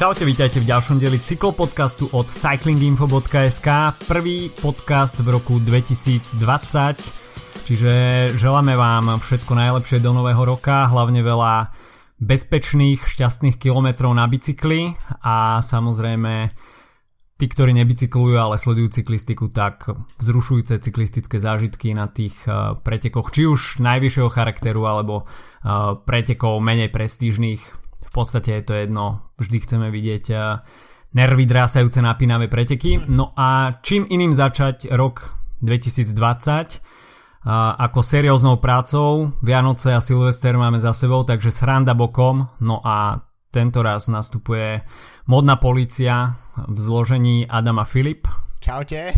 Čaute, 0.00 0.24
vítajte 0.24 0.64
v 0.64 0.70
ďalšom 0.72 0.96
dieli 0.96 1.20
cyklopodcastu 1.20 2.08
od 2.16 2.24
cyclinginfo.sk 2.24 3.68
Prvý 4.08 4.48
podcast 4.48 5.20
v 5.20 5.28
roku 5.28 5.60
2020 5.60 6.40
Čiže 7.68 7.92
želáme 8.32 8.80
vám 8.80 9.20
všetko 9.20 9.52
najlepšie 9.52 10.00
do 10.00 10.16
nového 10.16 10.40
roka 10.40 10.88
Hlavne 10.88 11.20
veľa 11.20 11.68
bezpečných, 12.16 13.04
šťastných 13.04 13.60
kilometrov 13.60 14.16
na 14.16 14.24
bicykli 14.24 14.96
A 15.20 15.60
samozrejme 15.60 16.48
tí, 17.36 17.44
ktorí 17.44 17.76
nebicyklujú, 17.76 18.40
ale 18.40 18.56
sledujú 18.56 19.04
cyklistiku, 19.04 19.52
tak 19.52 19.84
vzrušujúce 20.16 20.80
cyklistické 20.80 21.36
zážitky 21.36 21.92
na 21.92 22.08
tých 22.08 22.36
eh, 22.44 22.72
pretekoch, 22.76 23.32
či 23.32 23.48
už 23.48 23.80
najvyššieho 23.80 24.28
charakteru, 24.28 24.84
alebo 24.84 25.24
eh, 25.24 25.96
pretekov 26.04 26.60
menej 26.60 26.92
prestížnych 26.92 27.79
v 28.10 28.12
podstate 28.12 28.58
je 28.58 28.62
to 28.66 28.74
jedno, 28.74 29.30
vždy 29.38 29.62
chceme 29.62 29.86
vidieť 29.86 30.24
eh, 30.34 30.58
nervy 31.14 31.46
drásajúce 31.46 32.02
napínavé 32.02 32.50
preteky. 32.50 33.06
No 33.06 33.30
a 33.38 33.78
čím 33.86 34.10
iným 34.10 34.34
začať 34.34 34.90
rok 34.90 35.30
2020 35.62 36.10
eh, 36.10 36.78
ako 37.78 38.02
serióznou 38.02 38.58
prácou. 38.58 39.30
Vianoce 39.46 39.94
a 39.94 40.02
Silvester 40.02 40.58
máme 40.58 40.82
za 40.82 40.90
sebou, 40.90 41.22
takže 41.22 41.54
sranda 41.54 41.94
bokom. 41.94 42.50
No 42.58 42.82
a 42.82 43.22
tento 43.54 43.78
raz 43.86 44.10
nastupuje 44.10 44.82
modná 45.30 45.54
policia 45.54 46.34
v 46.66 46.78
zložení 46.78 47.46
Adama 47.46 47.86
Filip. 47.86 48.26
Čaute. 48.58 49.14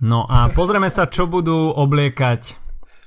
No 0.00 0.24
a 0.24 0.48
pozrieme 0.48 0.88
sa, 0.88 1.12
čo 1.12 1.28
budú 1.28 1.76
obliekať 1.76 2.56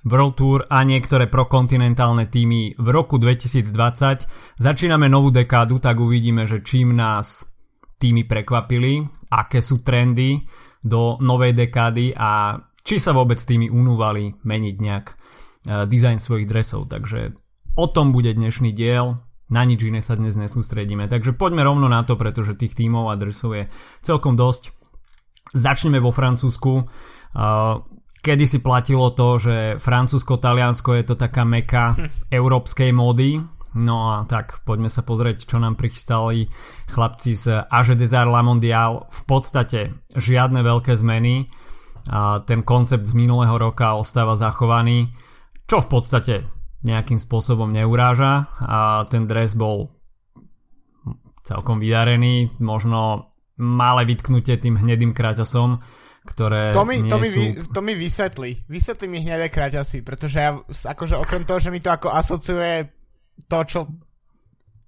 World 0.04 0.36
Tour 0.36 0.59
a 0.68 0.84
niektoré 0.84 1.32
prokontinentálne 1.32 2.28
týmy 2.28 2.76
v 2.76 2.88
roku 2.92 3.16
2020. 3.16 4.59
Začíname 4.59 5.08
novú 5.08 5.32
dekádu, 5.32 5.80
tak 5.80 5.96
uvidíme, 6.00 6.44
že 6.44 6.59
čím 6.59 6.92
nás 6.92 7.48
týmy 8.04 8.28
prekvapili, 8.28 9.08
aké 9.31 9.64
sú 9.64 9.80
trendy 9.80 10.44
do 10.84 11.16
novej 11.24 11.56
dekády 11.56 12.12
a 12.12 12.59
či 12.84 13.00
sa 13.00 13.16
vôbec 13.16 13.40
týmy 13.40 13.72
unúvali 13.72 14.36
meniť 14.44 14.76
nejak 14.76 15.06
e, 15.08 15.16
dizajn 15.88 16.20
svojich 16.20 16.52
dresov. 16.52 16.92
Takže 16.92 17.31
o 17.80 17.86
tom 17.88 18.12
bude 18.12 18.36
dnešný 18.36 18.76
diel. 18.76 19.24
Na 19.48 19.64
nič 19.64 19.88
iné 19.88 20.04
sa 20.04 20.20
dnes 20.20 20.36
nesústredíme. 20.36 21.08
Takže 21.08 21.31
poďme 21.31 21.64
rovno 21.64 21.88
na 21.88 22.04
to, 22.04 22.20
pretože 22.20 22.59
tých 22.59 22.76
tímov 22.76 23.08
a 23.08 23.16
dresov 23.16 23.56
je 23.56 23.72
celkom 24.04 24.36
dosť. 24.36 24.76
Začneme 25.56 26.04
vo 26.04 26.12
Francúzsku. 26.12 26.92
Kedy 28.24 28.48
si 28.48 28.64
platilo 28.64 29.12
to, 29.12 29.36
že 29.36 29.56
Francúzsko-Taliansko 29.84 30.96
je 30.96 31.04
to 31.04 31.16
taká 31.20 31.44
meka 31.44 31.92
hm. 31.92 32.32
európskej 32.32 32.96
módy. 32.96 33.44
No 33.74 34.16
a 34.16 34.24
tak 34.30 34.62
poďme 34.64 34.88
sa 34.88 35.02
pozrieť, 35.02 35.50
čo 35.50 35.58
nám 35.58 35.76
prichystali 35.76 36.48
chlapci 36.88 37.34
z 37.34 37.66
Age 37.68 37.98
des 37.98 38.14
Arts 38.14 38.32
La 38.32 38.46
Mondial. 38.46 39.10
V 39.12 39.22
podstate 39.28 39.92
žiadne 40.14 40.62
veľké 40.64 40.94
zmeny. 40.96 41.50
A 42.14 42.40
ten 42.46 42.64
koncept 42.64 43.04
z 43.04 43.18
minulého 43.18 43.56
roka 43.58 43.98
ostáva 43.98 44.38
zachovaný, 44.38 45.12
čo 45.66 45.82
v 45.82 45.88
podstate 45.90 46.36
nejakým 46.86 47.18
spôsobom 47.18 47.74
neuráža. 47.74 48.48
A 48.62 49.04
ten 49.10 49.26
dres 49.26 49.58
bol 49.58 49.90
celkom 51.44 51.82
vydarený, 51.82 52.56
možno 52.64 53.34
malé 53.60 54.08
vytknutie 54.08 54.56
tým 54.62 54.80
hnedým 54.80 55.12
kraťasom 55.12 55.82
ktoré 56.24 56.72
to 56.72 56.88
mi, 56.88 57.04
nie 57.04 57.12
to 57.12 57.18
mi, 57.20 57.28
sú... 57.28 57.36
vy, 57.36 57.46
to 57.68 57.82
mi 57.84 57.94
vysvetli. 58.00 58.50
Vysvetli 58.72 59.06
mi 59.12 59.20
hnedé 59.20 59.52
kraťasy, 59.52 60.08
pretože 60.08 60.40
ja, 60.40 60.56
akože 60.64 61.20
okrem 61.20 61.44
toho, 61.44 61.60
že 61.60 61.70
mi 61.70 61.84
to 61.84 61.92
ako 61.92 62.16
asociuje 62.16 62.88
to, 63.52 63.59
čo 63.68 63.80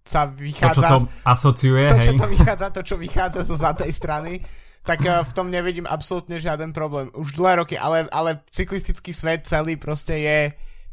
sa 0.05 0.29
vychádza... 0.31 0.79
To, 0.79 0.81
čo 0.81 0.87
to 0.87 0.99
asociuje, 1.27 1.85
to, 1.91 1.97
hej. 1.99 2.05
čo 2.07 2.13
to 2.15 2.27
vychádza, 2.31 2.67
to, 2.71 2.81
čo 2.87 2.95
vychádza 2.95 3.41
zo 3.43 3.55
zatej 3.59 3.91
strany, 3.91 4.39
tak 4.85 5.01
uh, 5.03 5.25
v 5.25 5.31
tom 5.33 5.49
nevidím 5.51 5.89
absolútne 5.89 6.37
žiaden 6.39 6.71
problém. 6.71 7.11
Už 7.17 7.35
dlhé 7.35 7.65
roky, 7.65 7.75
ale, 7.75 8.05
ale 8.13 8.45
cyklistický 8.53 9.11
svet 9.11 9.49
celý 9.49 9.75
proste 9.75 10.15
je 10.21 10.39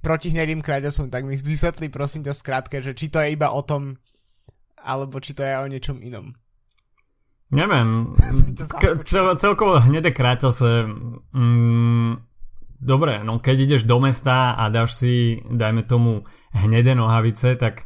proti 0.02 0.34
hnedým 0.34 0.64
kraťasom, 0.64 1.12
tak 1.12 1.22
mi 1.22 1.38
vysvetli 1.38 1.86
prosím 1.86 2.26
ťa 2.26 2.34
skrátke, 2.34 2.82
že 2.82 2.96
či 2.98 3.06
to 3.06 3.22
je 3.22 3.38
iba 3.38 3.54
o 3.54 3.62
tom, 3.62 3.94
alebo 4.82 5.22
či 5.22 5.36
to 5.36 5.46
je 5.46 5.54
o 5.54 5.70
niečom 5.70 6.02
inom. 6.02 6.34
Neviem, 7.52 8.16
cel, 9.08 9.36
celkovo 9.36 9.76
hnedé 9.76 10.08
kráťase 10.16 10.88
mm, 11.36 12.12
dobre, 12.80 13.20
no 13.20 13.38
keď 13.38 13.56
ideš 13.68 13.82
do 13.84 14.00
mesta 14.00 14.56
a 14.56 14.72
dáš 14.72 14.96
si, 14.96 15.38
dajme 15.44 15.84
tomu, 15.84 16.24
hnedé 16.56 16.96
nohavice, 16.96 17.54
tak 17.60 17.84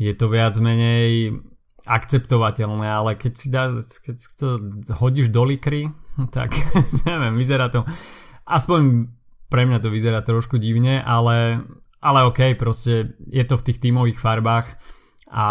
je 0.00 0.10
to 0.16 0.26
viac 0.32 0.56
menej 0.58 1.36
akceptovateľné, 1.84 2.88
ale 2.88 3.14
keď 3.20 3.32
si 3.36 3.46
dá, 3.52 3.76
keď 3.76 4.16
to 4.40 4.48
hodíš 4.96 5.28
do 5.28 5.44
likry, 5.44 5.92
tak 6.36 6.56
neviem, 7.08 7.36
vyzerá 7.36 7.68
to, 7.68 7.84
aspoň 8.48 9.12
pre 9.52 9.68
mňa 9.68 9.78
to 9.84 9.92
vyzerá 9.92 10.24
trošku 10.24 10.58
divne, 10.58 10.98
ale, 10.98 11.62
ale 12.00 12.20
ok, 12.26 12.56
proste 12.58 13.14
je 13.28 13.44
to 13.44 13.60
v 13.60 13.64
tých 13.70 13.78
tímových 13.78 14.18
farbách 14.18 14.80
a 15.30 15.46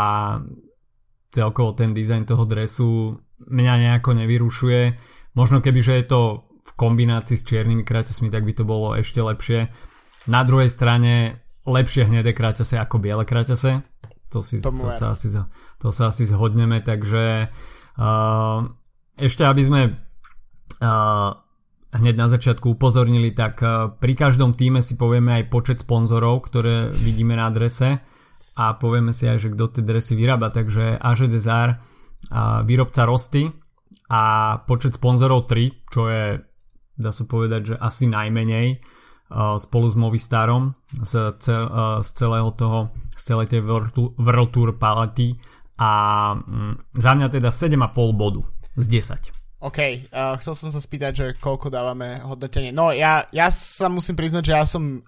celkovo 1.34 1.74
ten 1.74 1.96
dizajn 1.96 2.30
toho 2.30 2.44
dresu 2.46 3.18
mňa 3.48 3.74
nejako 3.90 4.18
nevyrušuje. 4.18 4.82
Možno 5.34 5.60
keby, 5.60 5.80
že 5.82 5.94
je 6.02 6.06
to 6.06 6.22
v 6.44 6.72
kombinácii 6.78 7.38
s 7.38 7.48
čiernymi 7.48 7.84
kraťasmi, 7.84 8.30
tak 8.30 8.44
by 8.48 8.54
to 8.56 8.64
bolo 8.64 8.96
ešte 8.98 9.20
lepšie. 9.20 9.72
Na 10.30 10.42
druhej 10.48 10.72
strane 10.72 11.44
lepšie 11.68 12.08
hnedé 12.08 12.32
kraťase 12.32 12.80
ako 12.80 13.00
biele 13.00 13.24
kraťase. 13.28 13.84
To, 14.34 14.42
si, 14.42 14.58
to, 14.58 14.74
sa 14.90 15.14
asi, 15.14 15.30
to 15.78 15.90
sa 15.94 16.10
asi 16.10 16.26
zhodneme, 16.26 16.82
takže 16.82 17.54
uh, 18.02 18.60
ešte 19.14 19.46
aby 19.46 19.62
sme 19.62 19.82
uh, 19.94 21.30
hneď 21.94 22.16
na 22.18 22.28
začiatku 22.34 22.74
upozornili, 22.74 23.30
tak 23.38 23.62
pri 24.02 24.14
každom 24.18 24.58
týme 24.58 24.82
si 24.82 24.98
povieme 24.98 25.38
aj 25.38 25.54
počet 25.54 25.78
sponzorov, 25.86 26.50
ktoré 26.50 26.90
vidíme 26.90 27.38
na 27.38 27.54
adrese 27.54 28.02
a 28.58 28.74
povieme 28.74 29.14
si 29.14 29.30
aj, 29.30 29.38
že 29.38 29.54
kto 29.54 29.78
tie 29.78 29.84
dresy 29.86 30.18
vyrába, 30.18 30.50
takže 30.50 30.98
AG 30.98 31.30
Desar 31.30 31.82
výrobca 32.64 33.04
Rosty 33.04 33.50
a 34.08 34.56
počet 34.64 34.96
sponzorov 34.96 35.50
3, 35.50 35.92
čo 35.92 36.08
je 36.08 36.40
dá 36.94 37.10
sa 37.10 37.26
povedať, 37.26 37.74
že 37.74 37.76
asi 37.82 38.06
najmenej 38.06 38.78
spolu 39.58 39.90
s 39.90 39.96
Movistarom 39.98 40.78
z, 41.02 41.34
cel, 41.42 41.66
z 42.06 42.10
celého 42.14 42.54
toho 42.54 42.94
z 43.18 43.24
celej 43.34 43.48
tej 43.50 43.62
World 44.18 44.52
Tour 44.54 44.78
palety 44.78 45.38
a 45.78 45.92
mm, 46.38 46.98
za 46.98 47.12
mňa 47.18 47.28
teda 47.34 47.50
7,5 47.50 48.14
bodu 48.14 48.42
z 48.78 48.86
10. 48.90 49.64
OK, 49.64 49.80
uh, 49.80 50.36
chcel 50.44 50.54
som 50.60 50.70
sa 50.76 50.82
spýtať, 50.84 51.12
že 51.16 51.26
koľko 51.40 51.72
dávame 51.72 52.20
hodnotenie. 52.20 52.76
No 52.76 52.92
ja, 52.92 53.26
ja 53.32 53.48
sa 53.48 53.88
musím 53.88 54.20
priznať, 54.20 54.44
že 54.44 54.54
ja 54.54 54.66
som 54.68 55.02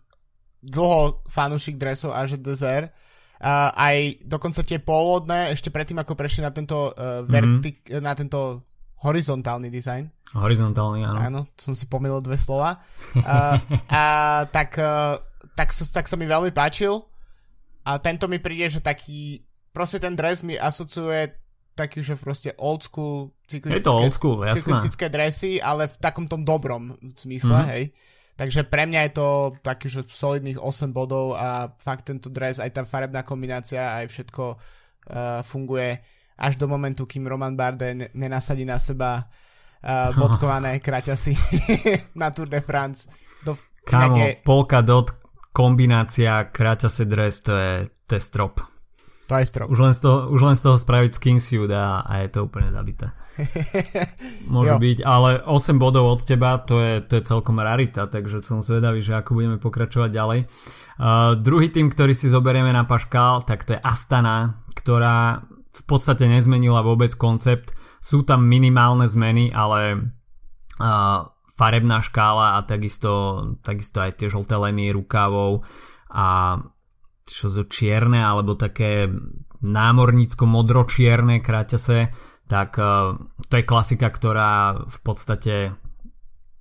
dlho 0.64 1.22
fanúšik 1.28 1.76
dresov 1.78 2.16
až 2.16 2.40
desert 2.40 2.90
Uh, 3.36 3.70
aj 3.76 3.98
dokonca 4.24 4.64
tie 4.64 4.80
pôvodné, 4.80 5.52
ešte 5.52 5.68
predtým 5.68 6.00
ako 6.00 6.16
prešli 6.16 6.42
na 6.42 6.56
tento, 6.56 6.96
uh, 6.96 7.22
vertik- 7.28 7.84
mm-hmm. 7.84 8.04
na 8.04 8.16
tento 8.16 8.64
horizontálny 9.04 9.68
dizajn. 9.68 10.08
Horizontálny, 10.34 11.04
áno. 11.04 11.20
Áno, 11.20 11.42
som 11.60 11.76
si 11.76 11.86
pomýlil 11.86 12.24
dve 12.24 12.40
slova. 12.40 12.80
Uh, 13.16 13.58
a 13.92 14.04
tak, 14.52 14.76
uh, 14.76 15.20
tak, 15.56 15.72
tak 15.72 16.06
sa 16.06 16.16
mi 16.20 16.28
veľmi 16.28 16.52
páčil. 16.52 17.00
A 17.86 18.02
tento 18.02 18.26
mi 18.28 18.42
príde, 18.42 18.68
že 18.68 18.82
taký, 18.84 19.46
proste 19.72 20.02
ten 20.02 20.18
dres 20.18 20.42
mi 20.42 20.58
asociuje 20.58 21.32
taký, 21.76 22.02
že 22.02 22.16
proste 22.16 22.56
old 22.58 22.82
school 22.82 23.36
cyklistické, 23.46 23.84
Je 23.84 23.86
to 23.86 23.94
old 23.94 24.16
school, 24.16 24.36
cyklistické 24.48 25.06
dresy, 25.12 25.60
ale 25.60 25.92
v 25.92 25.96
takom 26.00 26.26
tom 26.26 26.42
dobrom 26.48 26.96
zmysle, 27.20 27.52
mm-hmm. 27.52 27.72
hej. 27.76 27.84
Takže 28.36 28.68
pre 28.68 28.84
mňa 28.84 29.08
je 29.08 29.12
to 29.16 29.28
taký, 29.64 29.88
že 29.88 30.12
solidných 30.12 30.60
8 30.60 30.92
bodov 30.92 31.40
a 31.40 31.72
fakt 31.80 32.12
tento 32.12 32.28
dres, 32.28 32.60
aj 32.60 32.72
tá 32.76 32.82
farebná 32.84 33.24
kombinácia, 33.24 33.96
aj 33.96 34.12
všetko 34.12 34.44
uh, 34.52 35.40
funguje 35.40 36.04
až 36.36 36.60
do 36.60 36.68
momentu, 36.68 37.08
kým 37.08 37.24
Roman 37.32 37.56
Bardet 37.56 38.12
nenasadí 38.12 38.68
na 38.68 38.76
seba 38.76 39.24
uh, 39.24 40.12
bodkované 40.20 40.84
kraťasy 40.84 41.32
na 42.20 42.28
Tour 42.36 42.52
de 42.52 42.60
France. 42.60 43.08
Do, 43.48 43.56
Kámo, 43.88 44.20
je... 44.20 44.44
polka 44.44 44.84
dot 44.84 45.16
kombinácia 45.56 46.52
kraťase 46.52 47.08
dres, 47.08 47.40
to 47.40 47.56
je, 47.56 47.74
to 48.04 48.20
je 48.20 48.22
strop. 48.22 48.75
To 49.26 49.42
je 49.42 49.46
strop. 49.50 49.68
Už 49.74 49.80
len 49.82 49.94
z 49.98 50.06
toho, 50.06 50.30
už 50.30 50.42
len 50.46 50.56
z 50.56 50.62
toho 50.62 50.78
spraviť 50.78 51.12
skin 51.18 51.42
suit 51.42 51.72
a, 51.74 52.06
a 52.06 52.22
je 52.22 52.30
to 52.30 52.46
úplne 52.46 52.70
zabité. 52.70 53.10
Môže 54.54 54.78
byť, 54.78 54.98
ale 55.02 55.42
8 55.42 55.82
bodov 55.82 56.06
od 56.06 56.22
teba, 56.22 56.62
to 56.62 56.78
je, 56.78 56.94
to 57.02 57.18
je 57.18 57.24
celkom 57.26 57.58
rarita, 57.58 58.06
takže 58.06 58.46
som 58.46 58.62
zvedavý, 58.62 59.02
že 59.02 59.18
ako 59.18 59.34
budeme 59.34 59.58
pokračovať 59.58 60.10
ďalej. 60.14 60.40
Uh, 60.96 61.34
druhý 61.42 61.74
tým, 61.74 61.90
ktorý 61.90 62.14
si 62.14 62.30
zoberieme 62.30 62.70
na 62.70 62.86
Paškal, 62.86 63.50
tak 63.50 63.66
to 63.66 63.74
je 63.74 63.82
Astana, 63.82 64.62
ktorá 64.78 65.42
v 65.76 65.84
podstate 65.90 66.30
nezmenila 66.30 66.86
vôbec 66.86 67.12
koncept. 67.18 67.74
Sú 68.00 68.22
tam 68.24 68.46
minimálne 68.46 69.10
zmeny, 69.10 69.50
ale 69.50 70.06
uh, 70.78 71.20
farebná 71.58 72.06
škála 72.06 72.62
a 72.62 72.64
takisto, 72.64 73.12
takisto 73.66 74.06
aj 74.06 74.22
tie 74.22 74.28
žlté 74.30 74.56
lemy 74.56 74.94
rukávov 74.94 75.66
a 76.14 76.60
čo 77.26 77.50
sú 77.50 77.66
čierne 77.66 78.22
alebo 78.22 78.54
také 78.54 79.10
námornícko-modročierne 79.66 81.42
kraťase, 81.42 82.14
tak 82.46 82.78
uh, 82.78 83.18
to 83.50 83.54
je 83.58 83.66
klasika, 83.66 84.14
ktorá 84.14 84.86
v 84.86 84.98
podstate 85.02 85.74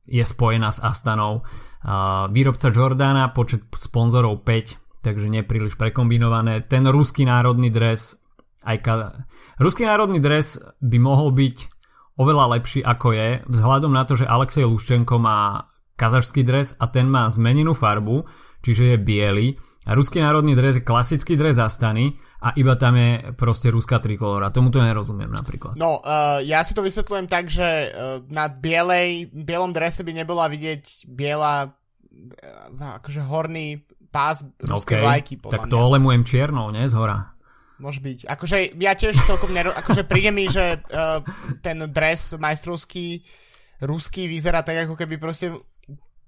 je 0.08 0.24
spojená 0.24 0.72
s 0.72 0.80
Astanou. 0.80 1.44
Uh, 1.84 2.32
výrobca 2.32 2.72
Jordana, 2.72 3.28
počet 3.36 3.68
sponzorov 3.76 4.40
5, 4.40 5.04
takže 5.04 5.28
nepríliš 5.28 5.76
prekombinované. 5.76 6.64
Ten 6.64 6.88
ruský 6.88 7.28
národný 7.28 7.68
dres, 7.68 8.16
aj 8.64 8.76
ka- 8.80 9.12
ruský 9.60 9.84
národný 9.84 10.24
dres 10.24 10.56
by 10.80 10.96
mohol 10.96 11.36
byť 11.36 11.56
oveľa 12.16 12.56
lepší 12.56 12.80
ako 12.80 13.08
je, 13.12 13.28
vzhľadom 13.52 13.92
na 13.92 14.08
to, 14.08 14.16
že 14.16 14.24
Alexej 14.24 14.64
Luščenko 14.64 15.20
má 15.20 15.68
kazašský 16.00 16.42
dres 16.46 16.72
a 16.80 16.88
ten 16.88 17.06
má 17.06 17.28
zmenenú 17.28 17.76
farbu, 17.76 18.24
čiže 18.64 18.94
je 18.94 18.96
biely. 18.98 19.48
A 19.84 19.92
ruský 19.92 20.24
národný 20.24 20.56
dres 20.56 20.80
je 20.80 20.84
klasický 20.84 21.36
dres 21.36 21.60
Astany 21.60 22.16
a 22.40 22.56
iba 22.56 22.72
tam 22.80 22.96
je 22.96 23.36
proste 23.36 23.68
ruská 23.68 24.00
trikolora. 24.00 24.48
Tomu 24.48 24.72
to 24.72 24.80
nerozumiem 24.80 25.28
napríklad. 25.28 25.76
No, 25.76 26.00
uh, 26.00 26.40
ja 26.40 26.64
si 26.64 26.72
to 26.72 26.80
vysvetľujem 26.80 27.28
tak, 27.28 27.52
že 27.52 27.92
uh, 27.92 28.24
na 28.32 28.48
bielej, 28.48 29.28
bielom 29.28 29.76
drese 29.76 30.00
by 30.00 30.12
nebola 30.24 30.48
vidieť 30.48 31.04
biela 31.04 31.68
uh, 31.68 32.96
akože 33.00 33.20
horný 33.28 33.84
pás 34.08 34.40
ruskej 34.64 35.00
okay, 35.00 35.04
vlajky. 35.04 35.34
Tak 35.44 35.68
to 35.68 35.76
olemujem 35.76 36.24
čiernou, 36.24 36.72
nie? 36.72 36.88
Z 36.88 36.96
hora. 36.96 37.36
Môže 37.76 38.00
byť. 38.00 38.30
Akože 38.30 38.56
ja 38.80 38.94
tiež 38.94 39.18
celkom 39.26 39.52
nero... 39.52 39.74
akože 39.74 40.06
príde 40.08 40.32
mi, 40.32 40.48
že 40.48 40.80
uh, 40.80 41.20
ten 41.60 41.90
dres 41.92 42.32
majstrovský 42.40 43.20
ruský 43.84 44.30
vyzerá 44.30 44.64
tak, 44.64 44.88
ako 44.88 44.96
keby 44.96 45.20
proste 45.20 45.52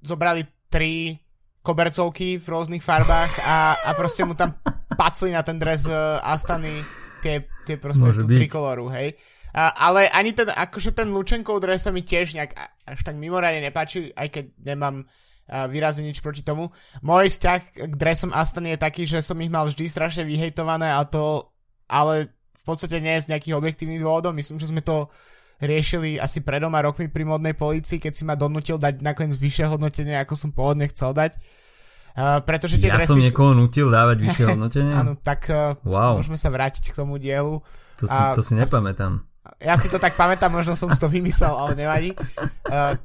zobrali 0.03 0.45
tri 0.69 1.17
kobercovky 1.67 2.39
v 2.39 2.47
rôznych 2.47 2.79
farbách 2.79 3.43
a, 3.43 3.75
a 3.83 3.91
proste 3.99 4.23
mu 4.23 4.39
tam 4.39 4.55
pacli 4.95 5.35
na 5.35 5.43
ten 5.43 5.59
dres 5.59 5.83
uh, 5.91 6.23
Astany 6.23 6.87
tie, 7.27 7.43
tie 7.67 7.75
proste 7.75 8.15
Môže 8.15 8.23
tú 8.23 8.31
byť. 8.31 8.37
trikoloru, 8.39 8.87
hej. 8.95 9.19
A, 9.51 9.75
ale 9.91 10.07
ani 10.15 10.31
ten, 10.31 10.47
akože 10.47 10.95
ten 10.95 11.11
Lučenkov 11.11 11.59
dres 11.59 11.83
sa 11.83 11.91
mi 11.91 12.07
tiež 12.07 12.39
nejak 12.39 12.55
až 12.87 13.01
tak 13.03 13.19
mimoriadne 13.19 13.67
nepáči, 13.67 14.15
aj 14.15 14.29
keď 14.31 14.45
nemám 14.63 15.03
uh, 15.03 15.67
výrazne 15.67 16.07
nič 16.07 16.23
proti 16.23 16.47
tomu. 16.47 16.71
Môj 17.03 17.35
vzťah 17.35 17.91
k 17.91 17.95
dresom 17.99 18.31
Astany 18.31 18.79
je 18.79 18.85
taký, 18.87 19.03
že 19.03 19.27
som 19.27 19.35
ich 19.43 19.51
mal 19.51 19.67
vždy 19.67 19.91
strašne 19.91 20.23
vyhejtované 20.23 20.95
a 20.95 21.03
to, 21.03 21.51
ale 21.91 22.31
v 22.31 22.65
podstate 22.65 23.03
nie 23.03 23.19
z 23.19 23.35
nejakých 23.35 23.59
objektívnych 23.59 24.03
dôvodov. 24.03 24.39
Myslím, 24.39 24.63
že 24.63 24.71
sme 24.71 24.87
to 24.87 25.11
riešili 25.61 26.21
asi 26.21 26.45
pred 26.45 26.61
doma 26.61 26.85
rokmi 26.85 27.09
pri 27.09 27.25
modnej 27.25 27.57
policii, 27.57 27.97
keď 27.97 28.13
si 28.13 28.23
ma 28.29 28.37
donútil 28.37 28.77
dať 28.77 29.01
nakoniec 29.01 29.37
vyššie 29.37 29.67
hodnotenie, 29.73 30.17
ako 30.21 30.35
som 30.37 30.51
pôvodne 30.53 30.89
chcel 30.93 31.17
dať. 31.17 31.37
Uh, 32.17 32.41
pretože 32.49 32.81
tie 32.81 32.89
ja 32.89 32.97
dresy 32.97 33.13
som 33.13 33.21
niekoho 33.21 33.53
nutil 33.53 33.93
dávať 33.93 34.25
vyššie 34.25 34.45
hodnotenie? 34.57 34.95
Áno, 34.97 35.13
tak 35.21 35.53
uh, 35.53 35.77
wow. 35.85 36.17
môžeme 36.17 36.41
sa 36.41 36.49
vrátiť 36.49 36.93
k 36.93 36.97
tomu 36.97 37.21
dielu. 37.21 37.61
To 38.01 38.05
si, 38.05 38.21
to 38.37 38.41
si 38.41 38.53
nepamätám. 38.57 39.21
Ja 39.61 39.77
si 39.77 39.89
to 39.93 40.01
tak 40.01 40.17
pamätám, 40.17 40.53
možno 40.53 40.77
som 40.77 40.89
si 40.93 41.01
to 41.01 41.09
vymyslel, 41.13 41.53
ale 41.53 41.73
nevadí. 41.77 42.17
Uh, 42.69 42.97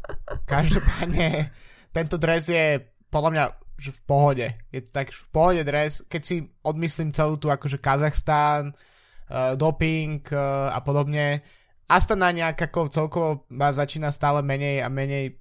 každopádne, 0.47 1.51
tento 1.91 2.15
dres 2.15 2.47
je 2.47 2.79
podľa 3.11 3.31
mňa 3.31 3.45
že 3.81 3.97
v 3.97 4.01
pohode. 4.05 4.47
Je 4.69 4.79
to 4.85 4.93
tak 4.93 5.09
v 5.09 5.29
pohode 5.33 5.61
dres, 5.65 6.05
keď 6.05 6.21
si 6.21 6.45
odmyslím 6.61 7.09
celú 7.17 7.41
tú 7.41 7.49
akože 7.49 7.81
Kazachstán, 7.81 8.77
uh, 8.77 9.57
doping 9.57 10.21
uh, 10.29 10.69
a 10.69 10.79
podobne, 10.85 11.41
Astana 11.91 12.31
nejak 12.31 12.71
ako 12.71 12.87
celkovo 12.87 13.29
ma 13.51 13.75
začína 13.75 14.15
stále 14.15 14.39
menej 14.39 14.79
a 14.79 14.87
menej 14.87 15.35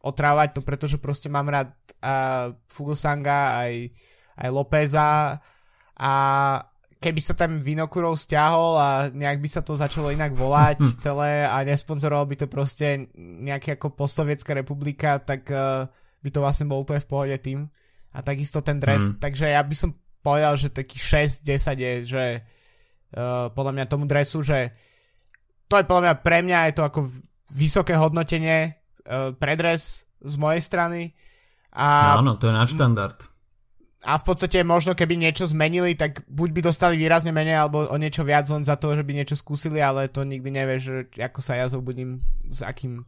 otrávať 0.00 0.56
to, 0.56 0.60
pretože 0.64 0.96
proste 0.96 1.28
mám 1.28 1.52
rád 1.52 1.76
uh, 2.00 2.56
Fugosanga 2.66 3.60
aj, 3.60 3.92
aj 4.40 4.48
Lópeza 4.48 5.36
a 6.00 6.12
keby 7.02 7.20
sa 7.20 7.34
tam 7.34 7.58
Vinokurov 7.58 8.16
stiahol 8.16 8.78
a 8.78 8.88
nejak 9.10 9.42
by 9.42 9.48
sa 9.50 9.60
to 9.60 9.74
začalo 9.74 10.14
inak 10.14 10.32
volať 10.32 10.78
celé 11.02 11.44
a 11.44 11.60
nesponzoroval 11.66 12.24
by 12.24 12.36
to 12.40 12.46
proste 12.48 13.10
nejaká 13.18 13.76
ako 13.76 13.92
postsovietská 13.92 14.54
republika, 14.54 15.18
tak 15.20 15.44
uh, 15.52 15.90
by 16.22 16.28
to 16.30 16.38
vlastne 16.40 16.70
bol 16.70 16.86
úplne 16.86 17.02
v 17.02 17.10
pohode 17.10 17.36
tým. 17.42 17.66
A 18.12 18.20
takisto 18.20 18.60
ten 18.60 18.76
dres. 18.76 19.08
Mm. 19.08 19.18
Takže 19.18 19.46
ja 19.50 19.62
by 19.64 19.76
som 19.76 19.90
povedal, 20.22 20.54
že 20.54 20.70
taký 20.70 21.00
6-10 21.00 21.48
je, 21.80 21.92
že 22.06 22.24
uh, 23.18 23.50
podľa 23.50 23.72
mňa 23.74 23.84
tomu 23.90 24.04
dresu, 24.06 24.44
že 24.44 24.70
to 25.72 25.80
je 25.80 25.88
podľa 25.88 26.02
mňa, 26.04 26.14
pre 26.20 26.38
mňa 26.44 26.58
je 26.68 26.72
to 26.76 26.82
ako 26.84 27.00
vysoké 27.48 27.96
hodnotenie 27.96 28.76
uh, 29.08 29.32
predres 29.32 30.04
z 30.20 30.34
mojej 30.36 30.60
strany. 30.60 31.16
A, 31.72 32.20
Áno, 32.20 32.36
to 32.36 32.52
je 32.52 32.52
náš 32.52 32.76
štandard. 32.76 33.16
A 34.02 34.18
v 34.18 34.24
podstate 34.26 34.60
možno 34.66 34.92
keby 34.92 35.16
niečo 35.16 35.48
zmenili, 35.48 35.96
tak 35.96 36.26
buď 36.28 36.48
by 36.52 36.60
dostali 36.60 37.00
výrazne 37.00 37.32
menej, 37.32 37.56
alebo 37.56 37.86
o 37.88 37.96
niečo 37.96 38.26
viac 38.26 38.50
len 38.52 38.66
za 38.66 38.76
to, 38.76 38.92
že 38.92 39.06
by 39.06 39.14
niečo 39.14 39.38
skúsili, 39.38 39.78
ale 39.80 40.12
to 40.12 40.26
nikdy 40.26 40.52
nevieš, 40.52 41.08
ako 41.16 41.40
sa 41.40 41.56
ja 41.56 41.70
zobudím 41.70 42.26
s 42.50 42.60
akým 42.66 43.06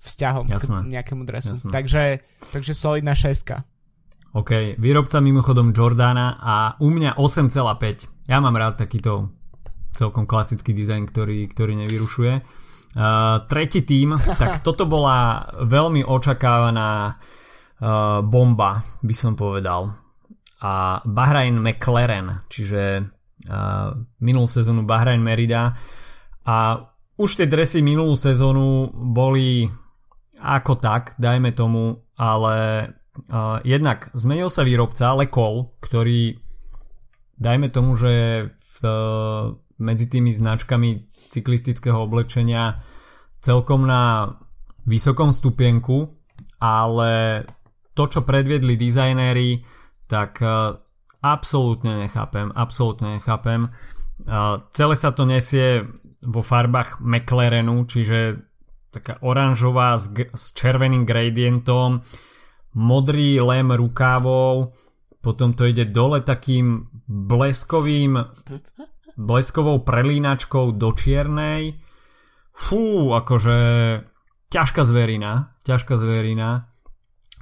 vzťahom 0.00 0.48
Jasné. 0.50 0.80
k 0.80 0.92
nejakému 0.98 1.22
dresu. 1.28 1.54
Jasné. 1.54 1.70
Takže, 1.70 2.02
takže 2.50 2.72
solidná 2.72 3.14
šestka. 3.14 3.68
OK, 4.34 4.80
výrobca 4.80 5.22
mimochodom 5.22 5.70
Jordana 5.70 6.40
a 6.40 6.54
u 6.82 6.90
mňa 6.90 7.20
8,5. 7.20 8.26
Ja 8.26 8.42
mám 8.42 8.56
rád 8.58 8.80
takýto 8.80 9.30
celkom 9.94 10.26
klasický 10.26 10.74
dizajn, 10.74 11.08
ktorý, 11.10 11.50
ktorý 11.50 11.74
nevyrušuje. 11.86 12.34
Uh, 12.94 13.42
tretí 13.50 13.82
tým, 13.82 14.14
tak 14.40 14.62
toto 14.62 14.86
bola 14.86 15.50
veľmi 15.66 16.06
očakávaná 16.06 17.18
uh, 17.18 18.22
bomba, 18.22 18.86
by 19.02 19.14
som 19.14 19.34
povedal. 19.34 19.94
A 20.64 21.02
Bahrain 21.04 21.58
McLaren, 21.58 22.46
čiže 22.48 23.02
uh, 23.50 23.88
minulú 24.22 24.46
sezónu 24.46 24.86
Bahrain 24.86 25.20
Merida. 25.20 25.74
A 26.46 26.56
už 27.14 27.38
tie 27.38 27.46
dresy 27.46 27.82
minulú 27.82 28.18
sezónu 28.18 28.90
boli 28.94 29.68
ako 30.40 30.76
tak, 30.82 31.14
dajme 31.16 31.54
tomu, 31.54 31.98
ale 32.18 32.54
uh, 33.30 33.58
jednak 33.62 34.10
zmenil 34.14 34.50
sa 34.50 34.66
výrobca 34.66 35.14
Lekol, 35.14 35.72
ktorý 35.82 36.38
dajme 37.38 37.68
tomu, 37.70 37.98
že 37.98 38.46
v 38.58 38.78
medzi 39.78 40.06
tými 40.06 40.30
značkami 40.30 41.10
cyklistického 41.30 41.98
oblečenia 41.98 42.82
celkom 43.44 43.84
na 43.84 44.34
vysokom 44.88 45.32
stupienku, 45.32 46.08
ale 46.60 47.44
to, 47.92 48.04
čo 48.08 48.24
predviedli 48.24 48.76
dizajnéri, 48.80 49.64
tak 50.08 50.40
uh, 50.40 50.76
absolútne 51.20 52.08
nechápem, 52.08 52.52
absolútne 52.52 53.20
nechápem. 53.20 53.72
Uh, 54.24 54.62
celé 54.72 54.94
sa 54.96 55.12
to 55.12 55.24
nesie 55.28 55.84
vo 56.24 56.40
farbách 56.40 57.04
McLarenu, 57.04 57.84
čiže 57.84 58.40
taká 58.88 59.18
oranžová 59.20 59.98
s, 59.98 60.08
s 60.32 60.54
červeným 60.54 61.02
gradientom, 61.04 62.00
modrý 62.78 63.42
lem 63.42 63.74
rukávov, 63.74 64.72
potom 65.24 65.56
to 65.56 65.64
ide 65.64 65.88
dole 65.88 66.20
takým 66.20 66.88
bleskovým 67.08 68.20
bleskovou 69.16 69.82
prelínačkou 69.82 70.74
do 70.74 70.90
čiernej. 70.94 71.78
Fú, 72.54 73.10
akože 73.10 73.58
ťažká 74.50 74.82
zverina, 74.86 75.54
ťažká 75.66 75.98
zverina. 75.98 76.70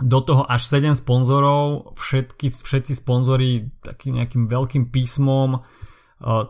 Do 0.01 0.25
toho 0.25 0.49
až 0.49 0.65
7 0.67 0.97
sponzorov, 0.97 1.95
všetky, 2.01 2.49
všetci 2.49 2.97
sponzori 2.97 3.69
takým 3.85 4.17
nejakým 4.17 4.49
veľkým 4.49 4.89
písmom, 4.89 5.61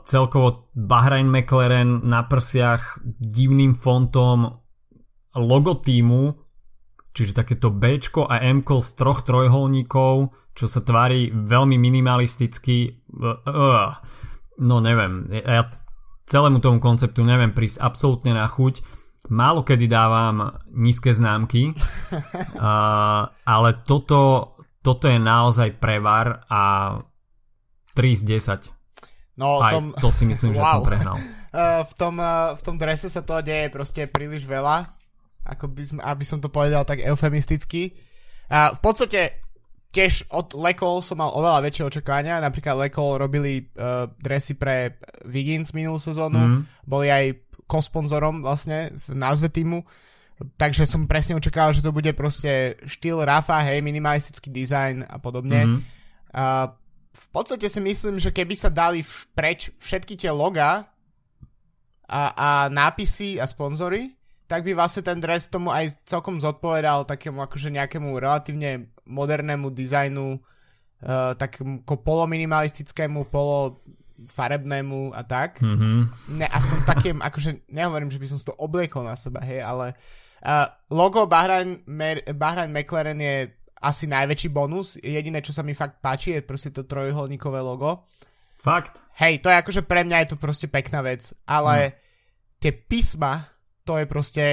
celkovo 0.07 0.71
Bahrain 0.76 1.26
McLaren 1.26 2.07
na 2.07 2.23
prsiach 2.23 3.02
divným 3.19 3.75
fontom 3.75 4.62
logo 5.35 5.75
týmu, 5.81 6.37
čiže 7.17 7.33
takéto 7.33 7.73
B 7.73 7.97
a 8.29 8.37
M 8.41 8.61
z 8.62 8.88
troch 8.95 9.25
trojholníkov, 9.25 10.33
čo 10.52 10.67
sa 10.69 10.81
tvári 10.85 11.33
veľmi 11.33 11.76
minimalisticky. 11.81 13.09
Uh, 13.09 13.41
uh 13.49 13.91
no 14.62 14.78
neviem, 14.78 15.26
ja 15.35 15.66
celému 16.31 16.62
tomu 16.62 16.78
konceptu 16.78 17.26
neviem 17.26 17.50
prísť 17.50 17.83
absolútne 17.83 18.33
na 18.33 18.47
chuť. 18.47 19.02
Málo 19.31 19.62
kedy 19.62 19.87
dávam 19.87 20.59
nízke 20.75 21.14
známky, 21.14 21.71
uh, 22.59 23.23
ale 23.31 23.71
toto, 23.87 24.54
toto 24.83 25.07
je 25.07 25.19
naozaj 25.19 25.78
prevar 25.78 26.42
a 26.50 26.62
3 27.95 28.19
z 28.19 28.23
10. 28.66 29.38
No, 29.38 29.62
Aj, 29.62 29.73
tom... 29.73 29.95
to 29.97 30.11
si 30.11 30.26
myslím, 30.26 30.52
wow. 30.52 30.59
že 30.59 30.62
som 30.66 30.83
prehnal. 30.90 31.16
Uh, 31.54 31.83
v, 31.90 31.92
tom, 31.95 32.14
uh, 32.19 32.59
v 32.59 32.62
tom 32.66 32.76
drese 32.76 33.07
sa 33.07 33.23
to 33.23 33.38
deje 33.40 33.71
proste 33.71 34.11
príliš 34.11 34.42
veľa, 34.42 34.90
ako 35.47 35.71
by 35.71 35.83
som, 35.87 35.99
aby 36.02 36.25
som 36.26 36.38
to 36.42 36.50
povedal 36.50 36.83
tak 36.83 37.00
eufemisticky. 37.00 37.95
Uh, 38.50 38.75
v 38.75 38.81
podstate 38.83 39.38
tiež 39.92 40.32
od 40.32 40.56
Lekol 40.56 41.04
som 41.04 41.20
mal 41.20 41.30
oveľa 41.37 41.68
väčšie 41.68 41.84
očakávania. 41.87 42.40
Napríklad 42.40 42.80
Lekol 42.80 43.20
robili 43.20 43.68
uh, 43.76 44.08
dresy 44.16 44.56
pre 44.56 44.96
Wiggins 45.28 45.76
minulú 45.76 46.00
sezónu. 46.00 46.40
Mm. 46.40 46.61
Boli 46.88 47.12
aj 47.12 47.25
kosponzorom 47.68 48.40
vlastne 48.40 48.96
v 48.96 49.06
názve 49.12 49.52
týmu. 49.52 49.84
Takže 50.56 50.88
som 50.88 51.06
presne 51.06 51.38
očakával, 51.38 51.76
že 51.76 51.84
to 51.84 51.94
bude 51.94 52.08
proste 52.16 52.80
štýl 52.88 53.22
Rafa, 53.22 53.62
hej, 53.62 53.84
minimalistický 53.84 54.50
dizajn 54.50 55.06
a 55.06 55.20
podobne. 55.20 55.61
Mm. 55.62 55.78
Uh, 56.32 56.72
v 57.12 57.26
podstate 57.28 57.68
si 57.68 57.80
myslím, 57.84 58.16
že 58.16 58.32
keby 58.32 58.56
sa 58.56 58.72
dali 58.72 59.04
preč 59.37 59.68
všetky 59.76 60.16
tie 60.16 60.32
loga 60.32 60.88
a, 62.08 62.22
a 62.32 62.49
nápisy 62.72 63.37
a 63.37 63.44
sponzory, 63.44 64.16
tak 64.49 64.64
by 64.64 64.76
vlastne 64.76 65.04
ten 65.04 65.20
dres 65.20 65.49
tomu 65.49 65.72
aj 65.72 65.96
celkom 66.04 66.37
zodpovedal 66.40 67.08
takému 67.08 67.40
akože 67.40 67.72
nejakému 67.72 68.16
relatívne 68.20 68.92
modernému 69.12 69.69
dizajnu, 69.69 70.40
uh, 70.40 71.37
takému 71.37 71.85
polominimalistickému, 71.85 73.28
polo 73.28 73.76
farebnému 74.28 75.12
a 75.12 75.23
tak. 75.26 75.61
Mm-hmm. 75.61 75.99
Ne, 76.38 76.47
aspoň 76.49 76.78
takým, 76.87 77.16
akože 77.28 77.69
nehovorím, 77.69 78.11
že 78.11 78.21
by 78.23 78.26
som 78.33 78.38
si 78.40 78.49
to 78.49 78.57
obliekol 78.57 79.04
na 79.04 79.19
seba, 79.19 79.45
hej, 79.45 79.61
ale 79.61 79.92
uh, 80.47 80.66
logo 80.88 81.26
Bahrain, 81.26 81.85
Mer- 81.85 82.25
Bahrain 82.33 82.73
McLaren 82.73 83.19
je 83.19 83.50
asi 83.83 84.07
najväčší 84.07 84.49
bonus. 84.54 84.95
Jediné, 85.02 85.42
čo 85.42 85.50
sa 85.50 85.66
mi 85.66 85.75
fakt 85.75 85.99
páči, 85.99 86.38
je 86.38 86.47
proste 86.47 86.71
to 86.71 86.87
trojuholníkové 86.87 87.59
logo. 87.59 88.07
Fakt? 88.62 89.02
Hej, 89.19 89.42
to 89.42 89.50
je 89.50 89.59
akože 89.59 89.83
pre 89.83 90.07
mňa 90.07 90.23
je 90.23 90.28
to 90.31 90.37
proste 90.38 90.71
pekná 90.71 91.02
vec, 91.02 91.35
ale 91.50 91.75
mm. 91.83 91.92
tie 92.62 92.73
písma, 92.73 93.42
to 93.83 93.99
je 93.99 94.07
proste, 94.07 94.45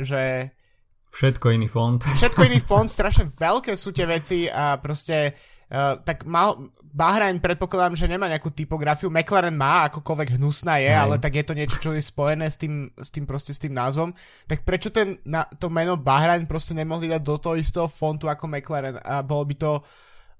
že... 0.00 0.48
Všetko 1.10 1.46
iný 1.50 1.66
font. 1.66 2.00
Všetko 2.18 2.46
iný 2.46 2.60
font, 2.62 2.86
strašne 2.86 3.30
veľké 3.34 3.74
sú 3.74 3.90
tie 3.90 4.06
veci 4.06 4.46
a 4.46 4.78
proste 4.78 5.34
uh, 5.70 5.98
tak 6.00 6.22
mal, 6.24 6.70
Bahrain 6.90 7.38
predpokladám, 7.38 7.94
že 7.94 8.10
nemá 8.10 8.26
nejakú 8.26 8.50
typografiu, 8.50 9.14
McLaren 9.14 9.54
má, 9.54 9.86
akokoľvek 9.90 10.38
hnusná 10.38 10.82
je, 10.82 10.90
Hej. 10.90 10.98
ale 10.98 11.14
tak 11.22 11.38
je 11.38 11.44
to 11.46 11.54
niečo, 11.54 11.76
čo 11.78 11.90
je 11.94 12.02
spojené 12.02 12.50
s 12.50 12.58
tým, 12.58 12.90
s 12.98 13.14
tým 13.14 13.26
proste 13.26 13.54
s 13.54 13.62
tým 13.62 13.74
názvom. 13.74 14.10
Tak 14.50 14.66
prečo 14.66 14.90
ten, 14.90 15.22
na, 15.22 15.46
to 15.46 15.70
meno 15.70 15.94
Bahrain 15.94 16.50
proste 16.50 16.74
nemohli 16.74 17.06
dať 17.06 17.22
do 17.22 17.36
toho 17.38 17.54
istého 17.54 17.86
fontu 17.86 18.26
ako 18.26 18.50
McLaren 18.50 18.98
a 18.98 19.22
bolo 19.22 19.46
by 19.46 19.54
to 19.54 19.72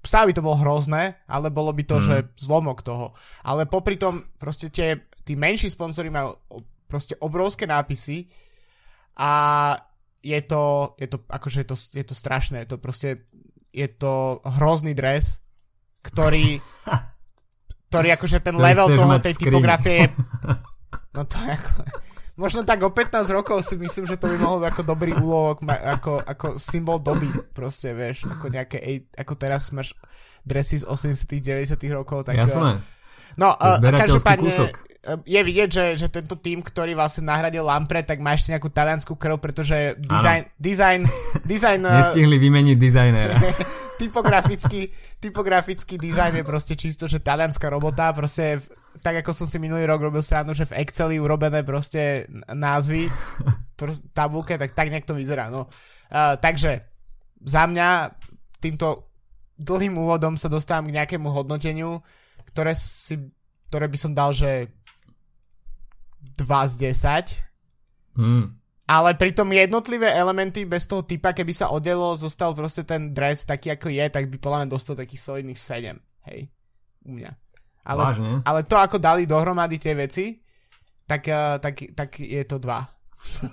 stále 0.01 0.27
by 0.29 0.33
to 0.33 0.41
bolo 0.41 0.57
hrozné, 0.57 1.21
ale 1.29 1.53
bolo 1.53 1.69
by 1.71 1.83
to, 1.85 2.01
mm. 2.01 2.03
že 2.03 2.15
zlomok 2.41 2.81
toho. 2.81 3.13
Ale 3.45 3.69
popri 3.69 4.01
tom 4.01 4.25
proste 4.41 4.73
tie, 4.73 4.97
tí 5.21 5.37
menší 5.37 5.69
sponsory 5.69 6.09
majú 6.09 6.33
proste 6.89 7.15
obrovské 7.21 7.69
nápisy 7.69 8.27
a 9.15 9.31
je 10.21 10.39
to, 10.45 10.93
je 11.01 11.07
to 11.09 11.17
akože 11.27 11.57
je 11.65 11.67
to, 11.67 11.75
je 11.75 12.05
to 12.05 12.15
strašné, 12.15 12.63
je 12.65 12.69
to 12.73 12.77
proste 12.77 13.09
je 13.73 13.87
to 13.89 14.39
hrozný 14.45 14.93
dres 14.93 15.41
ktorý, 16.01 16.57
ktorý 17.89 18.07
akože 18.17 18.37
ten 18.41 18.55
ktorý 18.57 18.65
level 18.65 18.87
toho, 18.97 19.13
tej 19.21 19.35
typografie 19.37 19.95
je... 20.05 20.07
No 21.11 21.27
to 21.27 21.35
je 21.43 21.51
ako... 21.55 21.71
Možno 22.39 22.63
tak 22.63 22.79
o 22.87 22.89
15 22.89 23.27
rokov 23.35 23.67
si 23.67 23.75
myslím, 23.75 24.07
že 24.07 24.15
to 24.15 24.31
by 24.31 24.39
mohol 24.39 24.63
byť 24.63 24.71
ako 24.71 24.83
dobrý 24.87 25.11
úlovok, 25.11 25.67
ako, 25.67 26.23
ako 26.23 26.47
symbol 26.55 27.03
doby, 27.03 27.27
proste, 27.51 27.91
vieš, 27.91 28.23
ako 28.23 28.47
nejaké, 28.47 28.79
ako 29.19 29.33
teraz 29.35 29.75
máš 29.75 29.91
dresy 30.47 30.79
z 30.79 30.87
80 30.87 31.27
90 31.27 31.75
rokov, 31.91 32.23
tak... 32.23 32.39
Jasné. 32.39 32.79
No, 33.35 33.51
uh, 33.51 33.77
každopádne 33.83 34.71
je 35.01 35.41
vidieť, 35.41 35.69
že, 35.69 35.85
že 35.97 36.07
tento 36.13 36.37
tým, 36.37 36.61
ktorý 36.61 36.93
vlastne 36.93 37.25
nahradil 37.25 37.65
Lampre, 37.65 38.05
tak 38.05 38.21
má 38.21 38.37
ešte 38.37 38.53
nejakú 38.53 38.69
taliansku 38.69 39.17
krv, 39.17 39.41
pretože 39.41 39.97
design, 39.97 40.45
design, 40.61 41.01
design... 41.41 41.81
Nestihli 41.81 42.37
vymeniť 42.37 42.77
dizajnera. 42.77 43.35
typografický, 44.01 44.93
typografický 45.17 45.97
dizajn 45.97 46.41
je 46.41 46.45
proste 46.45 46.73
čisto, 46.77 47.09
že 47.09 47.21
talianská 47.21 47.69
robota, 47.69 48.13
proste 48.13 48.61
tak 49.01 49.25
ako 49.25 49.33
som 49.33 49.47
si 49.49 49.57
minulý 49.57 49.89
rok 49.89 50.01
robil 50.05 50.21
stranu, 50.21 50.53
že 50.53 50.69
v 50.69 50.85
Exceli 50.85 51.17
urobené 51.21 51.65
proste 51.65 52.29
názvy, 52.49 53.09
proste, 53.79 54.05
tabulke, 54.13 54.57
tak 54.57 54.73
tak 54.77 54.89
nejak 54.89 55.05
to 55.05 55.17
vyzerá, 55.17 55.49
no. 55.49 55.69
Uh, 56.11 56.37
takže 56.37 56.85
za 57.41 57.65
mňa 57.65 58.13
týmto 58.61 59.09
dlhým 59.57 59.97
úvodom 59.97 60.37
sa 60.37 60.49
dostávam 60.49 60.89
k 60.89 60.97
nejakému 61.01 61.29
hodnoteniu, 61.29 62.01
ktoré 62.53 62.73
si, 62.77 63.17
ktoré 63.69 63.87
by 63.87 63.97
som 63.97 64.11
dal, 64.11 64.33
že 64.33 64.80
2 66.41 66.67
z 66.67 66.73
10. 68.17 68.17
Mm 68.17 68.61
ale 68.91 69.15
pritom 69.15 69.47
jednotlivé 69.55 70.11
elementy 70.11 70.67
bez 70.67 70.83
toho 70.83 71.07
typa, 71.07 71.31
keby 71.31 71.55
sa 71.55 71.71
oddelo, 71.71 72.11
zostal 72.19 72.51
proste 72.51 72.83
ten 72.83 73.15
dres 73.15 73.47
taký 73.47 73.71
ako 73.71 73.87
je, 73.87 74.05
tak 74.11 74.27
by 74.27 74.35
podľa 74.35 74.57
mňa 74.59 74.67
dostal 74.67 74.99
takých 74.99 75.23
solidných 75.23 75.55
7, 75.55 75.95
hej, 76.27 76.51
u 77.07 77.11
mňa. 77.15 77.31
Ale, 77.87 78.01
Vážne? 78.03 78.31
ale 78.43 78.59
to, 78.67 78.75
ako 78.75 78.99
dali 78.99 79.23
dohromady 79.23 79.79
tie 79.79 79.95
veci, 79.95 80.43
tak, 81.07 81.23
uh, 81.31 81.55
tak, 81.63 81.95
tak 81.95 82.19
je 82.19 82.43
to 82.43 82.59
2. 82.59 82.67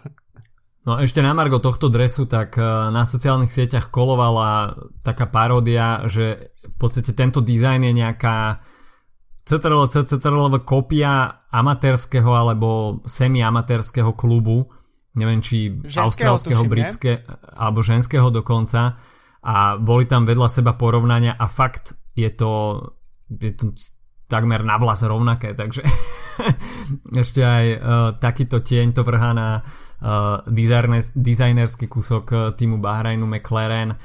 no 0.90 0.98
ešte 0.98 1.22
na 1.22 1.30
margo 1.38 1.62
tohto 1.62 1.86
dresu, 1.86 2.26
tak 2.26 2.58
uh, 2.58 2.90
na 2.90 3.06
sociálnych 3.06 3.54
sieťach 3.54 3.94
kolovala 3.94 4.74
taká 5.06 5.30
paródia, 5.30 6.02
že 6.10 6.50
v 6.66 6.76
podstate 6.82 7.14
tento 7.14 7.38
dizajn 7.38 7.86
je 7.86 7.92
nejaká 7.94 8.58
CTRL, 9.48 9.88
CTRL 9.88 10.60
kopia 10.68 11.40
amatérskeho 11.48 12.36
alebo 12.36 13.00
semi-amatérskeho 13.08 14.12
klubu, 14.12 14.68
neviem 15.16 15.40
či 15.40 15.72
austrálskeho, 15.88 16.68
britské 16.68 17.24
alebo 17.56 17.80
ženského 17.80 18.28
dokonca. 18.28 19.00
A 19.48 19.80
boli 19.80 20.04
tam 20.04 20.28
vedľa 20.28 20.48
seba 20.52 20.76
porovnania 20.76 21.32
a 21.40 21.48
fakt 21.48 21.96
je 22.12 22.28
to, 22.28 22.76
je 23.32 23.56
to 23.56 23.72
takmer 24.28 24.60
na 24.60 24.76
vlas 24.76 25.00
rovnaké, 25.00 25.56
takže 25.56 25.80
ešte 27.24 27.40
aj 27.40 27.66
uh, 27.72 27.80
takýto 28.20 28.60
tieň 28.60 28.92
to 28.92 29.00
vrhá 29.00 29.32
na 29.32 29.64
uh, 29.64 30.44
dizajnerský 31.16 31.88
kúsok 31.88 32.24
uh, 32.36 32.40
týmu 32.52 32.76
Bahrainu 32.76 33.24
McLaren. 33.24 33.96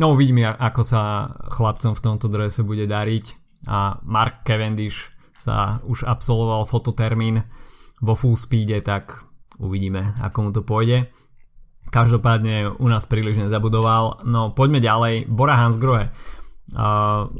No 0.00 0.16
uvidíme, 0.16 0.48
ako 0.48 0.80
sa 0.80 1.28
chlapcom 1.52 1.92
v 1.92 2.00
tomto 2.00 2.32
drese 2.32 2.64
bude 2.64 2.88
dariť 2.88 3.45
a 3.66 3.98
Mark 4.06 4.46
Cavendish 4.46 5.10
sa 5.36 5.82
už 5.84 6.06
absolvoval 6.08 6.64
fototermín 6.64 7.44
vo 8.00 8.16
full 8.16 8.38
speede, 8.38 8.80
tak 8.80 9.26
Uvidíme, 9.56 10.12
ako 10.20 10.38
mu 10.40 10.50
to 10.52 10.60
pôjde. 10.60 11.08
Každopádne 11.88 12.76
u 12.76 12.86
nás 12.90 13.08
príliš 13.08 13.40
nezabudoval. 13.40 14.26
No 14.28 14.52
poďme 14.52 14.84
ďalej. 14.84 15.30
Bora 15.30 15.56
Hansgrohe. 15.56 16.12
Uh, 16.74 17.30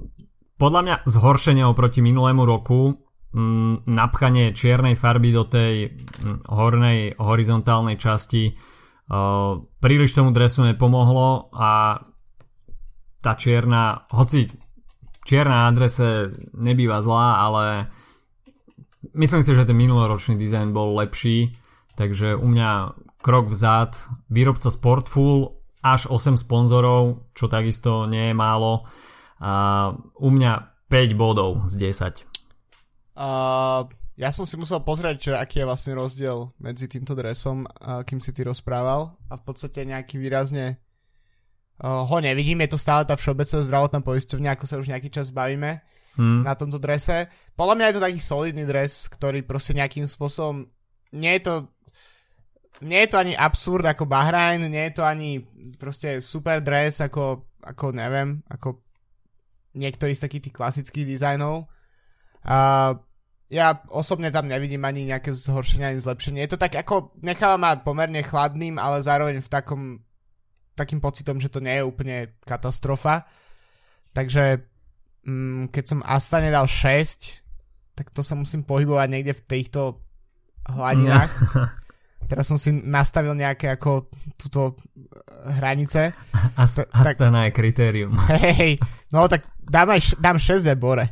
podľa 0.57 0.81
mňa 0.87 0.97
zhoršenie 1.05 1.67
oproti 1.67 2.01
minulému 2.01 2.47
roku 2.47 2.95
m, 3.35 3.83
napchanie 3.85 4.55
čiernej 4.57 4.95
farby 4.97 5.35
do 5.35 5.45
tej 5.45 5.93
m, 6.23 6.41
hornej 6.47 7.19
horizontálnej 7.19 7.99
časti 8.01 8.55
uh, 8.55 9.61
príliš 9.83 10.15
tomu 10.15 10.31
dresu 10.31 10.63
nepomohlo 10.65 11.53
a 11.53 12.01
tá 13.21 13.33
čierna, 13.35 14.07
hoci 14.15 14.47
čierna 15.27 15.67
na 15.67 15.75
adrese 15.75 16.31
nebýva 16.55 17.03
zlá, 17.03 17.43
ale 17.43 17.65
myslím 19.13 19.43
si, 19.43 19.51
že 19.51 19.67
ten 19.67 19.75
minuloročný 19.75 20.39
dizajn 20.39 20.71
bol 20.71 20.95
lepší 20.95 21.51
Takže 21.97 22.37
u 22.37 22.47
mňa 22.47 22.93
krok 23.25 23.49
vzad, 23.49 23.97
výrobca 24.29 24.69
Sportful, 24.69 25.57
až 25.81 26.13
8 26.13 26.37
sponzorov, 26.37 27.33
čo 27.33 27.49
takisto 27.49 28.05
nie 28.05 28.31
je 28.31 28.35
málo. 28.37 28.85
A 29.41 29.91
u 30.21 30.29
mňa 30.29 30.53
5 30.93 31.17
bodov 31.17 31.65
z 31.67 31.89
10. 31.97 32.29
Uh, 33.17 33.89
ja 34.21 34.29
som 34.29 34.45
si 34.45 34.61
musel 34.61 34.85
pozrieť, 34.85 35.17
že 35.17 35.33
aký 35.41 35.65
je 35.65 35.69
vlastne 35.69 35.93
rozdiel 35.97 36.53
medzi 36.61 36.85
týmto 36.85 37.17
dresom, 37.17 37.65
uh, 37.65 38.05
kým 38.05 38.21
si 38.21 38.37
ty 38.37 38.45
rozprával 38.45 39.17
a 39.33 39.41
v 39.41 39.43
podstate 39.43 39.89
nejaký 39.89 40.21
výrazne 40.21 40.77
ho 41.85 42.17
nevidím, 42.25 42.65
je 42.65 42.73
to 42.73 42.81
stále 42.81 43.05
tá 43.05 43.17
všeobecná 43.17 43.61
zdravotná 43.61 44.01
poisťovňa, 44.01 44.51
ako 44.57 44.65
sa 44.65 44.81
už 44.81 44.89
nejaký 44.89 45.13
čas 45.13 45.29
bavíme 45.29 45.85
hmm. 46.17 46.43
na 46.49 46.57
tomto 46.57 46.81
drese. 46.81 47.29
Podľa 47.53 47.75
mňa 47.77 47.87
je 47.87 47.95
to 47.95 48.07
taký 48.09 48.21
solidný 48.21 48.65
dres, 48.65 49.09
ktorý 49.13 49.45
proste 49.45 49.77
nejakým 49.77 50.09
spôsobom 50.09 50.65
nie 51.13 51.33
je 51.41 51.43
to 51.45 51.55
nie 52.85 53.01
je 53.05 53.09
to 53.09 53.17
ani 53.17 53.33
absurd 53.33 53.89
ako 53.89 54.05
Bahrain, 54.05 54.61
nie 54.61 54.85
je 54.93 55.01
to 55.01 55.05
ani 55.09 55.41
proste 55.81 56.21
super 56.21 56.61
dress 56.61 57.01
ako, 57.01 57.49
ako 57.65 57.97
neviem, 57.97 58.45
ako 58.53 58.85
niektorý 59.73 60.13
z 60.13 60.29
takých 60.29 60.45
tých 60.49 60.57
klasických 60.61 61.09
dizajnov. 61.09 61.73
A 62.45 62.93
ja 63.49 63.81
osobne 63.89 64.29
tam 64.29 64.51
nevidím 64.51 64.85
ani 64.85 65.09
nejaké 65.09 65.33
zhoršenie, 65.33 65.89
ani 65.89 66.05
zlepšenie. 66.05 66.45
Je 66.45 66.53
to 66.53 66.61
tak 66.61 66.77
ako, 66.77 67.17
necháva 67.25 67.57
ma 67.57 67.81
pomerne 67.81 68.21
chladným, 68.21 68.77
ale 68.77 69.01
zároveň 69.01 69.41
v 69.41 69.53
takom 69.53 69.83
takým 70.77 71.01
pocitom, 71.01 71.41
že 71.41 71.49
to 71.49 71.65
nie 71.65 71.81
je 71.81 71.89
úplne 71.89 72.37
katastrofa. 72.45 73.25
Takže 74.13 74.61
mm, 75.25 75.73
keď 75.73 75.85
som 75.89 76.05
Astane 76.05 76.53
dal 76.53 76.69
6, 76.69 77.97
tak 77.97 78.13
to 78.13 78.21
sa 78.21 78.37
musím 78.37 78.63
pohybovať 78.63 79.09
niekde 79.09 79.33
v 79.33 79.43
týchto 79.49 80.05
hladinách. 80.69 81.33
Teraz 82.31 82.51
som 82.51 82.59
si 82.59 82.75
nastavil 82.75 83.39
nejaké 83.39 83.71
ako 83.71 84.11
túto 84.37 84.77
eh, 84.77 85.57
hranice. 85.57 86.13
As, 86.61 86.77
tak, 86.77 86.93
Astana 86.93 87.49
je 87.49 87.57
kritérium. 87.57 88.13
Hej, 88.59 88.83
no 89.15 89.25
tak 89.31 89.49
dám, 89.63 89.97
aj, 89.97 90.21
dám 90.21 90.37
6 90.37 90.67
bore. 90.77 91.07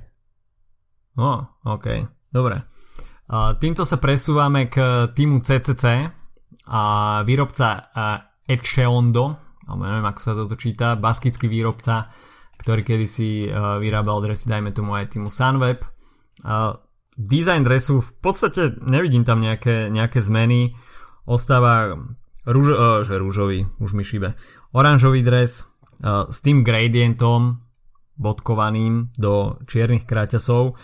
O, 1.15 1.39
ok, 1.71 1.87
dobre. 2.35 2.59
Uh, 3.25 3.57
týmto 3.57 3.89
sa 3.89 3.97
presúvame 3.97 4.69
k 4.69 5.09
týmu 5.15 5.41
CCC 5.41 6.11
a 6.69 6.83
výrobca 7.25 7.69
uh, 7.71 8.19
Echeondo, 8.45 9.54
alebo 9.65 9.83
neviem 9.85 10.07
ako 10.07 10.21
sa 10.21 10.33
toto 10.37 10.57
číta, 10.57 10.97
baskický 10.97 11.49
výrobca, 11.49 12.13
ktorý 12.61 12.83
kedysi 12.85 13.49
uh, 13.49 13.81
vyrábal 13.83 14.23
dresy, 14.25 14.49
dajme 14.49 14.71
tomu 14.71 14.95
aj 14.95 15.13
týmu 15.13 15.29
Sunweb. 15.29 15.83
Uh, 16.45 16.79
design 17.17 17.65
dresu, 17.65 18.01
v 18.01 18.13
podstate 18.21 18.77
nevidím 18.85 19.25
tam 19.27 19.41
nejaké, 19.41 19.89
nejaké 19.91 20.23
zmeny. 20.23 20.77
Ostáva 21.25 21.97
rúž, 22.45 22.69
uh, 22.73 23.01
že 23.03 23.17
rúžový, 23.17 23.67
už 23.81 23.97
mi 23.97 24.05
šíbe, 24.05 24.37
oranžový 24.75 25.25
dres 25.25 25.65
s 26.05 26.39
tým 26.43 26.67
gradientom 26.67 27.65
bodkovaným 28.19 29.15
do 29.17 29.57
čiernych 29.65 30.05
kráťasov. 30.05 30.75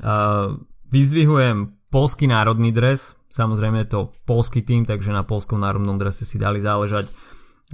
Uh, 0.00 0.62
vyzdvihujem 0.88 1.74
polský 1.90 2.30
národný 2.30 2.70
dres, 2.70 3.18
samozrejme 3.28 3.82
je 3.82 3.88
to 3.90 4.00
polský 4.24 4.62
tým, 4.62 4.86
takže 4.86 5.10
na 5.10 5.26
polskom 5.26 5.58
národnom 5.60 5.98
drese 5.98 6.22
si 6.22 6.38
dali 6.38 6.62
záležať. 6.62 7.10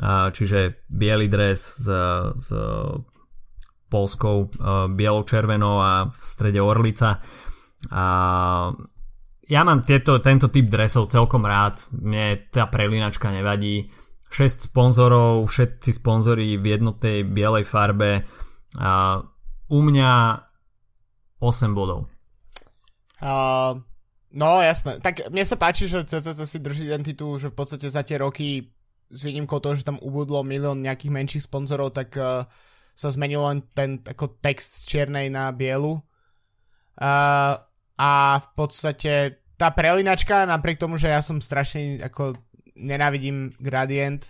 Čiže 0.02 0.84
biely 0.92 1.26
dres 1.32 1.80
s, 1.80 1.88
s 2.36 2.48
polskou 3.86 4.36
uh, 4.44 4.50
bielo-červenou 4.90 5.76
a 5.80 5.92
v 6.10 6.18
strede 6.20 6.60
orlica. 6.60 7.22
A 7.94 8.04
ja 9.46 9.60
mám 9.62 9.86
tieto, 9.86 10.18
tento 10.18 10.50
typ 10.50 10.66
dresov 10.66 11.08
celkom 11.08 11.46
rád. 11.46 11.86
Mne 11.94 12.50
tá 12.50 12.66
prelinačka 12.66 13.30
nevadí. 13.30 13.88
6 14.26 14.74
sponzorov, 14.74 15.46
všetci 15.46 16.02
sponzori 16.02 16.58
v 16.58 16.66
jednotnej 16.66 17.22
bielej 17.22 17.62
farbe. 17.62 18.26
A 18.74 19.22
u 19.70 19.78
mňa 19.78 20.12
8 21.38 21.78
bodov. 21.78 22.10
Uh, 23.22 23.78
no 24.34 24.60
jasné. 24.60 24.98
Tak 24.98 25.30
mne 25.30 25.46
sa 25.46 25.56
páči, 25.56 25.86
že 25.86 26.04
CCC 26.04 26.42
si 26.42 26.58
drží 26.58 26.82
identitu, 26.90 27.38
že 27.38 27.54
v 27.54 27.56
podstate 27.56 27.86
za 27.86 28.02
tie 28.02 28.18
roky 28.18 28.75
s 29.10 29.20
výnimkou 29.22 29.62
toho, 29.62 29.78
že 29.78 29.86
tam 29.86 30.02
ubudlo 30.02 30.42
milión 30.42 30.82
nejakých 30.82 31.14
menších 31.14 31.46
sponzorov, 31.46 31.94
tak 31.94 32.14
uh, 32.18 32.42
sa 32.96 33.08
zmenil 33.12 33.44
len 33.44 33.58
ten 33.76 34.02
ako 34.02 34.40
text 34.42 34.82
z 34.82 34.96
čiernej 34.96 35.30
na 35.30 35.52
bielu. 35.52 36.00
Uh, 36.96 37.54
a 37.96 38.10
v 38.40 38.48
podstate 38.56 39.44
tá 39.56 39.72
prelinačka, 39.72 40.44
napriek 40.44 40.80
tomu, 40.80 40.96
že 41.00 41.12
ja 41.12 41.20
som 41.20 41.40
strašne 41.40 42.00
ako 42.02 42.36
nenávidím 42.76 43.56
gradient, 43.56 44.26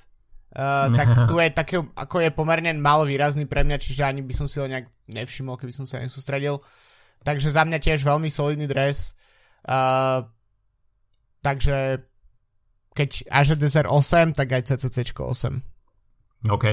uh, 0.55 0.93
tak 0.93 1.09
tu 1.31 1.39
je 1.39 1.51
také, 1.51 1.77
ako 1.83 2.17
je 2.23 2.31
pomerne 2.35 2.75
malo 2.77 3.07
výrazný 3.07 3.47
pre 3.47 3.63
mňa, 3.63 3.79
čiže 3.81 4.07
ani 4.07 4.23
by 4.23 4.35
som 4.35 4.47
si 4.47 4.59
ho 4.63 4.67
nejak 4.67 4.87
nevšimol, 5.11 5.59
keby 5.59 5.73
som 5.75 5.87
sa 5.87 6.03
nesústredil. 6.03 6.63
Takže 7.27 7.51
za 7.51 7.67
mňa 7.67 7.79
tiež 7.83 8.07
veľmi 8.07 8.31
solidný 8.31 8.71
dres. 8.71 9.15
Uh, 9.67 10.23
takže 11.43 12.07
keď 12.97 13.29
AŽDZR 13.29 13.87
8, 13.93 14.33
tak 14.33 14.49
aj 14.57 14.73
CCC 14.73 15.13
8. 15.13 16.49
OK. 16.49 16.67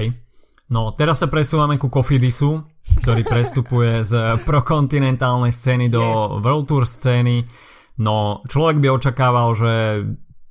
No, 0.72 0.96
teraz 0.96 1.20
sa 1.20 1.28
presúvame 1.28 1.76
ku 1.76 1.92
Kofidisu, 1.92 2.64
ktorý 3.04 3.22
prestupuje 3.36 4.00
z 4.00 4.40
prokontinentálnej 4.48 5.52
scény 5.52 5.92
do 5.92 6.00
yes. 6.00 6.40
World 6.40 6.66
Tour 6.72 6.84
scény. 6.88 7.44
No, 8.00 8.40
človek 8.48 8.80
by 8.80 8.88
očakával, 8.88 9.52
že 9.52 9.72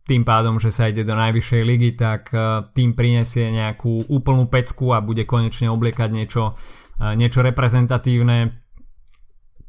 tým 0.03 0.27
pádom, 0.27 0.59
že 0.59 0.69
sa 0.69 0.91
ide 0.91 1.07
do 1.07 1.15
najvyššej 1.15 1.63
ligy, 1.63 1.91
tak 1.95 2.27
e, 2.35 2.67
tým 2.75 2.91
prinesie 2.91 3.47
nejakú 3.47 4.11
úplnú 4.11 4.51
pecku 4.51 4.91
a 4.91 4.99
bude 4.99 5.23
konečne 5.23 5.71
obliekať 5.71 6.09
niečo, 6.11 6.59
e, 6.99 7.15
niečo 7.15 7.39
reprezentatívne. 7.39 8.51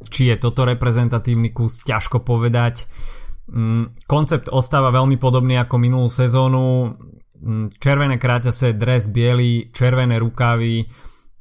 Či 0.04 0.34
je 0.34 0.36
toto 0.36 0.66
reprezentatívny 0.66 1.54
kus, 1.54 1.80
ťažko 1.86 2.26
povedať. 2.26 2.90
Mm, 3.44 4.08
koncept 4.08 4.48
ostáva 4.48 4.88
veľmi 4.88 5.20
podobný 5.20 5.60
ako 5.60 5.76
minulú 5.76 6.08
sezónu 6.08 6.96
Mm, 7.44 7.76
červené 7.76 8.16
kráťase, 8.16 8.72
dres 8.72 9.04
biely, 9.04 9.68
červené 9.76 10.16
rukávy, 10.16 10.88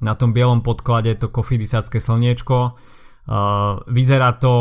na 0.03 0.19
tom 0.19 0.35
bielom 0.35 0.59
podklade 0.59 1.15
to 1.15 1.31
kofidisácké 1.31 1.95
slniečko. 1.95 2.75
Uh, 3.23 3.79
vyzerá 3.87 4.35
to 4.35 4.51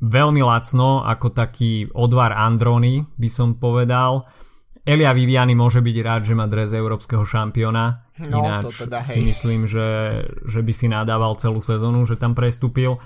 veľmi 0.00 0.40
lacno, 0.40 1.04
ako 1.04 1.36
taký 1.36 1.84
odvar 1.92 2.32
Androny, 2.32 3.04
by 3.20 3.28
som 3.28 3.60
povedal. 3.60 4.24
Elia 4.88 5.12
Viviani 5.12 5.52
môže 5.52 5.84
byť 5.84 5.96
rád, 6.00 6.22
že 6.24 6.32
má 6.32 6.48
dres 6.48 6.72
európskeho 6.72 7.28
šampióna. 7.28 8.08
No, 8.32 8.40
Ináč 8.40 8.72
to 8.72 8.88
teda, 8.88 9.04
hej. 9.04 9.12
si 9.12 9.20
myslím, 9.20 9.68
že, 9.68 10.24
že 10.48 10.64
by 10.64 10.72
si 10.72 10.88
nadával 10.88 11.36
celú 11.36 11.60
sezónu, 11.60 12.08
že 12.08 12.16
tam 12.16 12.32
prestúpil. 12.32 12.96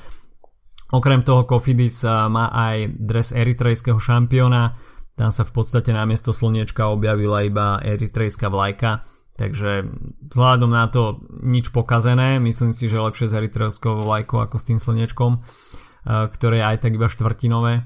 Okrem 0.92 1.24
toho 1.24 1.48
Kofidis 1.48 2.04
uh, 2.04 2.28
má 2.28 2.52
aj 2.52 2.92
dres 3.00 3.32
eritrejského 3.32 3.96
šampióna 3.96 4.76
tam 5.12 5.28
sa 5.28 5.44
v 5.44 5.52
podstate 5.52 5.92
namiesto 5.92 6.32
slniečka 6.32 6.88
objavila 6.88 7.44
iba 7.44 7.76
eritrejská 7.84 8.48
vlajka, 8.48 9.04
takže 9.36 9.84
vzhľadom 10.32 10.72
na 10.72 10.88
to 10.88 11.20
nič 11.44 11.68
pokazené, 11.68 12.40
myslím 12.40 12.72
si, 12.72 12.88
že 12.88 13.00
lepšie 13.00 13.28
s 13.28 13.36
eritrejskou 13.36 14.00
vlajkou 14.00 14.40
ako 14.40 14.56
s 14.56 14.64
tým 14.64 14.78
slniečkom, 14.80 15.32
eh, 15.36 16.26
ktoré 16.32 16.64
je 16.64 16.68
aj 16.74 16.78
tak 16.80 16.92
iba 16.96 17.12
štvrtinové. 17.12 17.84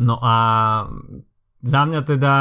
No 0.00 0.16
a 0.24 0.36
za 1.60 1.80
mňa 1.84 2.00
teda 2.08 2.34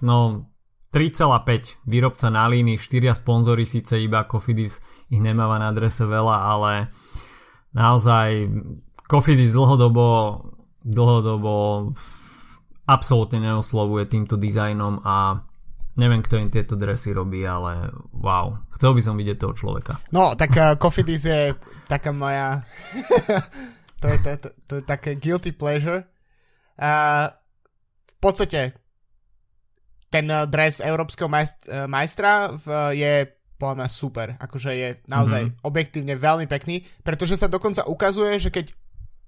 no 0.00 0.48
3,5 0.88 1.76
výrobca 1.84 2.32
na 2.32 2.48
línii, 2.48 2.80
4 2.80 3.12
sponzory, 3.12 3.68
síce 3.68 4.00
iba 4.00 4.24
Cofidis 4.24 4.80
ich 5.12 5.20
nemáva 5.20 5.60
na 5.60 5.68
adrese 5.68 6.08
veľa, 6.08 6.36
ale 6.56 6.72
naozaj 7.76 8.48
Cofidis 9.12 9.52
dlhodobo 9.52 10.40
dlhodobo 10.82 11.54
absolútne 12.88 13.38
neoslovuje 13.38 14.10
týmto 14.10 14.34
dizajnom 14.34 15.04
a 15.06 15.44
neviem, 15.94 16.24
kto 16.24 16.40
im 16.40 16.50
tieto 16.50 16.74
dresy 16.74 17.14
robí, 17.14 17.46
ale 17.46 17.92
wow, 18.10 18.58
chcel 18.74 18.96
by 18.96 19.02
som 19.04 19.14
vidieť 19.14 19.38
toho 19.38 19.54
človeka. 19.54 20.00
No, 20.10 20.34
tak 20.34 20.56
uh, 20.56 20.74
je 21.06 21.54
taká 21.86 22.10
moja 22.10 22.66
to, 24.02 24.06
je, 24.10 24.18
to, 24.18 24.28
to, 24.40 24.48
to 24.66 24.72
je 24.80 24.84
také 24.84 25.14
guilty 25.14 25.54
pleasure. 25.54 26.08
Uh, 26.74 27.30
v 28.08 28.16
podstate 28.18 28.74
ten 30.10 30.26
uh, 30.26 30.48
dres 30.48 30.82
európskeho 30.82 31.30
majst- 31.30 31.68
uh, 31.70 31.86
majstra 31.86 32.56
v, 32.58 32.66
uh, 32.66 32.90
je 32.90 33.30
podľa 33.60 33.76
mňa 33.78 33.88
super. 33.94 34.26
Akože 34.42 34.70
je 34.74 34.88
naozaj 35.06 35.42
mm-hmm. 35.46 35.62
objektívne 35.62 36.14
veľmi 36.18 36.50
pekný, 36.50 36.82
pretože 37.06 37.38
sa 37.38 37.46
dokonca 37.46 37.86
ukazuje, 37.86 38.42
že 38.42 38.50
keď 38.50 38.74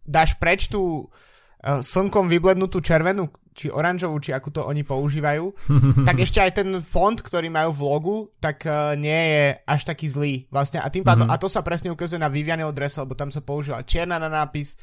dáš 0.04 0.36
preč 0.36 0.68
tú 0.68 1.08
uh, 1.08 1.80
slnkom 1.80 2.28
vyblednutú 2.28 2.80
červenú 2.84 3.32
či 3.54 3.70
oranžovú, 3.70 4.18
či 4.18 4.34
akú 4.34 4.50
to 4.50 4.66
oni 4.66 4.82
používajú, 4.82 5.46
tak 6.08 6.18
ešte 6.18 6.42
aj 6.42 6.52
ten 6.58 6.68
font, 6.82 7.14
ktorý 7.14 7.46
majú 7.48 7.70
v 7.70 7.82
logu, 7.86 8.16
tak 8.42 8.66
uh, 8.66 8.98
nie 8.98 9.14
je 9.14 9.44
až 9.62 9.80
taký 9.86 10.10
zlý 10.10 10.34
vlastne. 10.50 10.82
A 10.82 10.90
tým 10.90 11.06
pádom, 11.06 11.30
mm-hmm. 11.30 11.38
a 11.38 11.42
to 11.42 11.46
sa 11.46 11.62
presne 11.62 11.94
ukazuje 11.94 12.18
na 12.18 12.28
Vivianeho 12.28 12.74
drese, 12.74 12.98
lebo 12.98 13.14
tam 13.14 13.30
sa 13.30 13.40
používa 13.46 13.86
čierna 13.86 14.18
na 14.18 14.26
nápis 14.26 14.74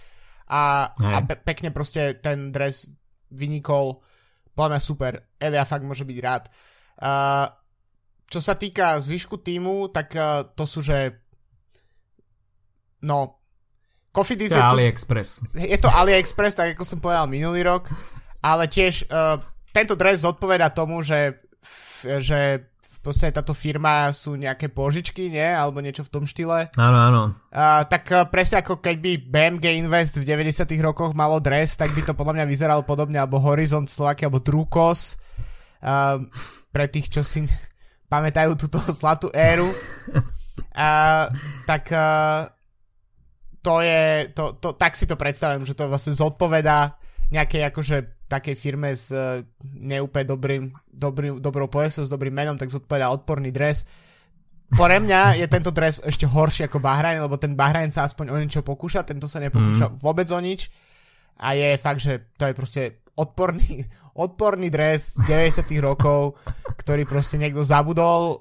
a, 0.48 0.96
a 0.96 1.18
pe- 1.28 1.44
pekne 1.44 1.76
proste 1.76 2.16
ten 2.24 2.56
dres 2.56 2.88
vynikol. 3.28 4.00
Podľa 4.56 4.70
mňa 4.76 4.82
super. 4.84 5.14
Elia 5.40 5.68
fakt 5.68 5.88
môže 5.88 6.08
byť 6.08 6.18
rád. 6.24 6.44
Uh, 7.00 7.48
čo 8.32 8.40
sa 8.40 8.56
týka 8.56 8.96
zvyšku 9.04 9.44
týmu, 9.44 9.92
tak 9.92 10.16
uh, 10.16 10.48
to 10.56 10.64
sú, 10.64 10.80
že 10.80 11.20
no 13.04 13.41
Coffee 14.12 14.36
to 14.36 14.44
je 14.44 14.60
AliExpress. 14.60 15.40
Je 15.56 15.80
to 15.80 15.88
AliExpress, 15.88 16.60
tak 16.60 16.76
ako 16.76 16.84
som 16.84 17.00
povedal 17.00 17.32
minulý 17.32 17.64
rok 17.64 17.88
ale 18.42 18.66
tiež 18.68 19.06
uh, 19.08 19.38
tento 19.70 19.94
dres 19.94 20.26
zodpoveda 20.26 20.74
tomu, 20.74 21.06
že, 21.06 21.46
že 22.02 22.66
v 22.82 22.98
podstate 23.02 23.34
táto 23.34 23.54
firma 23.54 24.10
sú 24.14 24.38
nejaké 24.38 24.70
požičky, 24.70 25.30
nie? 25.30 25.46
Alebo 25.46 25.82
niečo 25.82 26.06
v 26.06 26.14
tom 26.14 26.24
štýle. 26.26 26.74
Áno, 26.78 27.00
áno. 27.00 27.22
Uh, 27.54 27.86
tak 27.86 28.10
uh, 28.14 28.26
presne 28.30 28.62
ako 28.62 28.82
keď 28.82 28.96
by 28.98 29.12
BMG 29.30 29.66
Invest 29.78 30.18
v 30.18 30.28
90 30.28 30.70
rokoch 30.82 31.14
malo 31.14 31.38
dres, 31.42 31.78
tak 31.78 31.94
by 31.94 32.02
to 32.02 32.18
podľa 32.18 32.42
mňa 32.42 32.46
vyzeralo 32.50 32.82
podobne, 32.86 33.22
alebo 33.22 33.42
Horizont 33.42 33.90
Slovakia, 33.90 34.28
alebo 34.28 34.44
Trukos. 34.44 35.18
Uh, 35.82 36.26
pre 36.70 36.90
tých, 36.90 37.10
čo 37.10 37.22
si 37.22 37.46
pamätajú 38.14 38.58
túto 38.58 38.82
zlatú 38.94 39.30
éru. 39.34 39.70
Uh, 40.74 41.26
tak 41.66 41.90
uh, 41.94 42.50
to 43.62 43.82
je, 43.82 44.34
to, 44.34 44.58
to, 44.58 44.74
tak 44.74 44.98
si 44.98 45.06
to 45.06 45.14
predstavujem, 45.14 45.66
že 45.66 45.78
to 45.78 45.86
vlastne 45.86 46.18
zodpoveda 46.18 46.98
nejakej 47.32 47.72
akože 47.72 48.28
takej 48.28 48.56
firme 48.60 48.92
s 48.92 49.12
uh, 49.14 49.46
neúplne 49.64 50.28
dobrým, 50.28 50.64
dobrým, 50.92 51.40
dobrou 51.40 51.68
pojesom, 51.72 52.04
s 52.04 52.12
dobrým 52.12 52.34
menom, 52.34 52.60
tak 52.60 52.74
zodpovedá 52.74 53.08
odporný 53.12 53.54
dres. 53.54 53.88
Pre 54.72 54.98
mňa 55.04 55.36
je 55.36 55.48
tento 55.52 55.72
dres 55.72 56.00
ešte 56.00 56.24
horší 56.24 56.68
ako 56.68 56.80
Bahrajn, 56.80 57.24
lebo 57.24 57.36
ten 57.36 57.56
Bahrajn 57.60 57.92
sa 57.92 58.08
aspoň 58.08 58.32
o 58.32 58.40
niečo 58.40 58.64
pokúša, 58.64 59.04
tento 59.04 59.28
sa 59.28 59.44
nepokúša 59.44 59.92
mm. 59.92 59.96
vôbec 60.00 60.28
o 60.32 60.40
nič 60.40 60.72
a 61.42 61.58
je 61.58 61.76
fakt, 61.76 62.00
že 62.00 62.32
to 62.40 62.48
je 62.48 62.54
proste 62.56 62.84
odporný, 63.20 63.84
odporný 64.26 64.72
dres 64.72 65.20
z 65.20 65.28
90 65.28 65.68
rokov, 65.84 66.40
ktorý 66.80 67.04
proste 67.04 67.36
niekto 67.36 67.68
zabudol 67.68 68.40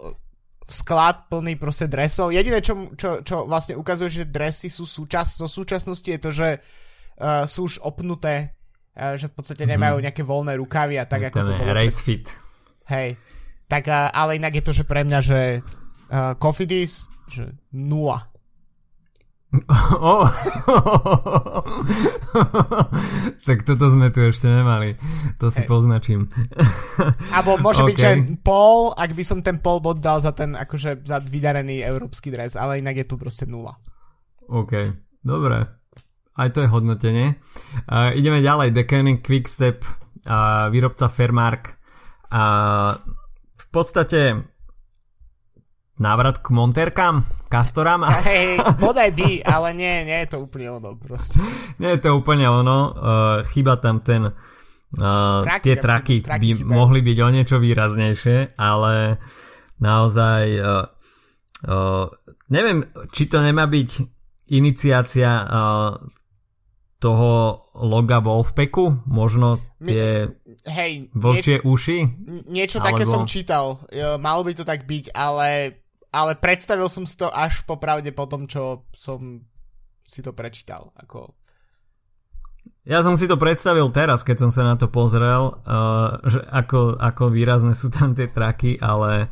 sklad 0.70 1.26
plný 1.26 1.58
proste 1.58 1.90
dresov. 1.90 2.30
Jediné, 2.30 2.62
čo, 2.62 2.94
čo, 2.94 3.26
čo 3.26 3.44
vlastne 3.44 3.74
ukazuje, 3.74 4.22
že 4.22 4.30
dresy 4.30 4.70
sú 4.70 4.86
súčasť 4.86 5.42
zo 5.42 5.48
súčasnosti 5.50 6.06
je 6.06 6.20
to, 6.22 6.30
že 6.30 6.48
uh, 6.62 7.44
sú 7.44 7.66
už 7.66 7.82
opnuté 7.82 8.54
že 9.00 9.30
v 9.30 9.34
podstate 9.38 9.64
nemajú 9.64 9.96
mhm. 9.96 10.04
nejaké 10.10 10.22
voľné 10.26 10.60
rukavy 10.60 11.00
a 11.00 11.06
tak, 11.08 11.30
ako 11.30 11.46
to 11.46 11.54
bolo. 11.56 11.72
Race 11.72 12.02
fit. 12.02 12.26
Hej. 12.90 13.16
Tak, 13.70 13.86
ale 13.88 14.36
inak 14.36 14.60
je 14.60 14.64
to, 14.66 14.72
že 14.74 14.84
pre 14.84 15.06
mňa, 15.06 15.18
že 15.22 15.40
uh, 15.62 16.34
Cofidis 16.36 17.06
že 17.30 17.54
nula. 17.70 18.26
Oh. 19.50 20.30
tak 23.46 23.66
toto 23.66 23.90
sme 23.90 24.14
tu 24.14 24.22
ešte 24.22 24.46
nemali. 24.46 24.94
To 25.42 25.50
si 25.50 25.66
hey. 25.66 25.68
poznačím. 25.68 26.30
Abo 27.38 27.58
môže 27.58 27.82
okay. 27.82 27.90
byť, 27.90 27.98
že 27.98 28.10
pol, 28.46 28.94
ak 28.94 29.10
by 29.10 29.24
som 29.26 29.42
ten 29.42 29.58
pol 29.58 29.82
bod 29.82 29.98
dal 29.98 30.22
za 30.22 30.30
ten 30.30 30.54
akože 30.54 31.02
za 31.02 31.18
vydarený 31.18 31.82
európsky 31.82 32.30
dres, 32.30 32.54
ale 32.54 32.78
inak 32.78 33.02
je 33.02 33.06
tu 33.10 33.18
proste 33.18 33.50
nula. 33.50 33.74
OK, 34.46 34.86
dobre. 35.26 35.66
Aj 36.38 36.48
to 36.54 36.62
je 36.62 36.70
hodnotenie. 36.70 37.34
Uh, 37.90 38.14
ideme 38.14 38.38
ďalej. 38.38 38.70
Decaying 38.70 39.18
Quickstep, 39.18 39.82
uh, 40.30 40.70
výrobca 40.70 41.10
Fairmark. 41.10 41.74
Uh, 42.30 42.94
v 43.58 43.66
podstate 43.74 44.46
návrat 46.00 46.40
k 46.40 46.48
Monterkám, 46.50 47.28
Kastorám. 47.52 48.08
Hej, 48.26 48.58
bodaj 48.80 49.12
by, 49.12 49.44
ale 49.44 49.68
nie, 49.76 50.08
nie 50.08 50.18
je 50.24 50.28
to 50.32 50.38
úplne 50.48 50.80
ono 50.80 50.96
proste. 50.96 51.38
Nie 51.80 51.96
je 51.96 52.00
to 52.08 52.16
úplne 52.16 52.48
ono, 52.48 52.78
uh, 52.90 52.92
chyba 53.44 53.76
tam 53.76 54.00
ten 54.00 54.32
uh, 54.32 55.40
traky, 55.44 55.64
tie 55.64 55.74
traky, 55.76 56.16
traky 56.24 56.40
by 56.40 56.48
chybajú. 56.60 56.72
mohli 56.72 57.00
byť 57.04 57.18
o 57.20 57.28
niečo 57.28 57.56
výraznejšie, 57.60 58.56
ale 58.56 59.20
naozaj 59.80 60.44
uh, 60.60 60.88
uh, 61.68 62.06
neviem, 62.48 62.88
či 63.12 63.28
to 63.28 63.40
nemá 63.40 63.68
byť 63.68 63.90
iniciácia 64.50 65.30
uh, 65.30 66.00
toho 67.00 67.30
loga 67.80 68.20
Wolfpacku, 68.20 69.08
možno 69.08 69.56
tie 69.80 70.28
hej, 70.68 71.08
vlčie 71.16 71.56
nie, 71.60 71.64
uši? 71.64 71.98
Niečo 72.44 72.76
alebo... 72.76 72.88
také 72.92 73.04
som 73.08 73.24
čítal, 73.24 73.80
malo 74.20 74.44
by 74.44 74.52
to 74.52 74.68
tak 74.68 74.84
byť, 74.84 75.16
ale 75.16 75.80
ale 76.10 76.34
predstavil 76.34 76.90
som 76.90 77.06
si 77.06 77.14
to 77.14 77.30
až 77.30 77.62
popravde 77.66 78.10
po 78.10 78.26
tom, 78.26 78.50
čo 78.50 78.86
som 78.90 79.46
si 80.06 80.20
to 80.26 80.34
prečítal. 80.34 80.90
Ako... 80.98 81.34
Ja 82.82 83.06
som 83.06 83.14
si 83.14 83.30
to 83.30 83.38
predstavil 83.38 83.94
teraz, 83.94 84.26
keď 84.26 84.46
som 84.46 84.50
sa 84.50 84.66
na 84.66 84.74
to 84.74 84.90
pozrel, 84.90 85.62
uh, 85.62 86.18
že 86.26 86.42
ako, 86.50 86.98
ako 86.98 87.30
výrazné 87.30 87.72
sú 87.78 87.94
tam 87.94 88.18
tie 88.18 88.26
traky, 88.26 88.82
ale 88.82 89.30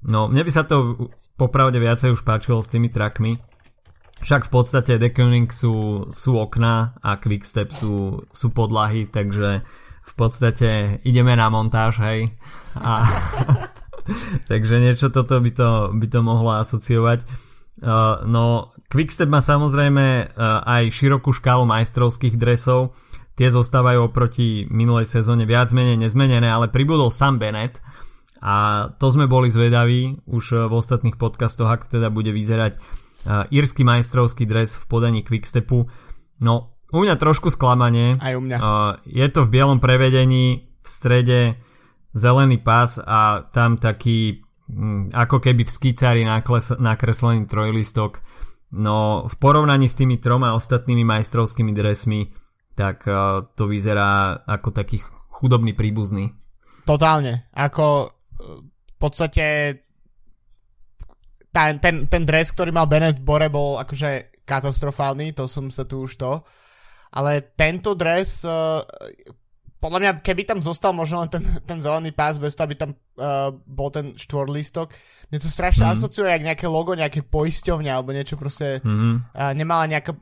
no, 0.00 0.32
mne 0.32 0.40
by 0.40 0.52
sa 0.52 0.64
to 0.64 0.96
popravde 1.36 1.76
viacej 1.76 2.16
už 2.16 2.24
páčilo 2.24 2.64
s 2.64 2.72
tými 2.72 2.88
trakmi. 2.88 3.36
Však 4.24 4.48
v 4.48 4.50
podstate 4.50 4.96
Deconing 4.96 5.52
sú, 5.52 6.08
sú 6.08 6.40
okná 6.40 6.96
a 7.04 7.20
Quickstep 7.20 7.68
sú, 7.68 8.24
sú 8.32 8.48
podlahy, 8.48 9.04
takže 9.04 9.60
v 10.06 10.12
podstate 10.16 11.04
ideme 11.04 11.36
na 11.36 11.52
montáž, 11.52 12.00
hej. 12.00 12.32
A, 12.80 13.04
Takže 14.50 14.80
niečo 14.82 15.08
toto 15.10 15.38
by 15.38 15.50
to, 15.52 15.70
by 15.94 16.06
to 16.06 16.20
mohlo 16.22 16.56
asociovať. 16.58 17.24
Uh, 17.76 18.24
no, 18.24 18.72
Quickstep 18.88 19.28
má 19.28 19.44
samozrejme 19.44 20.32
uh, 20.32 20.64
aj 20.64 20.94
širokú 20.94 21.34
škálu 21.36 21.68
majstrovských 21.68 22.40
dresov. 22.40 22.96
Tie 23.36 23.52
zostávajú 23.52 24.08
oproti 24.08 24.64
minulej 24.72 25.04
sezóne 25.04 25.44
viac 25.44 25.68
menej 25.76 26.00
nezmenené, 26.00 26.48
ale 26.48 26.72
pribudol 26.72 27.12
Sam 27.12 27.36
Bennett 27.36 27.84
a 28.40 28.88
to 28.96 29.12
sme 29.12 29.28
boli 29.28 29.52
zvedaví 29.52 30.24
už 30.24 30.44
uh, 30.56 30.58
v 30.70 30.80
ostatných 30.80 31.20
podcastoch, 31.20 31.68
ako 31.68 32.00
teda 32.00 32.08
bude 32.08 32.32
vyzerať 32.32 32.80
uh, 32.80 33.44
írsky 33.52 33.84
majstrovský 33.84 34.48
dres 34.48 34.80
v 34.80 34.84
podaní 34.88 35.20
Quickstepu. 35.20 35.84
No, 36.40 36.76
u 36.94 37.02
mňa 37.02 37.18
trošku 37.18 37.50
sklamanie. 37.52 38.16
Aj 38.22 38.32
u 38.32 38.40
mňa. 38.40 38.56
Uh, 38.56 38.92
je 39.04 39.26
to 39.28 39.44
v 39.44 39.52
bielom 39.52 39.82
prevedení 39.82 40.70
v 40.80 40.88
strede 40.88 41.40
zelený 42.16 42.64
pás 42.64 42.96
a 42.96 43.44
tam 43.52 43.76
taký 43.76 44.40
mm, 44.72 45.12
ako 45.12 45.36
keby 45.44 45.68
v 45.68 45.74
skicári 45.74 46.22
nakreslený 46.80 47.44
trojlistok. 47.44 48.24
No 48.72 49.28
v 49.28 49.34
porovnaní 49.36 49.86
s 49.86 49.94
tými 49.94 50.16
troma 50.18 50.56
ostatnými 50.56 51.04
majstrovskými 51.04 51.76
dresmi 51.76 52.32
tak 52.76 53.04
uh, 53.08 53.46
to 53.56 53.68
vyzerá 53.68 54.42
ako 54.44 54.68
taký 54.72 55.00
chudobný 55.32 55.72
príbuzný. 55.72 56.32
Totálne. 56.84 57.48
Ako 57.56 58.12
v 58.36 58.96
podstate 59.00 59.76
ten, 61.52 61.80
ten, 61.80 62.04
ten 62.04 62.22
dres, 62.28 62.52
ktorý 62.52 62.68
mal 62.72 62.84
Bennett 62.84 63.24
Bore 63.24 63.48
bol 63.48 63.80
akože 63.80 64.44
katastrofálny, 64.44 65.32
to 65.32 65.48
som 65.48 65.72
sa 65.72 65.88
tu 65.88 66.04
už 66.04 66.20
to. 66.20 66.44
Ale 67.16 67.56
tento 67.56 67.96
dres 67.96 68.44
uh, 68.44 68.84
podľa 69.86 70.02
mňa, 70.02 70.12
keby 70.26 70.42
tam 70.42 70.58
zostal 70.58 70.90
možno 70.90 71.22
len 71.22 71.30
ten, 71.30 71.46
ten 71.62 71.78
zelený 71.78 72.10
pás 72.10 72.42
bez 72.42 72.58
toho, 72.58 72.66
aby 72.66 72.74
tam 72.74 72.90
uh, 72.92 73.54
bol 73.54 73.94
ten 73.94 74.18
štvorlistok, 74.18 74.90
mne 75.30 75.38
to 75.38 75.46
strašne 75.46 75.86
mm. 75.86 75.92
asociuje 75.94 76.26
jak 76.26 76.42
nejaké 76.42 76.66
logo, 76.66 76.98
nejaké 76.98 77.22
poisťovňa 77.22 77.92
alebo 77.94 78.10
niečo 78.10 78.34
proste 78.34 78.82
mm. 78.82 79.30
uh, 79.30 79.52
nemala 79.54 79.86
nejaká, 79.86 80.18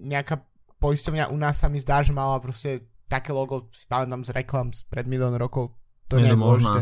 nejaká 0.00 0.40
poisťovňa 0.80 1.28
u 1.28 1.36
nás 1.36 1.60
sa 1.60 1.68
mi 1.68 1.76
zdá, 1.78 2.00
že 2.00 2.16
mala 2.16 2.40
proste 2.40 2.88
také 3.06 3.36
logo, 3.36 3.68
si 3.76 3.84
pamätám 3.84 4.24
z 4.24 4.32
reklam 4.32 4.72
pred 4.88 5.04
milión 5.04 5.36
rokov, 5.36 5.76
to 6.08 6.16
nie 6.16 6.32
je 6.32 6.40
dôležité. 6.40 6.80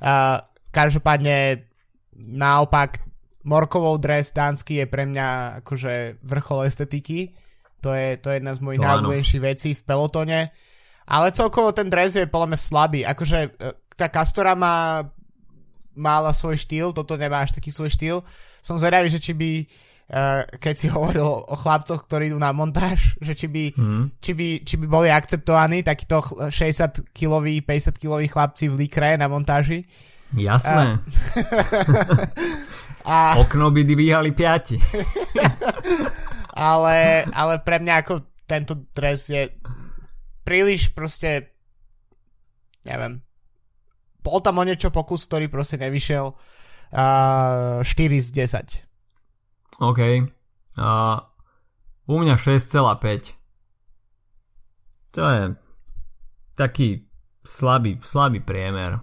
Uh, 0.00 0.40
každopádne 0.72 1.68
naopak 2.16 3.04
Morkovou 3.46 3.96
dres 3.96 4.34
dánsky 4.34 4.82
je 4.82 4.86
pre 4.90 5.08
mňa 5.08 5.60
akože 5.62 6.20
vrchol 6.20 6.68
estetiky. 6.68 7.32
To 7.80 7.94
je, 7.94 8.18
to 8.18 8.34
je 8.34 8.42
jedna 8.42 8.52
z 8.52 8.60
mojich 8.60 8.82
najobľúbenejších 8.82 9.42
vecí 9.42 9.70
v 9.72 9.82
pelotone. 9.86 10.40
Ale 11.08 11.32
celkovo 11.32 11.72
ten 11.72 11.88
dres 11.88 12.12
je 12.14 12.28
podľa 12.28 12.52
mňa 12.52 12.60
slabý. 12.60 13.00
Akože 13.08 13.38
e, 13.48 13.50
tá 13.96 14.12
Castora 14.12 14.52
má 14.52 15.08
mala 15.98 16.30
svoj 16.30 16.60
štýl, 16.60 16.94
toto 16.94 17.16
nemá 17.16 17.42
až 17.42 17.56
taký 17.56 17.72
svoj 17.72 17.90
štýl. 17.90 18.16
Som 18.60 18.76
zvedavý, 18.76 19.10
že 19.10 19.18
či 19.18 19.32
by 19.34 19.50
uh, 20.12 20.46
keď 20.62 20.74
si 20.78 20.86
hovoril 20.94 21.26
o 21.26 21.56
chlapcoch, 21.56 22.06
ktorí 22.06 22.32
idú 22.32 22.38
na 22.40 22.54
montáž, 22.54 23.18
že 23.18 23.34
či 23.34 23.46
by, 23.50 23.64
mm. 23.74 24.04
či 24.22 24.32
by, 24.32 24.48
či 24.64 24.74
by 24.78 24.86
boli 24.86 25.08
akceptovaní 25.10 25.82
takíto 25.84 26.22
60-kiloví, 26.48 27.66
50-kiloví 27.66 28.26
chlapci 28.30 28.70
v 28.70 28.86
líkre 28.86 29.18
na 29.18 29.26
montáži. 29.26 29.84
Jasné. 30.36 31.00
A... 33.04 33.08
a... 33.12 33.16
Okno 33.40 33.72
by 33.72 33.80
dvíhali 33.84 34.36
piati. 34.36 34.76
ale, 36.52 37.24
ale 37.32 37.54
pre 37.64 37.80
mňa 37.80 37.94
ako 38.04 38.14
tento 38.44 38.76
dres 38.92 39.28
je 39.32 39.48
príliš 40.48 40.88
proste 40.96 41.52
neviem 42.88 43.20
bol 44.24 44.40
tam 44.40 44.60
o 44.60 44.64
niečo 44.64 44.88
pokus, 44.88 45.28
ktorý 45.28 45.52
proste 45.52 45.76
nevyšiel 45.76 46.32
uh, 46.32 47.80
4 47.84 47.84
z 48.24 48.28
10 48.32 49.84
OK. 49.84 50.00
Uh, 50.74 51.22
u 52.08 52.16
mňa 52.16 52.34
6,5 52.40 53.36
to 55.12 55.22
je 55.24 55.44
taký 56.58 57.08
slabý, 57.46 57.96
slabý 58.02 58.42
priemer. 58.42 59.00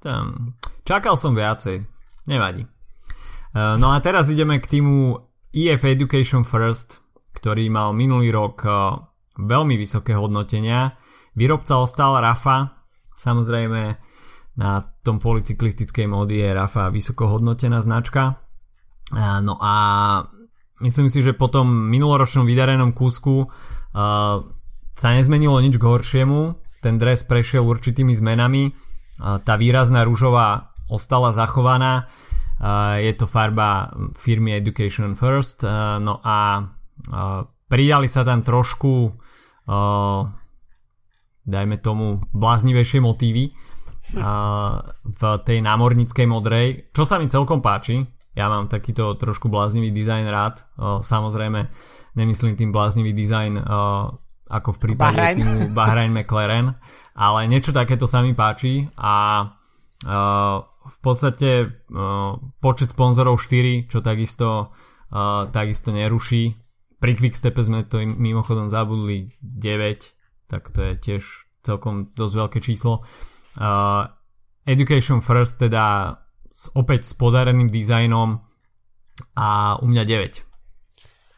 Tam, 0.00 0.56
čakal 0.82 1.14
som 1.20 1.36
viacej. 1.36 1.84
Nevadí. 2.26 2.66
Uh, 3.54 3.76
no 3.76 3.92
a 3.92 4.00
teraz 4.00 4.32
ideme 4.32 4.58
k 4.58 4.66
týmu 4.66 5.20
EF 5.52 5.84
Education 5.84 6.42
First 6.42 7.06
ktorý 7.36 7.68
mal 7.68 7.92
minulý 7.92 8.32
rok 8.32 8.56
uh, 8.64 8.96
veľmi 9.36 9.76
vysoké 9.76 10.16
hodnotenia. 10.16 10.96
Výrobca 11.36 11.76
ostal 11.80 12.16
Rafa, 12.20 12.72
samozrejme 13.20 13.82
na 14.56 14.70
tom 15.04 15.20
policyklistickej 15.20 16.08
módy 16.08 16.40
je 16.40 16.56
Rafa 16.56 16.88
vysoko 16.88 17.28
hodnotená 17.28 17.84
značka. 17.84 18.40
No 19.16 19.60
a 19.60 19.74
myslím 20.80 21.12
si, 21.12 21.20
že 21.20 21.36
po 21.36 21.52
tom 21.52 21.92
minuloročnom 21.92 22.48
vydarenom 22.48 22.96
kúsku 22.96 23.52
sa 24.96 25.08
nezmenilo 25.12 25.60
nič 25.60 25.76
k 25.76 25.84
horšiemu. 25.84 26.56
Ten 26.80 26.96
dres 26.96 27.20
prešiel 27.28 27.68
určitými 27.68 28.16
zmenami. 28.16 28.72
Tá 29.20 29.54
výrazná 29.60 30.08
rúžová 30.08 30.72
ostala 30.88 31.36
zachovaná. 31.36 32.08
Je 32.96 33.12
to 33.12 33.28
farba 33.28 33.92
firmy 34.16 34.56
Education 34.56 35.12
First. 35.12 35.68
No 36.00 36.24
a 36.24 36.64
pridali 37.68 38.08
sa 38.08 38.24
tam 38.24 38.40
trošku 38.40 39.12
uh, 39.66 40.30
dajme 41.46 41.76
tomu 41.78 42.22
bláznivejšie 42.34 42.98
motívy 43.02 43.54
uh, 44.18 44.82
v 45.02 45.22
tej 45.46 45.58
námornickej 45.62 46.26
modrej, 46.26 46.90
čo 46.90 47.06
sa 47.06 47.18
mi 47.22 47.30
celkom 47.30 47.62
páči. 47.62 48.02
Ja 48.36 48.52
mám 48.52 48.68
takýto 48.68 49.16
trošku 49.16 49.48
bláznivý 49.48 49.94
dizajn 49.94 50.24
rád. 50.28 50.66
Uh, 50.76 51.00
samozrejme, 51.00 51.70
nemyslím 52.18 52.58
tým 52.58 52.70
bláznivý 52.74 53.14
dizajn 53.16 53.52
uh, 53.62 54.12
ako 54.46 54.76
v 54.76 54.78
prípade 54.78 55.18
Bahrain. 55.18 55.36
týmu 55.38 55.56
Bahrain 55.74 56.12
McLaren, 56.14 56.78
ale 57.18 57.40
niečo 57.50 57.74
takéto 57.74 58.06
sa 58.06 58.22
mi 58.22 58.36
páči 58.36 58.86
a 58.94 59.42
uh, 60.06 60.56
v 60.86 60.98
podstate 61.02 61.66
uh, 61.66 62.38
počet 62.62 62.94
sponzorov 62.94 63.42
4, 63.42 63.90
čo 63.90 63.98
takisto, 64.04 64.70
uh, 65.10 65.50
takisto 65.50 65.90
neruší 65.90 66.65
pri 67.06 67.14
Quickstepe 67.14 67.62
sme 67.62 67.86
to 67.86 68.02
mimochodom 68.02 68.66
zabudli 68.66 69.30
9, 69.38 70.50
tak 70.50 70.74
to 70.74 70.90
je 70.90 70.92
tiež 70.98 71.22
celkom 71.62 72.10
dosť 72.18 72.34
veľké 72.34 72.58
číslo. 72.58 73.06
Uh, 73.54 74.10
Education 74.66 75.22
First 75.22 75.62
teda 75.62 76.18
s, 76.50 76.66
opäť 76.74 77.06
s 77.06 77.14
podareným 77.14 77.70
dizajnom 77.70 78.42
a 79.38 79.78
u 79.78 79.86
mňa 79.86 80.02
9. 80.02 80.42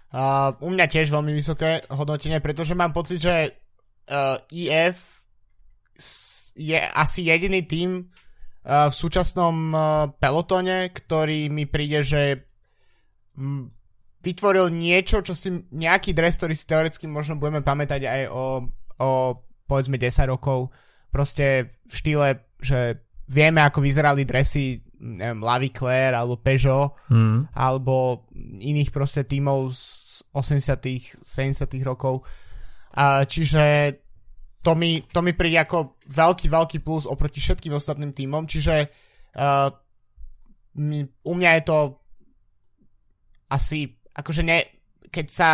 Uh, 0.09 0.57
u 0.65 0.73
mňa 0.73 0.89
tiež 0.89 1.13
veľmi 1.13 1.37
vysoké 1.37 1.85
hodnotenie, 1.93 2.41
pretože 2.41 2.73
mám 2.73 2.97
pocit, 2.97 3.21
že 3.21 3.53
uh, 4.09 4.41
EF 4.49 5.21
je 6.57 6.81
asi 6.81 7.29
jediný 7.29 7.61
tým 7.69 8.09
uh, 8.09 8.89
v 8.89 8.95
súčasnom 8.97 9.57
uh, 9.77 9.83
pelotone, 10.17 10.89
ktorý 10.97 11.53
mi 11.53 11.69
príde, 11.69 12.01
že 12.09 12.49
m, 13.37 13.69
vytvoril 14.29 14.69
niečo, 14.69 15.25
čo 15.25 15.33
si 15.33 15.49
nejaký 15.73 16.13
dres, 16.13 16.37
ktorý 16.37 16.53
si 16.53 16.69
teoreticky 16.69 17.09
možno 17.09 17.41
budeme 17.41 17.65
pamätať 17.65 18.05
aj 18.05 18.23
o, 18.29 18.69
o 19.01 19.11
povedzme 19.65 19.97
10 19.97 20.29
rokov, 20.29 20.69
proste 21.09 21.73
v 21.89 21.95
štýle, 21.95 22.29
že 22.61 23.01
vieme, 23.29 23.65
ako 23.65 23.81
vyzerali 23.81 24.29
dresy 24.29 24.85
neviem, 24.99 25.41
Lavy 25.41 25.71
Claire 25.71 26.17
alebo 26.17 26.41
Peugeot 26.41 26.97
mm. 27.09 27.55
alebo 27.55 28.27
iných 28.59 28.91
proste 28.91 29.23
tímov 29.25 29.71
z 29.71 29.83
80 30.35 31.23
70 31.23 31.71
rokov. 31.87 32.27
A, 32.99 33.23
čiže 33.23 33.95
to 34.65 34.75
mi, 34.75 35.01
to 35.07 35.23
mi 35.23 35.33
príde 35.39 35.63
ako 35.63 36.01
veľký, 36.11 36.51
veľký 36.51 36.79
plus 36.83 37.07
oproti 37.07 37.39
všetkým 37.39 37.79
ostatným 37.79 38.11
tímom, 38.11 38.45
čiže 38.51 38.91
uh, 39.39 39.71
mi, 40.83 41.07
u 41.07 41.33
mňa 41.39 41.51
je 41.57 41.63
to 41.63 41.79
asi, 43.49 43.97
akože 44.19 44.43
ne, 44.43 44.67
keď 45.09 45.27
sa 45.31 45.51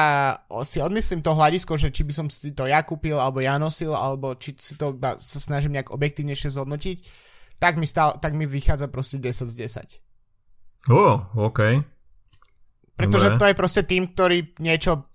si 0.66 0.80
odmyslím 0.80 1.20
to 1.20 1.36
hľadisko, 1.36 1.76
že 1.76 1.92
či 1.92 2.02
by 2.02 2.12
som 2.16 2.26
si 2.32 2.50
to 2.56 2.66
ja 2.66 2.82
kúpil, 2.82 3.20
alebo 3.20 3.44
ja 3.44 3.60
nosil, 3.60 3.92
alebo 3.92 4.34
či 4.34 4.56
si 4.58 4.74
to 4.74 4.96
sa 5.20 5.38
snažím 5.38 5.76
nejak 5.76 5.92
objektívnejšie 5.94 6.56
zhodnotiť, 6.56 6.98
tak 7.62 7.78
mi, 7.78 7.86
stál, 7.86 8.18
tak 8.18 8.34
mi 8.34 8.48
vychádza 8.48 8.90
proste 8.90 9.22
10 9.22 9.46
z 9.46 9.54
10. 10.88 10.90
Ó, 10.90 10.96
oh, 10.96 11.16
OK. 11.38 11.60
Pretože 12.94 13.28
Dobre. 13.34 13.40
to 13.40 13.44
je 13.50 13.56
proste 13.56 13.82
tým, 13.86 14.10
ktorý 14.10 14.38
niečo 14.58 15.06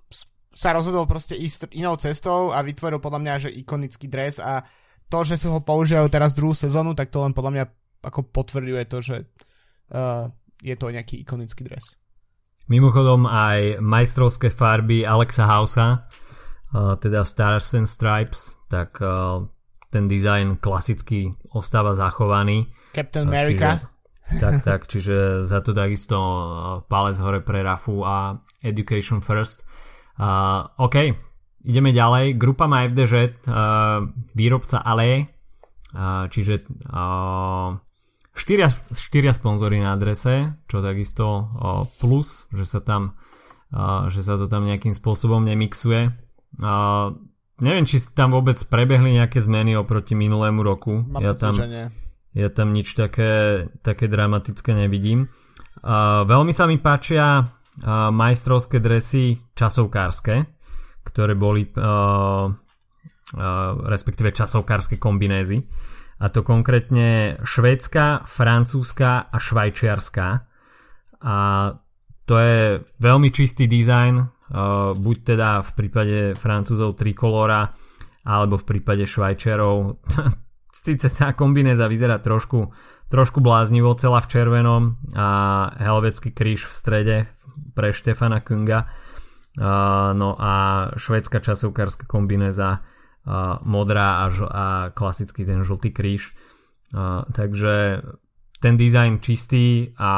sa 0.50 0.74
rozhodol 0.74 1.06
proste 1.06 1.38
ísť 1.38 1.72
inou 1.78 1.96
cestou 1.96 2.52
a 2.52 2.60
vytvoril 2.66 3.00
podľa 3.00 3.22
mňa, 3.22 3.34
že 3.48 3.50
ikonický 3.54 4.10
dres 4.10 4.42
a 4.42 4.66
to, 5.08 5.20
že 5.24 5.40
si 5.40 5.46
ho 5.48 5.62
používajú 5.62 6.10
teraz 6.10 6.36
druhú 6.36 6.58
sezónu, 6.58 6.98
tak 6.98 7.14
to 7.14 7.22
len 7.22 7.32
podľa 7.32 7.52
mňa 7.54 7.66
ako 8.04 8.28
potvrďuje 8.34 8.84
to, 8.90 8.98
že 9.00 9.18
uh, 9.94 10.28
je 10.60 10.76
to 10.76 10.92
nejaký 10.92 11.22
ikonický 11.24 11.64
dres. 11.64 11.96
Mimochodom 12.70 13.26
aj 13.26 13.82
majstrovské 13.82 14.54
farby 14.54 15.02
Alexa 15.02 15.50
Hausa, 15.50 16.06
uh, 16.70 16.94
teda 17.02 17.26
Stars 17.26 17.74
and 17.74 17.90
Stripes, 17.90 18.62
tak 18.70 19.02
uh, 19.02 19.42
ten 19.90 20.06
dizajn 20.06 20.62
klasicky 20.62 21.34
ostáva 21.50 21.98
zachovaný. 21.98 22.70
Captain 22.94 23.26
America. 23.26 23.82
Čiže, 23.82 24.38
tak, 24.38 24.54
tak, 24.62 24.80
čiže 24.86 25.18
za 25.50 25.66
to 25.66 25.74
takisto 25.74 26.18
uh, 26.22 26.42
palec 26.86 27.18
hore 27.18 27.42
pre 27.42 27.66
Rafu 27.66 28.06
a 28.06 28.38
Education 28.62 29.26
First. 29.26 29.66
Uh, 30.22 30.70
OK, 30.78 31.10
ideme 31.66 31.90
ďalej. 31.90 32.38
Grupa 32.38 32.70
má 32.70 32.86
FDŽ, 32.86 33.14
uh, 33.50 34.06
výrobca 34.38 34.86
Ale, 34.86 35.26
uh, 35.98 36.30
čiže 36.30 36.70
uh, 36.86 37.74
štyria, 38.39 38.71
štyria 38.95 39.36
sponzory 39.36 39.84
na 39.84 39.99
adrese, 39.99 40.56
čo 40.71 40.80
takisto 40.80 41.52
plus, 41.99 42.47
že 42.56 42.63
sa 42.63 42.80
tam 42.80 43.19
že 44.10 44.25
sa 44.25 44.34
to 44.34 44.49
tam 44.49 44.65
nejakým 44.65 44.97
spôsobom 44.97 45.45
nemixuje. 45.45 46.10
Neviem, 47.62 47.86
či 47.86 48.02
tam 48.17 48.34
vôbec 48.34 48.58
prebehli 48.65 49.13
nejaké 49.13 49.38
zmeny 49.38 49.78
oproti 49.78 50.17
minulému 50.17 50.65
roku. 50.65 51.06
Mám 51.06 51.21
ja 51.21 51.38
tam, 51.38 51.54
ja 52.34 52.49
tam 52.49 52.73
nič 52.73 52.97
také, 52.97 53.67
také 53.86 54.10
dramatické 54.10 54.73
nevidím. 54.73 55.30
Veľmi 56.25 56.49
sa 56.49 56.65
mi 56.65 56.82
páčia 56.82 57.45
majstrovské 58.10 58.82
dresy 58.82 59.38
časovkárske, 59.54 60.49
ktoré 61.06 61.38
boli 61.38 61.69
respektíve 63.86 64.34
časovkárske 64.34 64.97
kombinézy. 64.97 65.62
A 66.20 66.26
to 66.28 66.44
konkrétne 66.44 67.40
švédska, 67.48 68.28
francúzska 68.28 69.32
a 69.32 69.38
švajčiarska. 69.40 70.28
A 71.24 71.36
to 72.28 72.36
je 72.36 72.84
veľmi 73.00 73.32
čistý 73.32 73.72
dizajn, 73.72 74.40
Uh, 74.50 74.98
buď 74.98 75.18
teda 75.38 75.62
v 75.62 75.72
prípade 75.78 76.18
Francúzov 76.34 76.98
trikolora 76.98 77.70
alebo 78.26 78.58
v 78.58 78.66
prípade 78.66 79.06
Švajčerov 79.06 80.02
síce 80.74 81.06
tá 81.22 81.38
kombinéza 81.38 81.86
vyzerá 81.86 82.18
trošku, 82.18 82.74
trošku 83.14 83.46
bláznivo, 83.46 83.94
celá 83.94 84.26
v 84.26 84.30
červenom 84.34 84.98
a 85.14 85.30
helvecký 85.78 86.34
kríž 86.34 86.66
v 86.66 86.74
strede 86.74 87.18
pre 87.78 87.94
Štefana 87.94 88.42
Kunga 88.42 88.90
uh, 88.90 90.18
no 90.18 90.34
a 90.34 90.54
švedská 90.98 91.46
časovkárska 91.46 92.10
kombinéza 92.10 92.82
modrá 93.64 94.24
a, 94.24 94.30
ž- 94.30 94.50
a 94.50 94.66
klasický 94.96 95.44
ten 95.44 95.64
žltý 95.64 95.92
kríž 95.92 96.34
takže 97.34 98.02
ten 98.60 98.76
dizajn 98.76 99.22
čistý 99.24 99.94
a 99.96 100.12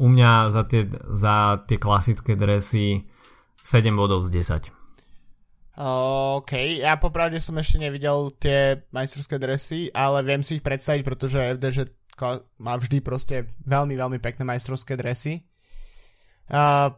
u 0.00 0.06
mňa 0.08 0.32
za 0.48 0.62
tie, 0.64 0.88
za 1.12 1.60
tie 1.68 1.76
klasické 1.76 2.32
dresy 2.32 3.04
7 3.60 3.92
bodov 3.92 4.24
z 4.24 4.30
10. 4.32 4.72
OK, 5.80 6.52
ja 6.80 6.96
popravde 6.96 7.40
som 7.40 7.56
ešte 7.56 7.80
nevidel 7.80 8.32
tie 8.40 8.84
majstrovské 8.92 9.36
dresy, 9.36 9.88
ale 9.92 10.24
viem 10.24 10.40
si 10.44 10.60
ich 10.60 10.64
predstaviť, 10.64 11.00
pretože 11.04 11.56
FDŽ 11.56 11.76
má 12.60 12.76
vždy 12.76 13.00
proste 13.00 13.48
veľmi, 13.64 13.96
veľmi 13.96 14.18
pekné 14.20 14.44
majstrovské 14.44 14.96
dresy. 14.96 15.40
Uh, 16.50 16.92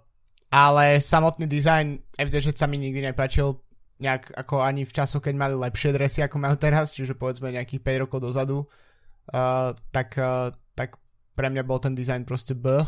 ale 0.51 0.99
samotný 0.99 1.47
dizajn 1.47 2.17
FDŽ 2.19 2.59
sa 2.59 2.67
mi 2.67 2.81
nikdy 2.81 3.07
nepáčil 3.07 3.61
nejak 4.03 4.35
ako 4.35 4.61
ani 4.67 4.83
v 4.83 4.93
časoch, 4.93 5.23
keď 5.23 5.35
mali 5.39 5.55
lepšie 5.55 5.95
dresy 5.95 6.21
ako 6.27 6.37
majú 6.43 6.59
teraz, 6.59 6.91
čiže 6.91 7.15
povedzme 7.15 7.55
nejakých 7.55 7.81
5 7.81 8.03
rokov 8.03 8.19
dozadu, 8.19 8.67
uh, 8.67 9.71
tak, 9.95 10.19
uh, 10.19 10.51
tak 10.75 10.99
pre 11.39 11.47
mňa 11.49 11.63
bol 11.63 11.79
ten 11.79 11.95
dizajn 11.95 12.27
proste 12.27 12.59
bh 12.59 12.85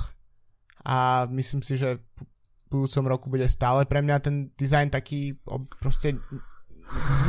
a 0.84 1.24
myslím 1.30 1.62
si, 1.62 1.78
že 1.78 2.02
v 2.02 2.22
budúcom 2.68 3.04
roku 3.06 3.26
bude 3.30 3.46
stále 3.46 3.86
pre 3.86 4.02
mňa 4.02 4.16
ten 4.18 4.50
dizajn 4.58 4.90
taký 4.90 5.38
proste 5.78 6.18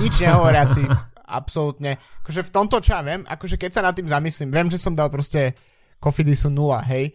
nič 0.01 0.17
nehovoriaci 0.19 0.83
absolútne. 1.39 2.01
Akože 2.25 2.41
v 2.41 2.53
tomto, 2.53 2.81
čo 2.81 2.97
ja 2.97 3.01
viem, 3.05 3.21
akože 3.21 3.61
keď 3.61 3.71
sa 3.71 3.85
nad 3.85 3.93
tým 3.93 4.09
zamyslím, 4.09 4.49
viem, 4.49 4.67
že 4.73 4.81
som 4.81 4.97
dal 4.97 5.13
proste 5.13 5.53
Cofidisu 6.01 6.49
0, 6.49 6.81
hej, 6.89 7.13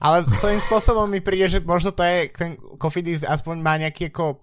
ale 0.00 0.24
svojím 0.32 0.64
spôsobom 0.64 1.04
mi 1.04 1.20
príde, 1.20 1.44
že 1.44 1.60
možno 1.60 1.92
to 1.92 2.00
je, 2.00 2.32
ten 2.32 2.56
Cofidis 2.80 3.20
aspoň 3.20 3.56
má 3.60 3.76
nejaký 3.76 4.08
ako 4.08 4.40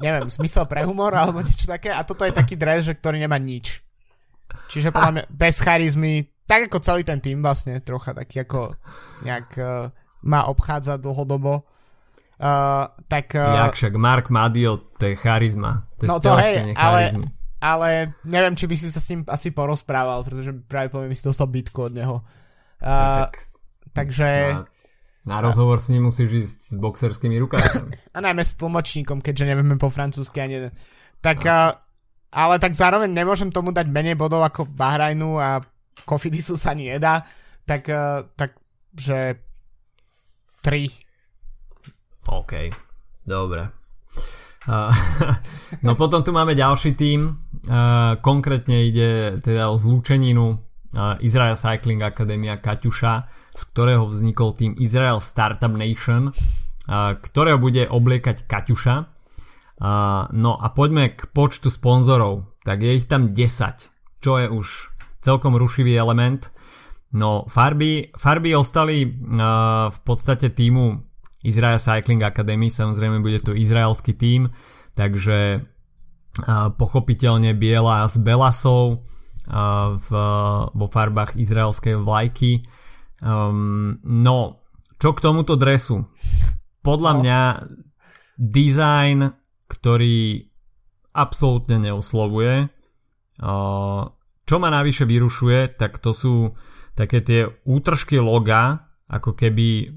neviem, 0.00 0.28
zmysel 0.32 0.64
pre 0.64 0.82
humor 0.88 1.12
alebo 1.12 1.44
niečo 1.44 1.68
také 1.68 1.92
a 1.92 2.00
toto 2.02 2.24
je 2.24 2.32
taký 2.32 2.56
dres, 2.56 2.88
že 2.88 2.96
ktorý 2.96 3.20
nemá 3.20 3.36
nič. 3.36 3.84
Čiže 4.72 4.94
podľa 4.94 5.12
mňa 5.12 5.24
bez 5.30 5.56
charizmy 5.60 6.34
tak 6.44 6.68
ako 6.68 6.78
celý 6.84 7.02
ten 7.08 7.20
tým 7.24 7.40
vlastne, 7.40 7.80
trocha 7.80 8.12
taký 8.12 8.44
ako 8.44 8.76
nejak 9.24 9.48
uh, 9.56 9.88
má 10.28 10.44
obchádzať 10.52 11.00
dlhodobo. 11.00 11.64
Uh, 12.36 12.90
tak, 13.08 13.32
uh, 13.32 13.72
Jak 13.72 13.76
však 13.80 13.94
Mark 13.96 14.28
Madio, 14.28 14.92
to 15.00 15.08
je 15.08 15.16
charizma. 15.16 15.88
To 16.00 16.02
je 16.04 16.08
no 16.12 16.16
to 16.20 16.36
hej, 16.36 16.76
ale, 16.76 17.16
ale 17.64 17.88
neviem, 18.28 18.52
či 18.52 18.68
by 18.68 18.74
si 18.76 18.92
sa 18.92 19.00
s 19.00 19.08
ním 19.08 19.24
asi 19.24 19.56
porozprával, 19.56 20.20
pretože 20.20 20.52
práve 20.68 20.92
poviem, 20.92 21.16
si 21.16 21.24
dostal 21.24 21.48
bitku 21.48 21.88
od 21.88 21.92
neho. 21.96 22.16
Uh, 22.84 23.24
tak, 23.24 23.40
takže... 23.96 24.28
Na, 24.60 24.68
na 25.24 25.40
rozhovor 25.40 25.80
s 25.80 25.88
ním 25.88 26.12
musíš 26.12 26.30
ísť 26.32 26.58
s 26.68 26.74
boxerskými 26.76 27.36
rukávkami. 27.40 27.92
A 28.16 28.18
najmä 28.20 28.44
s 28.44 28.60
tlmočníkom, 28.60 29.24
keďže 29.24 29.44
nevieme 29.48 29.80
po 29.80 29.88
francúzsky 29.88 30.44
ani... 30.44 30.68
Tak, 31.24 31.40
uh, 31.48 31.72
ale 32.28 32.54
tak 32.60 32.76
zároveň 32.76 33.08
nemôžem 33.08 33.48
tomu 33.48 33.72
dať 33.72 33.88
menej 33.88 34.20
bodov 34.20 34.44
ako 34.44 34.68
Bahrajnu 34.68 35.40
a 35.40 35.64
Kofidisu 36.04 36.60
sa 36.60 36.76
ani 36.76 36.92
nedá, 36.92 37.24
tak, 37.64 37.88
uh, 37.88 38.28
tak 38.36 38.60
že 38.92 39.40
3. 40.60 40.92
OK, 42.28 42.52
dobre. 43.24 43.72
Uh, 44.68 44.92
no 45.86 45.96
potom 45.96 46.20
tu 46.20 46.32
máme 46.32 46.52
ďalší 46.52 46.96
tým, 46.96 47.32
uh, 47.32 48.16
konkrétne 48.20 48.88
ide 48.88 49.40
teda 49.40 49.68
o 49.68 49.76
zlúčeninu 49.76 50.56
uh, 50.56 51.16
Israel 51.20 51.56
Cycling 51.56 52.00
Academia 52.00 52.56
Kaťuša, 52.60 53.43
z 53.54 53.62
ktorého 53.70 54.10
vznikol 54.10 54.58
tým 54.58 54.74
Israel 54.82 55.22
Startup 55.22 55.70
Nation, 55.70 56.34
ktorého 57.22 57.56
bude 57.62 57.86
obliekať 57.86 58.50
Kaťuša. 58.50 58.96
No 60.34 60.52
a 60.58 60.66
poďme 60.74 61.14
k 61.14 61.30
počtu 61.30 61.70
sponzorov. 61.70 62.50
Tak 62.66 62.82
je 62.82 62.98
ich 62.98 63.06
tam 63.06 63.32
10, 63.32 63.40
čo 64.20 64.32
je 64.42 64.46
už 64.50 64.66
celkom 65.22 65.56
rušivý 65.56 65.96
element. 65.96 66.50
No 67.14 67.46
farby, 67.46 68.10
farby 68.18 68.58
ostali 68.58 69.06
v 69.06 69.98
podstate 70.02 70.50
týmu 70.50 70.98
Israel 71.44 71.78
Cycling 71.78 72.24
Academy, 72.24 72.72
samozrejme 72.72 73.22
bude 73.22 73.38
to 73.44 73.52
izraelský 73.54 74.16
tím, 74.16 74.50
takže 74.96 75.62
pochopiteľne 76.74 77.54
biela 77.54 78.08
s 78.08 78.18
belasou 78.18 79.04
v, 79.94 80.08
vo 80.72 80.86
farbách 80.88 81.36
izraelskej 81.38 82.00
vlajky. 82.00 82.64
Um, 83.22 84.00
no, 84.02 84.64
čo 84.98 85.12
k 85.14 85.22
tomuto 85.22 85.54
dresu? 85.54 86.02
Podľa 86.82 87.12
no. 87.12 87.18
mňa 87.22 87.40
design, 88.38 89.30
ktorý 89.70 90.48
absolútne 91.14 91.78
neoslovuje. 91.78 92.68
Čo 94.44 94.56
ma 94.60 94.68
navyše 94.68 95.06
vyrušuje, 95.06 95.78
tak 95.78 96.02
to 96.02 96.10
sú 96.10 96.34
také 96.94 97.22
tie 97.22 97.46
útržky 97.66 98.18
loga, 98.18 98.90
ako 99.10 99.34
keby 99.34 99.90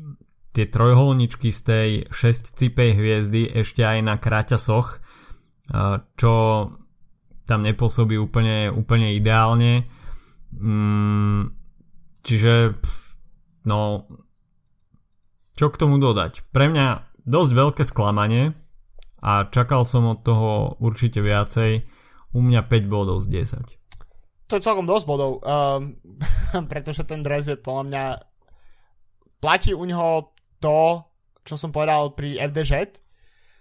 tie 0.53 0.65
trojholničky 0.69 1.53
z 1.53 1.59
tej 1.61 1.89
6 2.09 2.57
cipej 2.57 2.97
hviezdy 2.97 3.45
ešte 3.45 3.85
aj 3.85 3.99
na 4.01 4.15
kráťasoch, 4.17 5.01
čo 6.17 6.33
tam 7.47 7.59
nepôsobí 7.61 8.17
úplne, 8.17 8.73
úplne 8.73 9.13
ideálne. 9.13 9.85
Mm, 10.57 11.53
čiže 12.25 12.75
no 13.67 14.07
čo 15.57 15.73
k 15.73 15.79
tomu 15.81 15.97
dodať? 15.97 16.45
Pre 16.53 16.69
mňa 16.69 17.17
dosť 17.25 17.51
veľké 17.51 17.83
sklamanie 17.83 18.53
a 19.19 19.49
čakal 19.49 19.83
som 19.83 20.05
od 20.05 20.21
toho 20.21 20.77
určite 20.77 21.19
viacej. 21.19 21.83
U 22.37 22.39
mňa 22.43 22.69
5 22.69 22.85
bodov 22.85 23.25
z 23.25 23.49
10. 23.49 23.65
To 24.47 24.53
je 24.55 24.63
celkom 24.63 24.85
dosť 24.85 25.05
bodov, 25.09 25.41
um, 25.41 25.97
pretože 26.71 27.03
ten 27.03 27.25
dres 27.25 27.49
je 27.49 27.57
podľa 27.57 27.83
mňa 27.89 28.05
platí 29.41 29.73
u 29.73 29.81
neho 29.83 30.31
to, 30.61 31.03
čo 31.41 31.57
som 31.57 31.73
povedal 31.73 32.13
pri 32.13 32.37
FDŽ, 32.37 32.71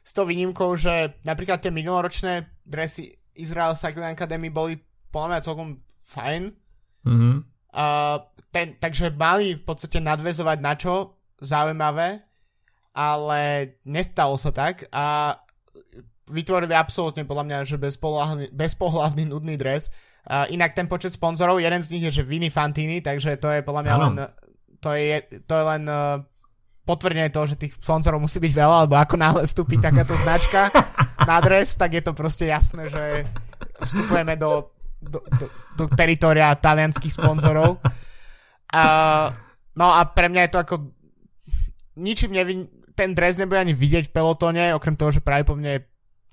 s 0.07 0.13
tou 0.15 0.29
výnimkou, 0.29 0.77
že 0.79 1.19
napríklad 1.27 1.59
tie 1.65 1.75
minuloročné 1.75 2.63
dresy 2.63 3.11
Israel 3.35 3.75
Cycling 3.75 4.15
Academy 4.15 4.53
boli 4.53 4.79
podľa 5.11 5.29
mňa 5.33 5.47
celkom 5.47 5.69
fajn. 6.07 6.43
Mm-hmm. 7.03 7.35
Uh, 7.77 8.25
ten, 8.49 8.81
takže 8.81 9.13
mali 9.13 9.53
v 9.53 9.65
podstate 9.69 10.01
nadvezovať 10.01 10.59
na 10.65 10.73
čo 10.81 11.21
zaujímavé, 11.45 12.25
ale 12.97 13.41
nestalo 13.85 14.41
sa 14.41 14.49
tak 14.49 14.89
a 14.89 15.37
vytvorili 16.33 16.73
absolútne 16.73 17.29
podľa 17.29 17.45
mňa, 17.45 17.59
že 17.69 17.77
bezpohlavný, 17.77 18.49
bezpohlavný 18.49 19.29
nudný 19.29 19.61
dres. 19.61 19.93
Uh, 20.25 20.49
inak 20.49 20.73
ten 20.73 20.89
počet 20.89 21.13
sponzorov, 21.13 21.61
jeden 21.61 21.85
z 21.85 21.93
nich 21.93 22.05
je, 22.09 22.23
že 22.23 22.27
Vini 22.27 22.49
Fantini, 22.49 23.05
takže 23.05 23.37
to 23.37 23.53
je 23.53 23.61
podľa 23.61 23.83
mňa 23.85 23.93
ano. 23.93 24.03
len 24.03 24.15
to 24.81 24.91
je, 24.97 25.21
to 25.45 25.53
je 25.53 25.65
len 25.77 25.83
uh, 25.87 26.19
potvrdenie 26.87 27.29
toho, 27.31 27.47
že 27.51 27.61
tých 27.61 27.77
sponzorov 27.77 28.23
musí 28.23 28.41
byť 28.41 28.53
veľa, 28.57 28.77
alebo 28.87 28.97
ako 28.97 29.15
náhle 29.21 29.43
vstúpi 29.45 29.77
takáto 29.79 30.17
značka 30.19 30.73
na 31.31 31.39
dres, 31.45 31.77
tak 31.77 31.93
je 31.93 32.03
to 32.03 32.17
proste 32.17 32.49
jasné, 32.49 32.89
že 32.89 33.27
vstupujeme 33.83 34.39
do, 34.41 34.71
do, 35.07 35.21
do, 35.23 35.47
do 35.79 35.85
teritoria 35.95 36.55
talianských 36.55 37.15
sponzorov. 37.15 37.79
Uh, 38.67 39.31
no 39.79 39.95
a 39.95 40.03
pre 40.11 40.27
mňa 40.27 40.43
je 40.47 40.53
to 40.53 40.59
ako 40.59 40.75
ničím 41.97 42.35
nevy, 42.35 42.67
ten 42.93 43.15
dres 43.15 43.41
nebude 43.41 43.61
ani 43.61 43.73
vidieť 43.73 44.11
v 44.11 44.15
pelotone, 44.15 44.75
okrem 44.75 44.99
toho, 44.99 45.15
že 45.15 45.25
práve 45.25 45.49
po 45.49 45.57
mne 45.57 45.85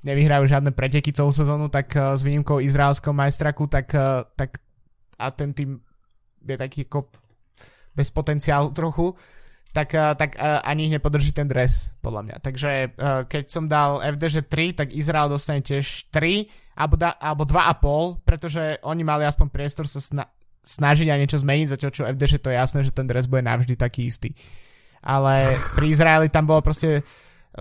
nevyhrajú 0.04 0.48
žiadne 0.52 0.76
preteky 0.76 1.16
celú 1.16 1.32
sezónu, 1.32 1.72
tak 1.72 1.96
uh, 1.96 2.18
s 2.18 2.22
výnimkou 2.26 2.60
izraelského 2.60 3.16
majstraku, 3.16 3.72
tak, 3.72 3.88
uh, 3.96 4.28
tak 4.36 4.60
a 5.16 5.32
ten 5.32 5.56
tým 5.56 5.80
je 6.44 6.56
taký 6.60 6.90
ako 6.90 7.08
bez 7.96 8.12
potenciálu 8.12 8.76
trochu, 8.76 9.16
tak, 9.72 9.96
uh, 9.96 10.12
tak 10.20 10.36
uh, 10.36 10.60
ani 10.68 10.92
ich 10.92 10.94
nepodrží 11.00 11.32
ten 11.32 11.48
dres, 11.48 11.96
podľa 12.04 12.22
mňa. 12.28 12.36
Takže 12.44 12.72
uh, 12.94 13.24
keď 13.30 13.44
som 13.48 13.72
dal 13.72 14.04
FDŽ 14.04 14.50
3, 14.52 14.80
tak 14.84 14.88
Izrael 14.92 15.32
dostane 15.32 15.64
tiež 15.64 16.12
3 16.12 16.63
alebo, 16.74 16.96
da, 16.98 17.14
alebo 17.18 17.46
2,5, 17.46 18.26
pretože 18.26 18.82
oni 18.82 19.04
mali 19.06 19.24
aspoň 19.24 19.48
priestor 19.50 19.86
sa 19.86 20.02
sna- 20.02 20.30
snažiť 20.66 21.08
a 21.10 21.20
niečo 21.20 21.42
zmeniť, 21.42 21.78
zatiaľ 21.78 21.92
čo 21.94 22.10
FDŽ 22.10 22.32
to 22.42 22.50
je 22.50 22.58
jasné, 22.58 22.80
že 22.86 22.96
ten 22.96 23.06
dres 23.06 23.30
bude 23.30 23.46
navždy 23.46 23.78
taký 23.78 24.10
istý. 24.10 24.34
Ale 25.04 25.54
pri 25.78 25.94
Izraeli 25.94 26.28
tam 26.34 26.50
bolo 26.50 26.66
proste 26.66 27.06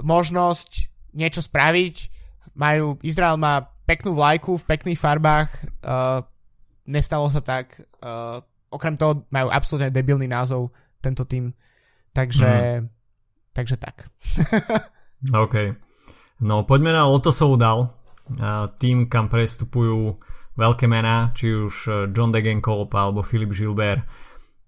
možnosť 0.01 0.89
niečo 1.13 1.45
spraviť. 1.45 2.09
Majú, 2.57 3.01
Izrael 3.05 3.37
má 3.37 3.69
peknú 3.85 4.17
vlajku 4.17 4.57
v 4.61 4.69
pekných 4.69 5.01
farbách, 5.01 5.49
uh, 5.85 6.25
nestalo 6.89 7.29
sa 7.29 7.45
tak. 7.45 7.81
Uh, 8.01 8.41
okrem 8.73 8.97
toho 8.97 9.29
majú 9.29 9.53
absolútne 9.53 9.93
debilný 9.93 10.29
názov 10.29 10.73
tento 11.03 11.29
tým 11.29 11.53
Takže, 12.13 12.53
mm. 12.81 12.89
takže 13.57 13.77
tak. 13.81 14.13
OK. 15.45 15.55
No 16.45 16.69
poďme 16.69 16.93
na 16.93 17.09
Lotto 17.09 17.33
Soudal. 17.33 17.97
Tým, 18.79 19.11
kam 19.11 19.27
prestupujú 19.27 20.19
veľké 20.53 20.85
mená, 20.85 21.33
či 21.33 21.49
už 21.49 21.75
e, 21.89 21.91
John 22.13 22.29
Degenkolb 22.29 22.93
alebo 22.93 23.25
Filip 23.25 23.57
Gilbert. 23.57 24.05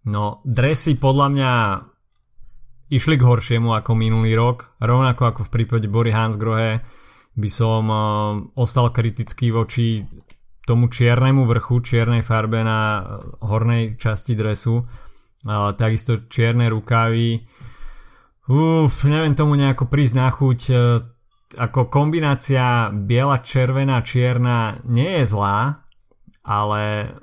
No, 0.09 0.40
dresy 0.45 0.97
podľa 0.97 1.27
mňa 1.33 1.53
išli 2.93 3.17
k 3.21 3.25
horšiemu 3.25 3.73
ako 3.73 3.93
minulý 3.97 4.37
rok. 4.37 4.77
Rovnako 4.81 5.23
ako 5.29 5.40
v 5.49 5.53
prípade 5.53 5.87
Bory 5.88 6.12
Hansgrohe 6.12 6.85
by 7.35 7.51
som 7.51 7.83
uh, 7.88 8.01
ostal 8.57 8.95
kritický 8.95 9.51
voči 9.51 10.05
tomu 10.64 10.88
čiernemu 10.88 11.45
vrchu, 11.45 11.85
čiernej 11.85 12.25
farbe 12.25 12.64
na 12.64 12.81
e, 12.81 13.03
hornej 13.45 14.01
časti 14.01 14.33
dresu 14.33 14.81
takisto 15.77 16.25
čierne 16.33 16.73
rukavy. 16.73 17.45
Uf, 18.49 19.05
neviem 19.05 19.37
tomu 19.37 19.57
nejako 19.57 19.88
prísť 19.88 20.14
na 20.17 20.29
chuť. 20.33 20.61
Ako 21.55 21.88
kombinácia 21.88 22.90
biela, 22.93 23.40
červená, 23.40 24.03
čierna 24.03 24.83
nie 24.85 25.23
je 25.23 25.25
zlá, 25.31 25.87
ale 26.45 27.14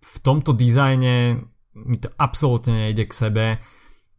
v 0.00 0.16
tomto 0.24 0.56
dizajne 0.56 1.44
mi 1.76 1.96
to 2.00 2.08
absolútne 2.16 2.88
nejde 2.88 3.04
k 3.04 3.12
sebe. 3.12 3.46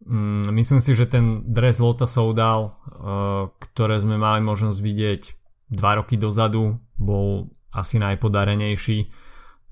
Mm, 0.06 0.54
myslím 0.54 0.80
si, 0.80 0.94
že 0.94 1.10
ten 1.10 1.42
dres 1.50 1.82
Lota 1.82 2.06
Soudal, 2.06 2.70
e, 2.70 2.72
ktoré 3.50 3.98
sme 3.98 4.22
mali 4.22 4.46
možnosť 4.46 4.80
vidieť 4.80 5.22
dva 5.74 6.00
roky 6.00 6.16
dozadu, 6.16 6.78
bol 6.96 7.50
asi 7.74 7.98
najpodarenejší. 7.98 9.10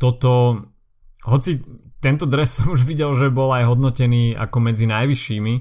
Toto, 0.02 0.66
hoci 1.24 1.62
tento 2.02 2.26
dres 2.26 2.54
som 2.58 2.74
už 2.74 2.84
videl, 2.84 3.14
že 3.14 3.30
bol 3.30 3.54
aj 3.54 3.70
hodnotený 3.70 4.34
ako 4.34 4.58
medzi 4.60 4.90
najvyššími, 4.90 5.54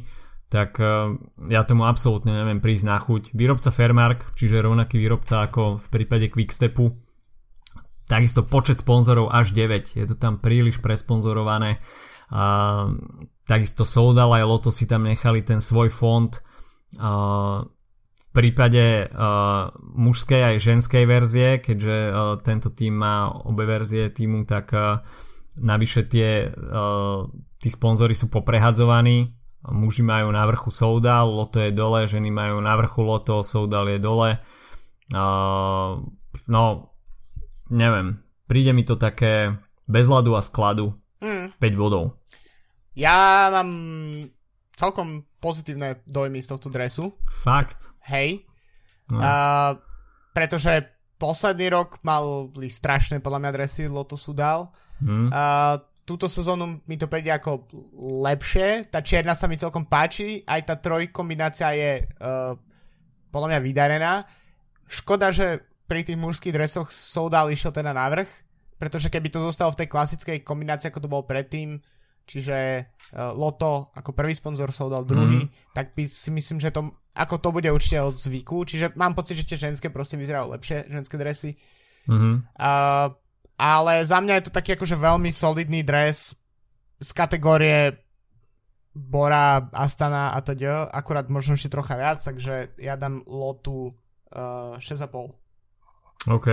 tak 0.49 0.79
uh, 0.79 1.15
ja 1.49 1.67
tomu 1.67 1.89
absolútne 1.89 2.33
neviem 2.33 2.63
prísť 2.63 2.85
na 2.87 2.97
chuť. 3.01 3.35
Výrobca 3.35 3.71
Fairmark, 3.75 4.37
čiže 4.39 4.65
rovnaký 4.65 5.01
výrobca 5.01 5.45
ako 5.45 5.83
v 5.83 5.87
prípade 5.91 6.27
Quickstepu, 6.31 6.95
takisto 8.07 8.45
počet 8.45 8.81
sponzorov 8.85 9.33
až 9.33 9.57
9, 9.57 9.97
je 9.97 10.05
to 10.09 10.17
tam 10.17 10.39
príliš 10.39 10.79
presponzorované. 10.79 11.81
Uh, 12.29 12.97
takisto 13.45 13.85
Soudal 13.85 14.33
aj 14.33 14.45
Loto 14.49 14.71
si 14.73 14.89
tam 14.89 15.05
nechali 15.05 15.45
ten 15.45 15.61
svoj 15.61 15.93
fond. 15.93 16.33
Uh, 16.97 17.67
v 18.35 18.43
prípade 18.43 19.07
uh, 19.15 19.71
mužskej 19.79 20.55
aj 20.55 20.57
ženskej 20.59 21.05
verzie, 21.07 21.63
keďže 21.63 21.97
uh, 22.11 22.13
tento 22.43 22.75
tým 22.75 22.99
má 22.99 23.31
obe 23.31 23.63
verzie 23.63 24.11
týmu, 24.11 24.43
tak 24.43 24.75
uh, 24.75 24.99
Navyše 25.55 26.11
tie, 26.11 26.51
uh, 26.51 27.31
tí 27.63 27.71
sponzory 27.71 28.19
sú 28.19 28.27
poprehadzovaní. 28.27 29.31
Muži 29.65 30.05
majú 30.05 30.29
na 30.29 30.45
vrchu 30.45 30.69
Soudal, 30.69 31.33
Loto 31.33 31.57
je 31.57 31.73
dole, 31.73 32.05
ženy 32.05 32.29
majú 32.29 32.61
na 32.61 32.77
vrchu 32.77 33.01
Loto, 33.01 33.41
Soudal 33.41 33.89
je 33.89 33.99
dole. 34.03 34.37
Uh, 35.09 36.05
no, 36.49 36.63
neviem. 37.73 38.21
Príde 38.45 38.77
mi 38.77 38.85
to 38.85 39.01
také 39.01 39.57
bez 39.89 40.05
ľadu 40.05 40.37
a 40.37 40.45
skladu. 40.45 40.93
Mm. 41.25 41.57
5 41.57 41.81
bodov. 41.81 42.21
Ja 42.93 43.49
mám 43.49 43.71
celkom 44.77 45.25
pozitívne 45.41 46.05
dojmy 46.05 46.45
z 46.45 46.49
tohto 46.53 46.69
dresu. 46.69 47.17
Fakt? 47.25 47.89
Hej. 48.05 48.45
No. 49.09 49.21
Uh, 49.21 49.73
pretože 50.37 50.93
posledný 51.17 51.73
rok 51.73 52.05
mali 52.05 52.69
strašné 52.69 53.25
podľa 53.25 53.41
mňa 53.41 53.51
dresy 53.57 53.89
Loto 53.89 54.21
dal. 54.37 54.69
Hmm. 55.01 55.33
Uh, 55.33 55.81
túto 56.05 56.29
sezónu 56.29 56.85
mi 56.85 57.01
to 57.01 57.09
príde 57.09 57.33
ako 57.33 57.65
lepšie. 58.29 58.93
Tá 58.93 59.01
čierna 59.01 59.33
sa 59.33 59.49
mi 59.49 59.57
celkom 59.57 59.89
páči. 59.89 60.45
Aj 60.45 60.61
tá 60.61 60.77
trojkombinácia 60.77 61.73
je 61.73 61.93
uh, 62.05 62.53
podľa 63.33 63.57
mňa 63.57 63.61
vydarená. 63.65 64.13
Škoda, 64.85 65.33
že 65.33 65.65
pri 65.89 66.05
tých 66.05 66.21
mužských 66.21 66.53
dresoch 66.53 66.93
Soudal 66.93 67.49
išiel 67.49 67.73
teda 67.73 67.97
navrh, 67.97 68.29
pretože 68.77 69.09
keby 69.09 69.33
to 69.33 69.41
zostalo 69.41 69.73
v 69.73 69.85
tej 69.85 69.89
klasickej 69.89 70.39
kombinácii, 70.45 70.93
ako 70.93 71.01
to 71.01 71.13
bol 71.13 71.25
predtým, 71.25 71.81
čiže 72.29 72.85
uh, 72.85 73.33
Loto 73.33 73.89
ako 73.97 74.13
prvý 74.13 74.37
sponzor 74.37 74.77
Soudal 74.77 75.09
druhý, 75.09 75.49
mm-hmm. 75.49 75.73
tak 75.73 75.97
by 75.97 76.05
si 76.05 76.29
myslím, 76.29 76.61
že 76.61 76.69
to, 76.69 76.93
ako 77.17 77.41
to 77.41 77.49
bude 77.49 77.69
určite 77.73 78.01
od 78.01 78.17
zvyku, 78.17 78.69
čiže 78.69 78.93
mám 78.97 79.17
pocit, 79.17 79.41
že 79.41 79.49
tie 79.49 79.73
ženské 79.73 79.89
proste 79.89 80.21
vyzerajú 80.21 80.53
lepšie, 80.53 80.85
ženské 80.89 81.17
dresy. 81.17 81.57
Mm-hmm. 82.05 82.35
Uh, 82.61 83.09
ale 83.59 84.03
za 84.03 84.19
mňa 84.19 84.35
je 84.41 84.45
to 84.51 84.57
taký 84.57 84.75
akože 84.75 84.99
veľmi 84.99 85.31
solidný 85.31 85.87
dres 85.87 86.35
z 86.99 87.11
kategórie 87.15 88.05
Bora, 88.95 89.59
Astana 89.75 90.31
a 90.31 90.39
teda, 90.39 90.87
akurát 90.87 91.27
možno 91.27 91.59
ešte 91.59 91.75
trocha 91.75 91.99
viac, 91.99 92.23
takže 92.23 92.79
ja 92.79 92.95
dám 92.95 93.27
lotu 93.27 93.91
uh, 93.91 94.79
6,5. 94.79 96.31
OK. 96.31 96.49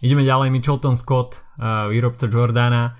Ideme 0.00 0.22
ďalej, 0.22 0.48
Mitchelton 0.54 0.94
Scott, 0.94 1.42
uh, 1.58 1.90
výrobca 1.90 2.30
Jordana. 2.30 2.94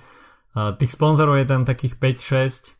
Uh, 0.50 0.74
tých 0.74 0.90
sponzorov 0.98 1.38
je 1.38 1.46
tam 1.46 1.62
takých 1.62 1.94
5-6. 1.94 2.74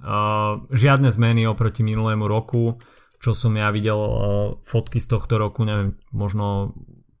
uh, 0.00 0.64
žiadne 0.72 1.12
zmeny 1.12 1.44
oproti 1.44 1.84
minulému 1.84 2.24
roku, 2.24 2.80
čo 3.20 3.36
som 3.36 3.52
ja 3.52 3.68
videl 3.68 4.00
uh, 4.00 4.16
fotky 4.64 4.96
z 4.96 5.12
tohto 5.12 5.36
roku, 5.36 5.60
neviem, 5.68 6.00
možno 6.08 6.72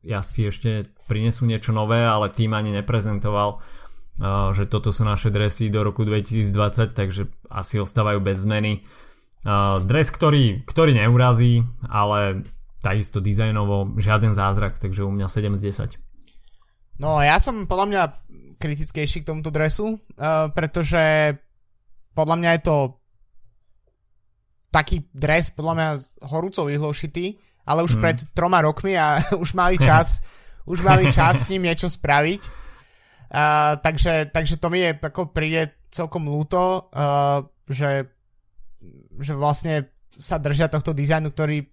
ja 0.02 0.20
si 0.20 0.46
ešte 0.46 0.90
prinesú 1.06 1.46
niečo 1.46 1.70
nové, 1.70 2.02
ale 2.02 2.30
tým 2.30 2.52
ani 2.52 2.74
neprezentoval, 2.74 3.58
uh, 3.58 4.50
že 4.52 4.66
toto 4.66 4.90
sú 4.90 5.06
naše 5.06 5.30
dresy 5.30 5.70
do 5.70 5.86
roku 5.86 6.02
2020, 6.02 6.92
takže 6.92 7.30
asi 7.48 7.78
ostávajú 7.78 8.18
bez 8.18 8.42
zmeny. 8.42 8.82
Uh, 9.42 9.82
dres, 9.82 10.10
ktorý, 10.10 10.62
ktorý 10.66 10.94
neurazí, 10.98 11.66
ale 11.86 12.46
takisto 12.82 13.22
dizajnovo 13.22 13.94
žiaden 13.98 14.34
zázrak, 14.34 14.82
takže 14.82 15.06
u 15.06 15.10
mňa 15.10 15.26
7 15.30 15.54
z 15.58 15.62
10. 15.96 17.02
No 17.02 17.22
ja 17.22 17.38
som 17.38 17.66
podľa 17.66 17.86
mňa 17.86 18.02
kritickejší 18.58 19.22
k 19.22 19.28
tomuto 19.30 19.50
dresu, 19.54 19.98
uh, 20.18 20.50
pretože 20.50 21.34
podľa 22.12 22.36
mňa 22.38 22.50
je 22.58 22.62
to 22.62 22.76
taký 24.72 25.04
dres, 25.12 25.52
podľa 25.52 25.74
mňa 25.76 25.88
horúcou 26.32 26.66
ihľou 26.72 26.96
šitý, 26.96 27.36
ale 27.66 27.86
už 27.86 27.98
hmm. 27.98 28.02
pred 28.02 28.18
troma 28.34 28.62
rokmi 28.62 28.98
a 28.98 29.22
už 29.42 29.54
mali 29.54 29.78
čas, 29.78 30.22
už 30.72 30.82
mali 30.82 31.10
čas 31.10 31.46
s 31.46 31.50
ním 31.50 31.66
niečo 31.66 31.90
spraviť. 31.90 32.42
Uh, 33.32 33.80
takže, 33.80 34.28
takže 34.28 34.60
to 34.60 34.68
mi 34.68 34.84
je 34.84 34.92
ako 34.92 35.32
príde 35.32 35.72
celkom 35.88 36.28
ľúto, 36.28 36.92
uh, 36.92 37.40
že, 37.64 38.12
že 39.16 39.32
vlastne 39.32 39.88
sa 40.20 40.36
držia 40.36 40.68
tohto 40.68 40.92
dizajnu, 40.92 41.32
ktorý 41.32 41.64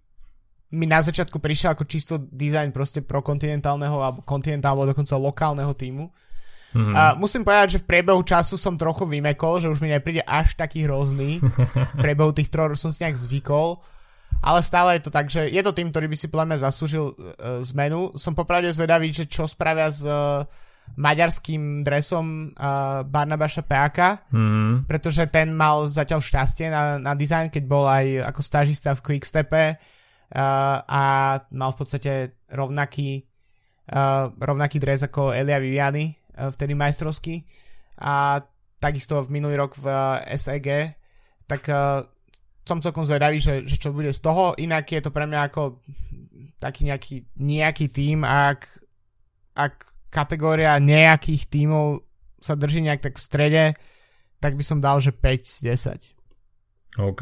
mi 0.69 0.85
na 0.85 1.01
začiatku 1.01 1.41
prišiel 1.41 1.73
ako 1.73 1.83
čisto 1.89 2.15
dizajn 2.21 2.69
proste 2.69 3.01
pro 3.01 3.25
kontinentálneho 3.25 3.99
alebo 3.99 4.21
kontinentálneho 4.21 4.85
alebo 4.85 4.91
dokonca 4.95 5.17
lokálneho 5.17 5.73
týmu. 5.73 6.07
Mm-hmm. 6.69 6.93
A 6.93 7.17
musím 7.17 7.41
povedať, 7.41 7.77
že 7.77 7.81
v 7.81 7.89
priebehu 7.89 8.21
času 8.21 8.53
som 8.53 8.77
trochu 8.77 9.09
vymekol, 9.09 9.57
že 9.57 9.73
už 9.73 9.81
mi 9.81 9.89
nepríde 9.89 10.21
až 10.21 10.53
taký 10.53 10.85
hrozný. 10.85 11.41
V 11.97 11.97
priebehu 11.97 12.29
tých 12.29 12.53
troch 12.53 12.77
som 12.77 12.93
si 12.93 13.01
nejak 13.01 13.17
zvykol. 13.17 13.81
Ale 14.39 14.59
stále 14.63 14.97
je 14.97 15.03
to 15.03 15.11
tak, 15.11 15.27
že 15.27 15.51
je 15.51 15.61
to 15.63 15.75
tým, 15.75 15.91
ktorý 15.91 16.07
by 16.07 16.17
si 16.17 16.27
mňa 16.31 16.57
zaslúžil 16.63 17.11
uh, 17.11 17.59
zmenu. 17.75 18.15
Som 18.15 18.33
popravde 18.33 18.71
zvedavý, 18.71 19.11
že 19.11 19.27
čo 19.27 19.43
spravia 19.45 19.91
s 19.91 20.01
uh, 20.07 20.47
maďarským 20.95 21.83
dresom 21.83 22.55
uh, 22.55 23.03
Barnabaša 23.03 23.67
Peaka, 23.67 24.23
mm. 24.31 24.87
pretože 24.87 25.27
ten 25.27 25.51
mal 25.51 25.91
zatiaľ 25.91 26.23
šťastie 26.23 26.71
na, 26.71 26.97
na 26.97 27.13
dizajn, 27.13 27.51
keď 27.51 27.63
bol 27.67 27.85
aj 27.85 28.31
ako 28.31 28.41
stážista 28.41 28.95
v 28.95 29.03
Quickstepe 29.03 29.63
uh, 29.75 30.77
a 30.87 31.03
mal 31.51 31.75
v 31.75 31.77
podstate 31.77 32.11
rovnaký, 32.49 33.27
uh, 33.91 34.31
rovnaký 34.33 34.79
dres 34.79 35.03
ako 35.03 35.35
Elia 35.35 35.59
Viviani 35.59 36.19
Eh, 36.39 36.51
vtedy 36.55 36.71
majstrovský 36.71 37.43
a 37.99 38.39
takisto 38.79 39.19
v 39.27 39.31
minulý 39.35 39.59
rok 39.59 39.75
v 39.75 39.91
eh, 39.91 40.39
SEG, 40.39 40.95
tak 41.49 41.65
uh, 41.67 42.05
som 42.69 42.85
celkom 42.85 43.01
zvedavý, 43.01 43.41
že, 43.41 43.65
že 43.65 43.81
čo 43.81 43.89
bude 43.89 44.13
z 44.13 44.21
toho, 44.21 44.53
inak 44.61 44.85
je 44.85 45.01
to 45.01 45.09
pre 45.09 45.25
mňa 45.25 45.49
ako 45.49 45.81
taký 46.61 46.85
nejaký, 46.85 47.15
nejaký 47.41 47.89
tým, 47.89 48.21
ak, 48.21 48.69
ak 49.57 49.73
kategória 50.13 50.77
nejakých 50.77 51.49
tímov 51.49 52.05
sa 52.37 52.53
drží 52.53 52.85
nejak 52.85 53.01
tak 53.01 53.17
v 53.17 53.25
strede, 53.25 53.63
tak 54.37 54.53
by 54.53 54.63
som 54.63 54.77
dal, 54.77 55.01
že 55.01 55.09
5 55.11 55.43
z 55.43 55.57
10. 56.93 57.01
OK. 57.01 57.21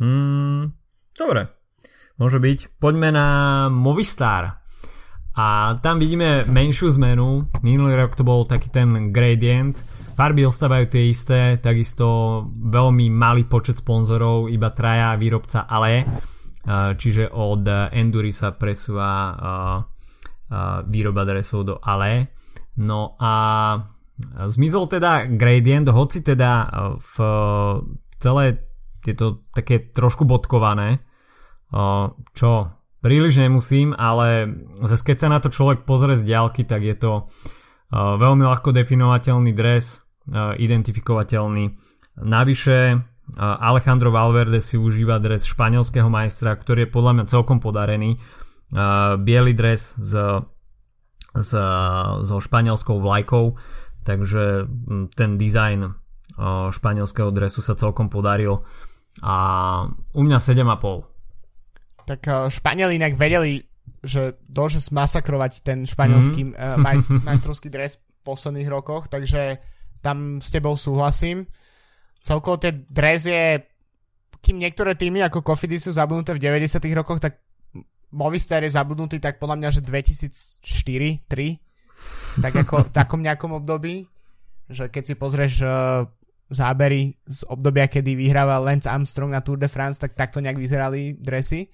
Mm, 0.00 0.74
dobre. 1.14 1.42
Môže 2.18 2.42
byť. 2.42 2.82
Poďme 2.82 3.14
na 3.14 3.26
Movistar. 3.70 4.58
A 5.38 5.78
tam 5.78 6.02
vidíme 6.02 6.42
menšiu 6.50 6.90
zmenu. 6.98 7.46
Minulý 7.62 7.94
rok 7.94 8.18
to 8.18 8.26
bol 8.26 8.42
taký 8.42 8.74
ten 8.74 9.14
gradient. 9.14 9.78
Farby 10.18 10.42
ostávajú 10.42 10.90
tie 10.90 11.14
isté, 11.14 11.62
takisto 11.62 12.42
veľmi 12.50 13.06
malý 13.06 13.46
počet 13.46 13.78
sponzorov, 13.78 14.50
iba 14.50 14.74
traja 14.74 15.14
výrobca 15.14 15.70
ale. 15.70 16.02
Čiže 16.98 17.30
od 17.30 17.62
Endury 17.94 18.34
sa 18.34 18.50
presúva 18.50 19.38
výroba 20.90 21.22
dresov 21.22 21.70
do 21.70 21.78
ale. 21.78 22.34
No 22.82 23.14
a 23.22 23.34
zmizol 24.50 24.90
teda 24.90 25.30
gradient, 25.30 25.86
hoci 25.86 26.26
teda 26.26 26.66
v 26.98 27.14
celé 28.18 28.66
tieto 28.98 29.46
také 29.54 29.94
trošku 29.94 30.26
bodkované, 30.26 30.98
čo 32.34 32.50
príliš 32.98 33.38
nemusím, 33.38 33.94
ale 33.94 34.50
zase 34.82 35.06
keď 35.06 35.16
sa 35.22 35.28
na 35.30 35.38
to 35.38 35.54
človek 35.54 35.86
pozrie 35.86 36.18
z 36.18 36.26
diálky, 36.26 36.66
tak 36.66 36.82
je 36.82 36.98
to 36.98 37.30
veľmi 37.94 38.42
ľahko 38.42 38.74
definovateľný 38.74 39.54
dres, 39.54 40.02
identifikovateľný. 40.34 41.64
Navyše 42.18 42.78
uh, 42.94 43.00
Alejandro 43.40 44.12
Valverde 44.12 44.60
si 44.60 44.76
užíva 44.76 45.22
dres 45.22 45.48
španielského 45.48 46.08
majstra, 46.10 46.56
ktorý 46.56 46.86
je 46.86 46.94
podľa 46.94 47.12
mňa 47.18 47.24
celkom 47.30 47.58
podarený. 47.62 48.18
Uh, 48.68 49.16
biely 49.16 49.56
dres 49.56 49.96
s, 49.96 50.12
s, 51.32 51.50
so 52.24 52.36
španielskou 52.36 53.00
vlajkou, 53.00 53.56
takže 54.04 54.68
ten 55.16 55.40
dizajn 55.40 55.96
španielského 56.70 57.34
dresu 57.34 57.66
sa 57.66 57.74
celkom 57.74 58.06
podaril 58.06 58.62
a 59.26 59.36
u 60.14 60.22
mňa 60.22 60.38
7,5 60.38 61.18
tak 62.08 62.24
Španieli 62.48 62.96
inak 62.96 63.20
vedeli, 63.20 63.60
že 64.00 64.40
dože 64.48 64.80
zmasakrovať 64.80 65.60
ten 65.60 65.84
španielský 65.84 66.56
mm-hmm. 66.56 66.56
uh, 66.56 66.80
majst, 66.80 67.08
majstrovský 67.12 67.68
dres 67.68 68.00
v 68.00 68.04
posledných 68.24 68.68
rokoch, 68.72 69.12
takže 69.12 69.60
tam 70.00 70.42
s 70.42 70.50
tebou 70.50 70.74
súhlasím. 70.74 71.46
Celkovo 72.18 72.58
ten 72.58 72.86
dres 72.90 73.26
je, 73.26 73.62
kým 74.42 74.58
niektoré 74.58 74.98
týmy 74.98 75.22
ako 75.26 75.42
Cofidis 75.42 75.86
sú 75.86 75.92
zabudnuté 75.94 76.34
v 76.34 76.42
90 76.42 76.82
rokoch, 76.94 77.22
tak 77.22 77.38
Movistar 78.08 78.64
je 78.64 78.72
zabudnutý 78.72 79.20
tak 79.20 79.36
podľa 79.36 79.60
mňa, 79.60 79.68
že 79.68 79.84
2004-3, 79.84 82.40
tak 82.40 82.56
ako 82.56 82.88
v 82.88 82.90
takom 82.96 83.20
nejakom 83.20 83.52
období, 83.52 84.08
že 84.72 84.88
keď 84.88 85.02
si 85.04 85.14
pozrieš 85.14 85.60
uh, 85.60 86.08
zábery 86.48 87.20
z 87.28 87.44
obdobia, 87.52 87.84
kedy 87.84 88.16
vyhrával 88.16 88.64
Lance 88.64 88.88
Armstrong 88.88 89.28
na 89.28 89.44
Tour 89.44 89.60
de 89.60 89.68
France, 89.68 90.00
tak 90.00 90.16
takto 90.16 90.40
nejak 90.40 90.56
vyzerali 90.56 91.20
dresy 91.20 91.68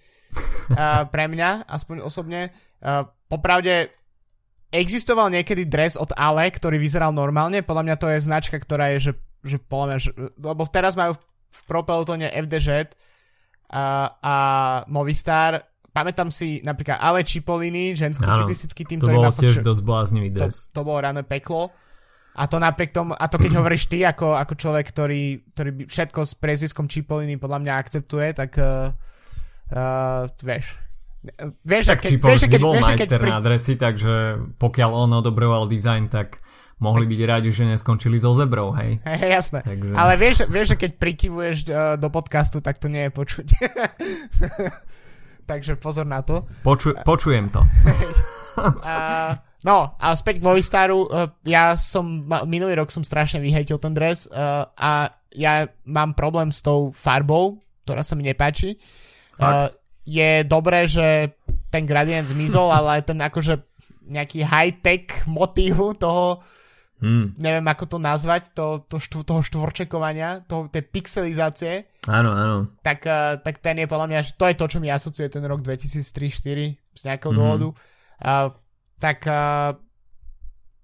uh, 0.74 1.06
pre 1.06 1.30
mňa, 1.30 1.70
aspoň 1.70 2.02
osobne. 2.02 2.50
Uh, 2.82 3.06
popravde 3.30 3.94
existoval 4.74 5.30
niekedy 5.30 5.70
dres 5.70 5.94
od 5.94 6.10
Ale, 6.18 6.50
ktorý 6.50 6.82
vyzeral 6.82 7.14
normálne, 7.14 7.62
podľa 7.62 7.84
mňa 7.86 7.96
to 7.96 8.06
je 8.10 8.18
značka, 8.26 8.58
ktorá 8.58 8.90
je, 8.96 9.10
že, 9.10 9.12
že 9.46 9.56
podľa 9.62 9.86
mňa, 9.86 9.98
že, 10.02 10.10
lebo 10.34 10.62
teraz 10.66 10.98
majú 10.98 11.14
v, 11.14 11.20
v 11.54 11.60
Pro 11.70 11.82
Pelotone 11.86 12.26
FDŽ 12.26 12.68
uh, 12.74 12.84
a 14.18 14.36
Movistar, 14.90 15.62
pamätám 15.94 16.34
si 16.34 16.58
napríklad 16.66 16.98
Ale 16.98 17.22
Cipollini, 17.22 17.94
ženský 17.94 18.26
ano, 18.26 18.42
cyklistický 18.42 18.82
tým, 18.82 18.98
to 18.98 19.06
ktorý 19.06 19.16
bol 19.22 19.34
tiež 19.38 19.62
dosť 19.62 19.82
bláznivý 19.86 20.28
dres. 20.34 20.68
To, 20.74 20.82
to 20.82 20.86
bolo 20.86 20.98
ráne 21.06 21.22
peklo. 21.22 21.70
A 22.34 22.50
to 22.50 22.58
napriek 22.58 22.90
tomu, 22.90 23.14
a 23.14 23.30
to 23.30 23.38
keď 23.38 23.52
hovoríš 23.62 23.86
ty 23.86 24.02
ako, 24.02 24.34
ako 24.34 24.58
človek, 24.58 24.90
ktorý, 24.90 25.22
ktorý 25.54 25.70
všetko 25.86 26.20
s 26.26 26.32
prezviskom 26.34 26.90
Cipollini 26.90 27.38
podľa 27.38 27.62
mňa 27.62 27.72
akceptuje, 27.78 28.28
tak 28.34 28.58
uh, 28.58 28.90
Uh, 29.72 30.28
vieš, 30.44 30.76
Vieš, 31.64 31.84
tak 31.88 32.04
keď, 32.04 32.12
vieš, 32.20 32.42
keď, 32.44 32.60
bol 32.60 32.76
vieš, 32.76 32.84
majster 32.84 33.20
pri... 33.20 33.30
na 33.32 33.36
adresy, 33.40 33.74
takže 33.80 34.14
pokiaľ 34.60 34.90
on 34.92 35.10
odobroval 35.24 35.64
dizajn, 35.64 36.12
tak 36.12 36.44
mohli 36.82 37.08
byť 37.08 37.20
radi, 37.24 37.48
že 37.48 37.64
neskončili 37.64 38.20
so 38.20 38.36
zebrou, 38.36 38.76
hej? 38.76 39.00
Hej, 39.08 39.30
jasné. 39.30 39.60
Takže... 39.64 39.94
Ale 39.96 40.12
vieš, 40.20 40.36
vieš, 40.50 40.66
že 40.74 40.80
keď 40.84 40.90
prikyvuješ 41.00 41.56
uh, 41.70 41.96
do 41.96 42.08
podcastu, 42.12 42.60
tak 42.60 42.76
to 42.76 42.92
nie 42.92 43.08
je 43.08 43.12
počuť. 43.14 43.46
takže 45.50 45.80
pozor 45.80 46.04
na 46.04 46.20
to. 46.20 46.44
Poču, 46.60 46.92
počujem 47.06 47.48
to. 47.48 47.64
uh, 48.60 49.32
no, 49.64 49.96
a 49.96 50.06
späť 50.18 50.42
k 50.42 50.46
Movistaru. 50.46 51.08
Uh, 51.08 51.32
ja 51.46 51.78
som, 51.78 52.26
minulý 52.44 52.76
rok 52.76 52.92
som 52.92 53.06
strašne 53.06 53.40
vyhejtil 53.40 53.80
ten 53.80 53.96
dres 53.96 54.28
uh, 54.28 54.68
a 54.76 55.14
ja 55.34 55.66
mám 55.88 56.12
problém 56.12 56.52
s 56.52 56.60
tou 56.60 56.92
farbou, 56.94 57.64
ktorá 57.88 58.04
sa 58.04 58.14
mi 58.14 58.28
nepáči. 58.28 58.78
Uh, 59.34 59.66
je 60.04 60.44
dobré, 60.44 60.84
že 60.84 61.32
ten 61.72 61.88
gradient 61.88 62.28
zmizol, 62.28 62.70
ale 62.70 63.02
ten 63.02 63.18
akože 63.18 63.64
nejaký 64.04 64.44
high-tech 64.44 65.24
motív 65.24 65.96
toho, 65.96 66.44
hmm. 67.00 67.40
neviem 67.40 67.66
ako 67.66 67.96
to 67.96 67.98
nazvať, 67.98 68.52
to, 68.52 68.84
to 68.84 69.00
štv, 69.00 69.24
toho 69.24 69.40
štvorčekovania, 69.40 70.44
toho, 70.44 70.68
tej 70.68 70.84
pixelizácie. 70.84 71.88
Áno, 72.04 72.36
áno. 72.36 72.68
Tak, 72.84 73.00
uh, 73.08 73.40
tak 73.40 73.64
ten 73.64 73.80
je 73.80 73.88
podľa 73.88 74.08
mňa, 74.12 74.20
že 74.22 74.32
to 74.36 74.44
je 74.44 74.56
to, 74.60 74.66
čo 74.68 74.78
mi 74.78 74.92
asociuje 74.92 75.32
ten 75.32 75.44
rok 75.48 75.64
2003-2004 75.64 76.76
z 76.76 77.02
nejakého 77.08 77.32
hmm. 77.32 77.40
dôvodu. 77.40 77.68
Uh, 78.20 78.52
tak 79.00 79.24
uh, 79.24 79.72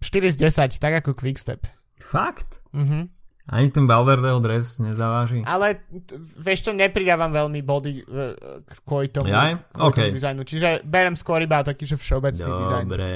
4 0.00 0.32
z 0.32 0.36
10, 0.48 0.80
tak 0.80 0.92
ako 1.04 1.12
Quickstep. 1.12 1.68
Fakt? 2.00 2.64
Mhm. 2.72 3.19
Ani 3.50 3.66
ten 3.74 3.82
Valverdeho 3.90 4.38
dres 4.38 4.78
nezaváži. 4.78 5.42
Ale 5.42 5.82
t- 5.90 6.14
vieš 6.38 6.70
čo, 6.70 6.70
nepridávam 6.70 7.34
veľmi 7.34 7.60
body 7.66 7.92
uh, 8.06 8.62
kvôli 8.86 9.10
tomu, 9.10 9.26
kvôli 9.26 9.90
okay. 9.90 10.06
tomu 10.06 10.16
dizajnu. 10.22 10.42
Čiže 10.46 10.86
berem 10.86 11.18
skôr 11.18 11.42
iba 11.42 11.66
taký, 11.66 11.82
že 11.82 11.98
všeobecný 11.98 12.46
Dobre. 12.46 12.62
dizajn. 12.62 12.84
Dobre, 12.86 13.08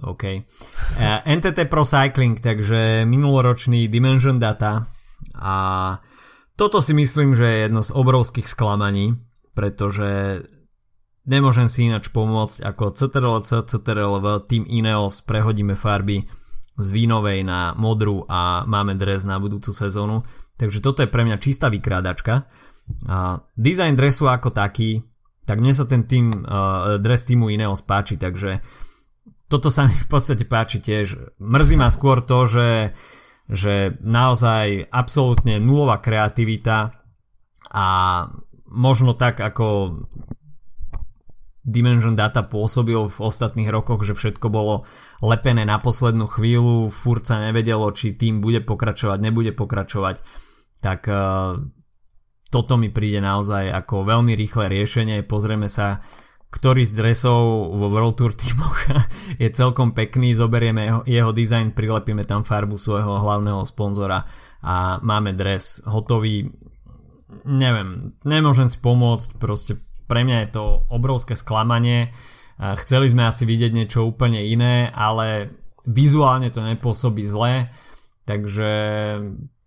OK. 0.00 0.24
Uh, 0.24 1.20
NTT 1.28 1.68
Pro 1.68 1.84
Cycling, 1.84 2.40
takže 2.40 3.04
minuloročný 3.04 3.84
Dimension 3.92 4.40
Data 4.40 4.88
a 5.36 5.56
toto 6.56 6.80
si 6.80 6.96
myslím, 6.96 7.36
že 7.36 7.44
je 7.44 7.58
jedno 7.68 7.84
z 7.84 7.92
obrovských 7.92 8.48
sklamaní, 8.48 9.16
pretože 9.52 10.40
nemôžem 11.28 11.68
si 11.68 11.88
ináč 11.88 12.08
pomôcť 12.08 12.64
ako 12.64 12.96
CTRL, 12.96 13.44
CTRL 13.44 14.14
v 14.20 14.26
Team 14.48 14.64
Ineos 14.68 15.20
prehodíme 15.20 15.76
farby 15.76 16.24
z 16.80 16.88
vínovej 16.90 17.44
na 17.44 17.76
modrú 17.76 18.24
a 18.26 18.64
máme 18.64 18.96
dres 18.96 19.22
na 19.22 19.36
budúcu 19.36 19.70
sezónu. 19.70 20.24
Takže 20.56 20.80
toto 20.80 21.04
je 21.04 21.12
pre 21.12 21.24
mňa 21.24 21.36
čistá 21.40 21.68
vykrádačka. 21.68 22.48
A 23.06 23.38
design 23.54 23.94
dresu 23.94 24.26
ako 24.26 24.50
taký, 24.50 25.04
tak 25.46 25.62
mne 25.62 25.72
sa 25.76 25.86
ten 25.86 26.08
tým, 26.08 26.32
uh, 26.32 26.98
dres 26.98 27.22
týmu 27.22 27.52
Ineos 27.52 27.86
páči, 27.86 28.18
takže 28.18 28.64
toto 29.46 29.70
sa 29.70 29.86
mi 29.86 29.94
v 29.94 30.08
podstate 30.10 30.42
páči 30.48 30.82
tiež. 30.82 31.38
Mrzí 31.38 31.76
ma 31.78 31.92
skôr 31.92 32.24
to, 32.24 32.50
že 32.50 32.68
že 33.50 33.98
naozaj 33.98 34.86
absolútne 34.94 35.58
nulová 35.58 35.98
kreativita 35.98 36.94
a 37.66 37.86
možno 38.70 39.18
tak 39.18 39.42
ako 39.42 39.98
Dimension 41.60 42.16
Data 42.16 42.40
pôsobil 42.40 42.96
v 42.96 43.16
ostatných 43.20 43.68
rokoch, 43.68 44.00
že 44.02 44.16
všetko 44.16 44.48
bolo 44.48 44.88
lepené 45.20 45.68
na 45.68 45.76
poslednú 45.76 46.24
chvíľu, 46.24 46.88
furt 46.88 47.28
sa 47.28 47.40
nevedelo, 47.40 47.92
či 47.92 48.16
tým 48.16 48.40
bude 48.40 48.64
pokračovať, 48.64 49.18
nebude 49.20 49.52
pokračovať, 49.52 50.24
tak 50.80 51.04
uh, 51.04 51.60
toto 52.48 52.74
mi 52.80 52.88
príde 52.88 53.20
naozaj 53.20 53.68
ako 53.68 54.08
veľmi 54.08 54.32
rýchle 54.32 54.72
riešenie. 54.72 55.20
Pozrieme 55.28 55.68
sa 55.68 56.00
ktorý 56.50 56.82
z 56.82 56.92
dresov 56.98 57.70
vo 57.78 57.86
World 57.86 58.18
Tour 58.18 58.34
tímoch 58.34 58.90
je 59.42 59.48
celkom 59.54 59.94
pekný, 59.94 60.34
zoberieme 60.34 60.82
jeho, 60.82 61.00
jeho 61.06 61.30
dizajn, 61.30 61.78
prilepíme 61.78 62.26
tam 62.26 62.42
farbu 62.42 62.74
svojho 62.74 63.22
hlavného 63.22 63.62
sponzora 63.70 64.26
a 64.60 64.98
máme 65.00 65.32
dres 65.38 65.78
hotový. 65.86 66.50
Neviem, 67.46 68.18
nemôžem 68.26 68.66
si 68.66 68.74
pomôcť, 68.82 69.38
proste 69.38 69.78
pre 70.10 70.26
mňa 70.26 70.36
je 70.42 70.50
to 70.50 70.64
obrovské 70.90 71.38
sklamanie. 71.38 72.10
Chceli 72.58 73.06
sme 73.08 73.30
asi 73.30 73.46
vidieť 73.46 73.70
niečo 73.70 74.02
úplne 74.02 74.42
iné, 74.42 74.90
ale 74.90 75.54
vizuálne 75.86 76.50
to 76.50 76.60
nepôsobí 76.60 77.22
zle, 77.22 77.70
takže 78.26 78.70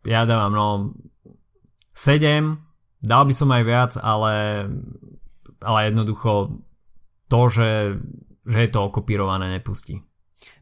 ja 0.04 0.22
dávam 0.28 0.54
no 0.54 0.68
7, 1.96 2.60
dal 3.00 3.24
by 3.24 3.34
som 3.34 3.50
aj 3.50 3.64
viac, 3.64 3.92
ale 3.98 4.68
ale 5.64 5.90
jednoducho 5.90 6.60
to, 7.32 7.42
že, 7.50 7.72
že 8.44 8.58
je 8.68 8.70
to 8.70 8.80
okopírované, 8.84 9.50
nepustí. 9.50 10.04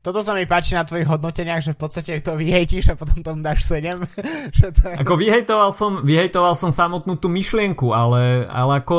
Toto 0.02 0.26
sa 0.26 0.34
mi 0.34 0.50
páči 0.50 0.74
na 0.74 0.82
tvojich 0.82 1.06
hodnoteniach, 1.06 1.62
že 1.62 1.78
v 1.78 1.80
podstate 1.80 2.18
to 2.26 2.34
vyhejtíš 2.34 2.94
a 2.94 2.96
potom 2.98 3.22
tomu 3.22 3.46
dáš 3.46 3.70
7. 3.70 4.02
že 4.58 4.68
to 4.74 4.82
je... 4.90 4.96
Ako 4.98 5.14
vyhejtoval 5.14 5.70
som, 5.70 6.02
vyhejtoval 6.02 6.58
som 6.58 6.74
samotnú 6.74 7.22
tú 7.22 7.30
myšlienku, 7.30 7.94
ale, 7.94 8.50
ale 8.50 8.82
ako 8.82 8.98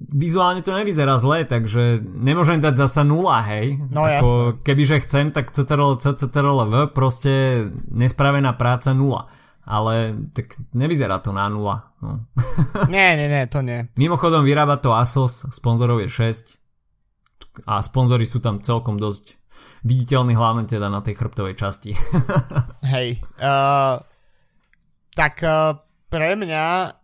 vizuálne 0.00 0.64
to 0.64 0.72
nevyzerá 0.72 1.20
zle, 1.20 1.44
takže 1.44 2.00
nemôžem 2.02 2.58
dať 2.58 2.74
zasa 2.88 3.04
0, 3.04 3.20
hej. 3.46 3.78
No 3.92 4.08
ako, 4.08 4.08
jasné. 4.10 4.62
Kebyže 4.64 4.96
chcem, 5.06 5.26
tak 5.30 5.52
CTRL, 5.52 6.00
CTRL, 6.00 6.58
V, 6.66 6.74
proste 6.90 7.32
nespravená 7.92 8.56
práca 8.56 8.90
0 8.90 9.40
ale 9.70 10.26
tak 10.34 10.58
nevyzerá 10.74 11.22
to 11.22 11.30
na 11.30 11.46
nula. 11.46 11.94
No. 12.02 12.26
nie, 12.94 13.14
nie, 13.14 13.28
nie, 13.30 13.44
to 13.46 13.62
nie. 13.62 13.86
Mimochodom 13.94 14.42
vyrába 14.42 14.82
to 14.82 14.90
Asos, 14.90 15.46
sponzorov 15.54 16.02
je 16.02 16.10
6 16.10 16.58
a 17.70 17.78
sponzory 17.78 18.26
sú 18.26 18.42
tam 18.42 18.58
celkom 18.58 18.98
dosť 18.98 19.38
viditeľní 19.86 20.36
hlavne 20.36 20.64
teda 20.68 20.92
na 20.92 21.00
tej 21.00 21.16
chrbtovej 21.16 21.54
časti. 21.56 21.96
Hej, 22.94 23.20
uh, 23.40 24.00
tak 25.16 25.40
uh, 25.44 25.80
pre 26.12 26.36
mňa 26.36 26.96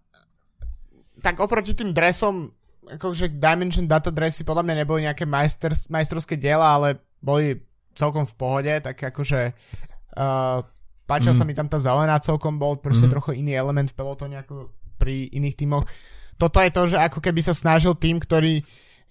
tak 1.25 1.41
oproti 1.41 1.73
tým 1.73 1.97
dresom 1.97 2.53
akože 2.87 3.43
Dimension 3.43 3.91
Data 3.91 4.15
Dressy 4.15 4.47
podľa 4.47 4.63
mňa 4.63 4.75
neboli 4.87 5.09
nejaké 5.11 5.27
majster, 5.27 5.75
majstrovské 5.91 6.39
diela, 6.39 6.79
ale 6.79 7.03
boli 7.19 7.59
celkom 7.99 8.29
v 8.29 8.35
pohode, 8.39 8.75
tak 8.79 8.95
akože 8.95 9.57
uh, 10.15 10.63
Páčila 11.07 11.39
mm. 11.39 11.39
sa 11.39 11.47
mi 11.47 11.55
tam 11.55 11.71
tá 11.71 11.79
zelená 11.79 12.19
celkom, 12.19 12.59
bol 12.59 12.83
proste 12.83 13.07
mm. 13.07 13.13
trochu 13.15 13.39
iný 13.39 13.55
element 13.55 13.87
v 13.87 13.97
pelotone 13.97 14.43
ako 14.43 14.75
pri 14.99 15.31
iných 15.31 15.55
tímoch. 15.55 15.87
Toto 16.35 16.59
je 16.59 16.71
to, 16.75 16.83
že 16.91 16.99
ako 16.99 17.23
keby 17.23 17.41
sa 17.47 17.55
snažil 17.55 17.95
tým, 17.95 18.19
ktorý 18.19 18.67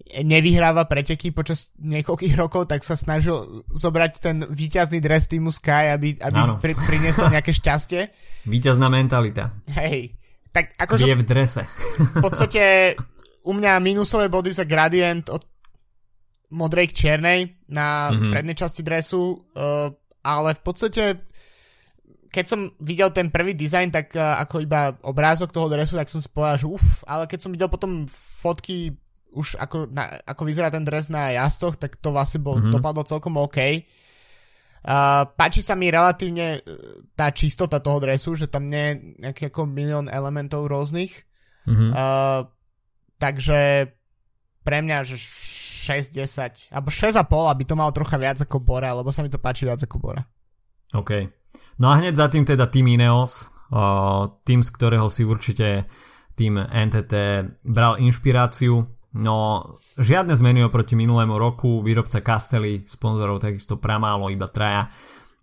nevyhráva 0.05 0.85
preteky 0.85 1.33
počas 1.33 1.73
niekoľkých 1.81 2.35
rokov, 2.37 2.69
tak 2.69 2.85
sa 2.85 2.93
snažil 2.93 3.65
zobrať 3.73 4.11
ten 4.21 4.37
víťazný 4.45 5.01
dres 5.01 5.25
týmu 5.25 5.49
Sky, 5.49 5.91
aby, 5.97 6.21
aby 6.21 6.39
pri, 6.61 6.73
priniesol 6.77 7.33
nejaké 7.33 7.51
šťastie. 7.59 8.13
Víťazná 8.45 8.87
mentalita. 8.87 9.55
Hej. 9.73 10.13
Tak 10.53 10.77
akože... 10.77 11.09
Je 11.09 11.19
v 11.19 11.25
drese. 11.25 11.63
v 11.97 12.23
podstate 12.23 12.95
u 13.43 13.51
mňa 13.51 13.81
minusové 13.81 14.29
body 14.29 14.53
za 14.53 14.63
gradient 14.63 15.27
od 15.27 15.43
modrej 16.53 16.93
k 16.93 16.97
čiernej 17.05 17.39
na 17.67 18.13
mm-hmm. 18.13 18.31
prednej 18.31 18.55
časti 18.55 18.85
dresu, 18.85 19.35
uh, 19.35 19.89
ale 20.21 20.49
v 20.55 20.61
podstate 20.61 21.03
keď 22.35 22.45
som 22.51 22.67
videl 22.83 23.15
ten 23.15 23.31
prvý 23.31 23.55
dizajn, 23.55 23.95
tak 23.95 24.11
uh, 24.11 24.35
ako 24.43 24.59
iba 24.59 24.91
obrázok 25.07 25.55
toho 25.55 25.71
dresu, 25.71 25.95
tak 25.95 26.11
som 26.11 26.19
si 26.19 26.27
povedal, 26.27 26.59
že 26.59 26.67
uf, 26.67 26.87
ale 27.07 27.31
keď 27.31 27.39
som 27.47 27.51
videl 27.55 27.71
potom 27.71 28.11
fotky 28.11 28.91
už 29.35 29.59
ako, 29.59 29.91
na, 29.91 30.17
ako 30.23 30.41
vyzerá 30.47 30.71
ten 30.71 30.87
dres 30.87 31.11
na 31.11 31.35
jazdcoch, 31.35 31.75
tak 31.75 31.99
to 31.99 32.15
vlastne 32.15 32.39
bol, 32.39 32.57
mm-hmm. 32.57 32.71
dopadlo 32.71 33.03
celkom 33.03 33.35
OK. 33.35 33.59
Uh, 34.85 35.25
páči 35.33 35.65
sa 35.65 35.73
mi 35.73 35.89
relatívne 35.89 36.61
uh, 36.61 36.61
tá 37.17 37.33
čistota 37.35 37.81
toho 37.83 37.99
dresu, 37.99 38.37
že 38.37 38.47
tam 38.47 38.69
nie 38.69 38.85
je 38.85 38.93
nejaký 39.27 39.43
ako 39.49 39.67
milión 39.67 40.07
elementov 40.07 40.69
rôznych. 40.69 41.25
Mm-hmm. 41.67 41.91
Uh, 41.91 42.47
takže 43.17 43.91
pre 44.65 44.77
mňa, 44.81 44.97
že 45.05 45.17
6, 45.19 46.15
10, 46.17 46.73
alebo 46.73 46.89
6,5, 46.89 47.21
aby 47.27 47.63
to 47.65 47.77
malo 47.77 47.93
trocha 47.93 48.17
viac 48.17 48.41
ako 48.41 48.57
Bora, 48.57 48.93
lebo 48.97 49.13
sa 49.13 49.21
mi 49.21 49.29
to 49.29 49.37
páči 49.37 49.69
viac 49.69 49.81
ako 49.85 50.01
Bora. 50.01 50.25
OK. 50.97 51.29
No 51.77 51.91
a 51.91 52.01
hneď 52.01 52.17
za 52.17 52.27
tým 52.31 52.47
teda 52.47 52.65
Team 52.71 52.89
Ineos, 52.89 53.53
tým, 54.45 54.61
z 54.63 54.69
ktorého 54.73 55.05
si 55.11 55.27
určite 55.27 55.85
tým 56.35 56.59
NTT 56.59 57.13
bral 57.63 57.99
inšpiráciu. 57.99 58.85
No, 59.15 59.63
žiadne 59.95 60.35
zmeny 60.35 60.67
oproti 60.67 60.99
minulému 60.99 61.39
roku, 61.39 61.79
výrobca 61.79 62.19
Castelli, 62.19 62.83
sponzorov 62.83 63.39
takisto 63.39 63.79
pramálo, 63.79 64.27
iba 64.27 64.51
traja. 64.51 64.91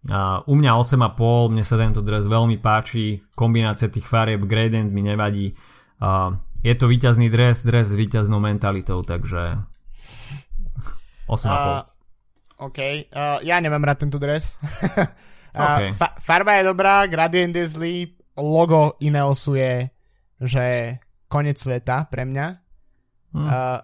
Uh, 0.02 0.44
u 0.44 0.58
mňa 0.58 0.76
8,5, 0.76 1.52
mne 1.54 1.64
sa 1.64 1.80
tento 1.80 2.04
dres 2.04 2.28
veľmi 2.28 2.60
páči, 2.60 3.24
kombinácia 3.32 3.88
tých 3.88 4.04
farieb, 4.04 4.44
gradient 4.44 4.92
mi 4.92 5.00
nevadí. 5.00 5.56
Uh, 6.02 6.36
je 6.60 6.74
to 6.76 6.84
víťazný 6.84 7.32
dres, 7.32 7.64
dres 7.64 7.88
s 7.88 7.96
víťaznou 7.96 8.42
mentalitou, 8.42 9.00
takže 9.06 9.62
8,5. 11.30 11.32
Uh, 11.32 11.88
OK, 12.68 12.78
uh, 13.08 13.40
ja 13.40 13.56
nemám 13.56 13.88
rád 13.88 14.04
tento 14.04 14.20
dres. 14.20 14.54
Okay. 15.52 15.92
Fa- 15.92 16.16
farba 16.16 16.56
je 16.56 16.64
dobrá, 16.64 17.04
gradient 17.04 17.52
je 17.52 17.68
zlý, 17.68 17.96
logo 18.40 18.96
Ineosu 19.04 19.60
je, 19.60 19.92
že 20.40 20.64
konec 21.28 21.60
sveta 21.60 22.08
pre 22.08 22.24
mňa. 22.24 22.61
Uh, 23.32 23.80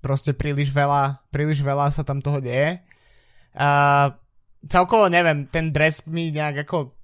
proste 0.00 0.32
príliš 0.32 0.72
veľa, 0.72 1.20
príliš 1.28 1.60
veľa 1.60 1.92
sa 1.92 2.02
tam 2.06 2.24
toho 2.24 2.40
deje. 2.40 2.80
Uh, 3.52 4.12
celkovo 4.64 5.12
neviem, 5.12 5.44
ten 5.44 5.70
dres 5.74 6.04
mi 6.08 6.32
nejak 6.32 6.64
ako 6.64 6.96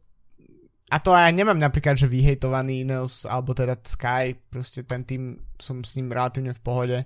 a 0.92 1.00
to 1.00 1.16
aj 1.16 1.32
nemám 1.32 1.58
napríklad, 1.58 1.96
že 1.96 2.06
vyhejtovaný 2.06 2.84
Ineos 2.84 3.24
alebo 3.24 3.56
teda 3.56 3.74
Sky, 3.82 4.36
proste 4.52 4.84
ten 4.84 5.02
tým 5.02 5.42
som 5.56 5.80
s 5.80 5.96
ním 5.96 6.12
relatívne 6.12 6.52
v 6.52 6.62
pohode, 6.62 6.98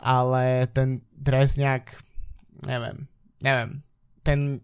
ale 0.00 0.70
ten 0.70 1.02
dres 1.12 1.58
nejak 1.58 1.92
neviem, 2.64 3.10
neviem, 3.42 3.82
ten 4.22 4.62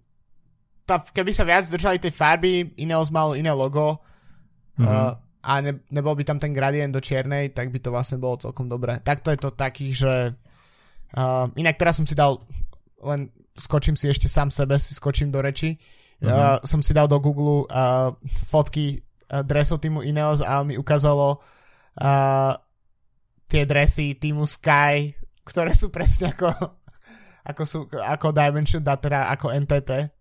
tá, 0.89 1.05
keby 1.05 1.37
sa 1.37 1.45
viac 1.45 1.69
držali 1.69 2.01
tej 2.01 2.15
farby, 2.15 2.73
Ineos 2.81 3.13
mal 3.13 3.37
iné 3.37 3.53
logo 3.53 4.01
mm-hmm. 4.81 4.87
uh, 4.89 5.13
a 5.43 5.63
ne, 5.63 5.83
nebol 5.91 6.15
by 6.19 6.25
tam 6.27 6.39
ten 6.43 6.51
gradient 6.51 6.91
do 6.91 7.03
čiernej, 7.03 7.55
tak 7.55 7.71
by 7.71 7.79
to 7.79 7.95
vlastne 7.95 8.19
bolo 8.19 8.39
celkom 8.39 8.67
dobré. 8.67 8.99
Takto 9.03 9.31
je 9.31 9.39
to 9.39 9.51
taký, 9.55 9.95
že 9.95 10.35
uh, 11.15 11.47
inak 11.55 11.79
teraz 11.79 11.99
som 11.99 12.07
si 12.07 12.19
dal 12.19 12.43
len 13.03 13.31
skočím 13.55 13.95
si 13.95 14.11
ešte 14.11 14.27
sám 14.27 14.51
sebe, 14.51 14.79
si 14.79 14.95
skočím 14.95 15.31
do 15.31 15.39
reči. 15.39 15.79
Mm-hmm. 16.19 16.35
Uh, 16.35 16.59
som 16.67 16.83
si 16.83 16.91
dal 16.91 17.07
do 17.07 17.19
Google 17.23 17.71
uh, 17.71 18.11
fotky 18.51 18.99
uh, 19.31 19.47
dresov 19.47 19.79
týmu 19.79 20.03
Ineos 20.03 20.43
a 20.43 20.67
mi 20.67 20.75
ukázalo 20.75 21.39
uh, 21.39 22.53
tie 23.47 23.63
dresy 23.63 24.19
týmu 24.19 24.43
Sky, 24.43 25.15
ktoré 25.47 25.71
sú 25.75 25.95
presne 25.95 26.35
ako 26.35 26.51
ako, 27.49 27.63
sú, 27.65 27.79
ako 27.89 28.35
Dimension 28.35 28.83
Data, 28.83 29.31
ako 29.31 29.55
NTT 29.55 30.19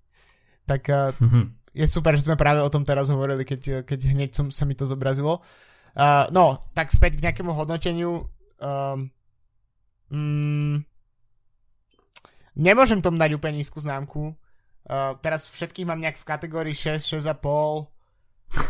tak 0.67 0.83
uh, 0.91 1.15
mm-hmm. 1.15 1.45
Je 1.77 1.85
super, 1.85 2.17
že 2.17 2.25
sme 2.25 2.33
práve 2.33 2.57
o 2.57 2.73
tom 2.73 2.81
teraz 2.81 3.13
hovorili, 3.13 3.45
keď, 3.45 3.85
keď 3.85 3.99
hneď 4.09 4.29
som, 4.33 4.49
sa 4.49 4.65
mi 4.65 4.73
to 4.73 4.89
zobrazilo. 4.89 5.45
Uh, 5.93 6.25
no, 6.33 6.65
tak 6.73 6.89
späť 6.89 7.21
k 7.21 7.29
nejakému 7.29 7.53
hodnoteniu. 7.53 8.25
Um, 8.57 9.13
mm, 10.09 10.81
nemôžem 12.57 13.05
tomu 13.05 13.21
dať 13.21 13.37
úplne 13.37 13.61
nízku 13.61 13.77
známku. 13.77 14.33
Uh, 14.87 15.13
teraz 15.21 15.45
všetkých 15.53 15.85
mám 15.85 16.01
nejak 16.01 16.17
v 16.17 16.25
kategórii 16.25 16.73
6, 16.73 17.21
6,5. 17.21 17.93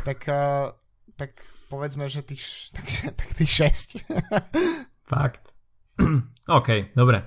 Tak 0.03 0.19
uh, 0.27 0.75
tak 1.17 1.33
povedzme, 1.67 2.05
že 2.07 2.21
tých, 2.21 2.45
tak, 2.77 2.85
tak 3.17 3.29
tých 3.33 3.51
6. 3.73 4.05
Fakt. 5.09 5.51
OK, 6.57 6.93
dobre. 6.93 7.25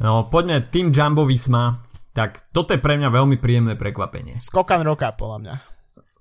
No, 0.00 0.26
poďme 0.28 0.66
tým 0.72 0.90
Jumbo 0.90 1.28
Visma. 1.28 1.76
Tak 2.16 2.48
toto 2.48 2.72
je 2.72 2.80
pre 2.80 2.96
mňa 2.96 3.12
veľmi 3.12 3.36
príjemné 3.36 3.76
prekvapenie. 3.76 4.40
Skokan 4.40 4.80
roka, 4.88 5.12
podľa 5.12 5.38
mňa. 5.44 5.54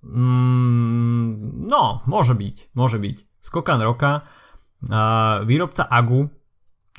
Mm, 0.03 1.65
no, 1.71 2.03
môže 2.03 2.35
byť, 2.35 2.75
môže 2.75 2.99
byť. 2.99 3.17
Skokan 3.39 3.79
roka. 3.79 4.27
Uh, 4.83 5.47
výrobca 5.47 5.87
Agu, 5.87 6.27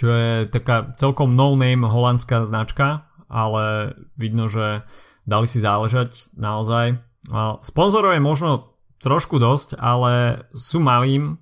čo 0.00 0.08
je 0.08 0.32
taká 0.48 0.96
celkom 0.96 1.36
no-name 1.36 1.84
holandská 1.84 2.48
značka, 2.48 3.04
ale 3.28 3.92
vidno, 4.16 4.48
že 4.48 4.88
dali 5.28 5.44
si 5.44 5.60
záležať 5.60 6.32
naozaj. 6.32 6.96
Uh, 7.28 7.60
sponzorov 7.60 8.16
je 8.16 8.24
možno 8.24 8.80
trošku 9.04 9.36
dosť, 9.36 9.76
ale 9.76 10.46
sú 10.56 10.80
malým, 10.80 11.36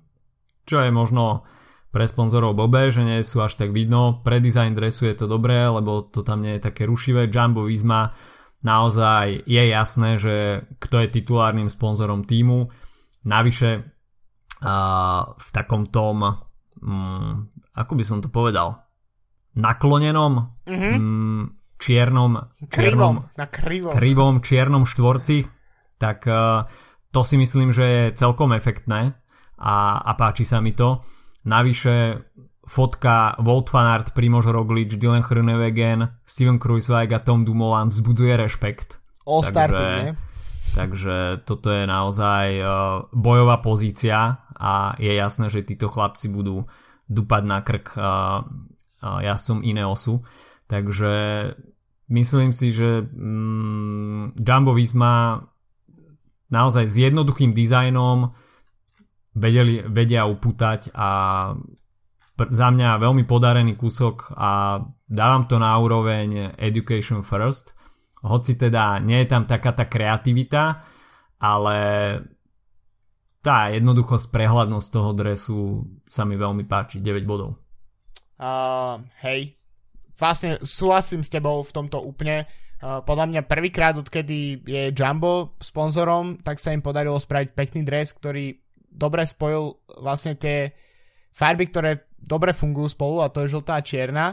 čo 0.67 0.83
je 0.83 0.91
možno 0.91 1.47
pre 1.95 2.11
sponzorov 2.11 2.59
Bobe, 2.59 2.91
že 2.91 3.07
nie 3.07 3.23
sú 3.23 3.39
až 3.39 3.55
tak 3.55 3.71
vidno. 3.71 4.19
Pre 4.19 4.43
design 4.43 4.75
dresu 4.75 5.07
je 5.07 5.15
to 5.15 5.31
dobré, 5.31 5.63
lebo 5.63 6.03
to 6.03 6.27
tam 6.27 6.43
nie 6.43 6.59
je 6.59 6.67
také 6.67 6.83
rušivé. 6.83 7.31
Jumbo 7.31 7.63
Visma 7.63 8.11
naozaj 8.67 9.47
je 9.47 9.63
jasné, 9.71 10.19
že 10.19 10.67
kto 10.75 11.07
je 11.07 11.15
titulárnym 11.15 11.71
sponzorom 11.71 12.27
týmu. 12.27 12.67
Navyše 13.23 13.69
v 15.39 15.49
takom 15.55 15.87
tom, 15.87 16.19
um, 16.83 17.47
ako 17.71 17.93
by 17.95 18.03
som 18.03 18.19
to 18.19 18.27
povedal, 18.27 18.83
naklonenom, 19.55 20.51
mm-hmm. 20.67 20.95
čiernom, 21.79 22.31
čiernom, 22.67 22.67
krivom, 22.67 23.15
na 23.39 23.47
krivom. 23.47 23.93
krivom 23.95 24.35
čiernom 24.43 24.83
štvorci, 24.83 25.47
tak 25.95 26.27
uh, 26.27 26.67
to 27.15 27.23
si 27.23 27.39
myslím, 27.39 27.71
že 27.71 27.85
je 27.87 28.03
celkom 28.19 28.51
efektné 28.51 29.15
a, 29.55 29.75
a 30.03 30.11
páči 30.19 30.43
sa 30.43 30.59
mi 30.59 30.75
to. 30.75 30.99
Navyše 31.45 32.25
fotka 32.67 33.37
Volt 33.39 33.69
Fanart, 33.69 34.11
Primož 34.11 34.45
Roglič, 34.45 34.97
Dylan 34.97 35.21
Hrnewegen, 35.21 36.09
Steven 36.25 36.59
Kruiswijk 36.59 37.11
a 37.13 37.19
Tom 37.19 37.45
Dumoulin 37.45 37.93
vzbudzuje 37.93 38.37
rešpekt. 38.37 38.97
All 39.25 39.41
takže, 39.41 39.85
nie? 40.01 40.13
takže 40.73 41.15
toto 41.45 41.69
je 41.69 41.85
naozaj 41.85 42.47
uh, 42.61 42.65
bojová 43.13 43.57
pozícia 43.57 44.37
a 44.57 44.93
je 45.01 45.13
jasné, 45.13 45.49
že 45.49 45.65
títo 45.65 45.89
chlapci 45.89 46.29
budú 46.29 46.65
dupať 47.09 47.43
na 47.45 47.61
krk 47.61 47.93
uh, 47.97 48.01
uh, 48.01 49.21
jazdcom 49.21 49.61
Ineosu. 49.61 50.25
Takže 50.65 51.13
myslím 52.09 52.53
si, 52.53 52.73
že 52.73 53.05
um, 53.05 54.33
Jumbo 54.33 54.73
Visma 54.73 55.45
naozaj 56.49 56.85
s 56.85 56.95
jednoduchým 56.97 57.53
dizajnom 57.53 58.33
vedeli, 59.35 59.83
vedia 59.83 60.23
upútať 60.25 60.95
a 60.95 61.09
za 62.35 62.67
mňa 62.67 62.99
veľmi 62.99 63.23
podarený 63.23 63.79
kúsok 63.79 64.35
a 64.35 64.83
dávam 65.07 65.47
to 65.47 65.55
na 65.55 65.71
úroveň 65.79 66.55
Education 66.59 67.23
First. 67.23 67.71
Hoci 68.25 68.59
teda 68.59 68.99
nie 68.99 69.23
je 69.23 69.27
tam 69.31 69.47
taká 69.47 69.71
tá 69.71 69.87
kreativita, 69.87 70.83
ale 71.39 71.77
tá 73.39 73.69
jednoduchosť, 73.71 74.33
prehľadnosť 74.33 74.87
toho 74.89 75.11
dresu 75.13 75.59
sa 76.09 76.25
mi 76.25 76.33
veľmi 76.33 76.65
páči. 76.65 76.97
9 76.97 77.23
bodov. 77.29 77.61
Uh, 78.35 78.99
hej, 79.21 79.55
vlastne 80.17 80.59
súhlasím 80.65 81.21
s 81.21 81.29
tebou 81.29 81.61
v 81.61 81.71
tomto 81.71 82.01
úplne. 82.01 82.49
Uh, 82.81 82.99
podľa 83.05 83.31
mňa 83.31 83.41
prvýkrát, 83.47 83.95
odkedy 83.95 84.65
je 84.65 84.83
Jumbo 84.91 85.55
sponzorom, 85.61 86.41
tak 86.41 86.59
sa 86.59 86.73
im 86.75 86.81
podarilo 86.83 87.15
spraviť 87.21 87.53
pekný 87.53 87.85
dres, 87.85 88.11
ktorý 88.11 88.64
dobre 88.95 89.27
spojil 89.27 89.75
vlastne 89.99 90.39
tie 90.39 90.71
farby, 91.35 91.67
ktoré 91.67 92.07
dobre 92.15 92.55
fungujú 92.55 92.95
spolu 92.95 93.21
a 93.21 93.29
to 93.29 93.43
je 93.43 93.53
žltá 93.53 93.77
a 93.77 93.85
čierna. 93.85 94.25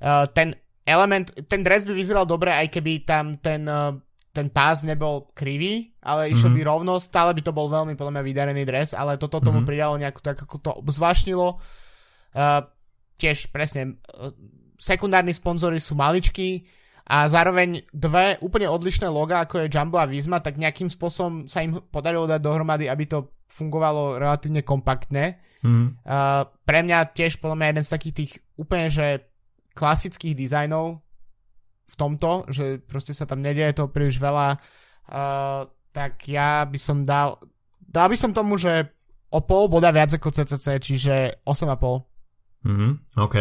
Uh, 0.00 0.24
ten 0.32 0.56
element, 0.88 1.28
ten 1.46 1.60
dres 1.60 1.84
by 1.84 1.92
vyzeral 1.92 2.24
dobre, 2.24 2.50
aj 2.50 2.72
keby 2.72 3.04
tam 3.04 3.36
ten, 3.38 3.68
uh, 3.68 3.92
ten 4.32 4.48
pás 4.48 4.82
nebol 4.82 5.30
krivý, 5.36 5.92
ale 6.00 6.26
mm-hmm. 6.26 6.34
išiel 6.34 6.50
by 6.56 6.62
rovno, 6.64 6.92
stále 6.98 7.36
by 7.36 7.42
to 7.44 7.52
bol 7.52 7.68
veľmi 7.68 7.94
podľa 7.94 8.18
mňa 8.18 8.24
vydarený 8.24 8.62
dres, 8.64 8.96
ale 8.96 9.20
toto 9.20 9.38
tomu 9.38 9.62
mm-hmm. 9.62 9.68
pridalo 9.68 9.94
nejakú 10.00 10.20
tak, 10.24 10.40
ako 10.40 10.56
to 10.58 10.70
obzvlášnilo. 10.80 11.60
Uh, 12.36 12.64
tiež 13.20 13.52
presne, 13.52 14.00
uh, 14.16 14.32
sekundárni 14.80 15.36
sponzory 15.36 15.78
sú 15.78 15.92
maličkí, 15.92 16.66
a 17.06 17.30
zároveň 17.30 17.86
dve 17.94 18.34
úplne 18.42 18.66
odlišné 18.66 19.06
loga, 19.06 19.46
ako 19.46 19.62
je 19.62 19.70
Jumbo 19.70 20.02
a 20.02 20.10
Visma, 20.10 20.42
tak 20.42 20.58
nejakým 20.58 20.90
spôsobom 20.90 21.46
sa 21.46 21.62
im 21.62 21.78
podarilo 21.78 22.26
dať 22.26 22.42
dohromady, 22.42 22.90
aby 22.90 23.06
to 23.06 23.30
fungovalo 23.48 24.18
relatívne 24.18 24.62
kompaktne. 24.66 25.40
Mm. 25.62 25.98
Uh, 26.04 26.46
pre 26.66 26.84
mňa 26.84 27.16
tiež 27.16 27.42
podľa 27.42 27.56
mňa 27.58 27.66
jeden 27.72 27.84
z 27.86 27.92
takých 27.92 28.14
tých 28.14 28.32
úplne 28.60 28.86
že 28.92 29.26
klasických 29.76 30.34
dizajnov 30.36 31.00
v 31.86 31.94
tomto, 31.94 32.48
že 32.50 32.82
proste 32.82 33.14
sa 33.14 33.28
tam 33.28 33.44
nedieje 33.44 33.78
to 33.78 33.92
príliš 33.92 34.18
veľa, 34.18 34.58
uh, 34.58 35.68
tak 35.94 36.26
ja 36.26 36.66
by 36.66 36.78
som 36.80 37.06
dal, 37.06 37.38
dal 37.80 38.10
by 38.10 38.16
som 38.18 38.34
tomu, 38.34 38.58
že 38.58 38.90
o 39.30 39.40
pol 39.42 39.70
boda 39.70 39.90
viac 39.94 40.12
ako 40.14 40.34
CCC, 40.34 40.66
čiže 40.82 41.14
8,5. 41.46 42.66
Mhm, 42.66 42.88
OK. 43.22 43.36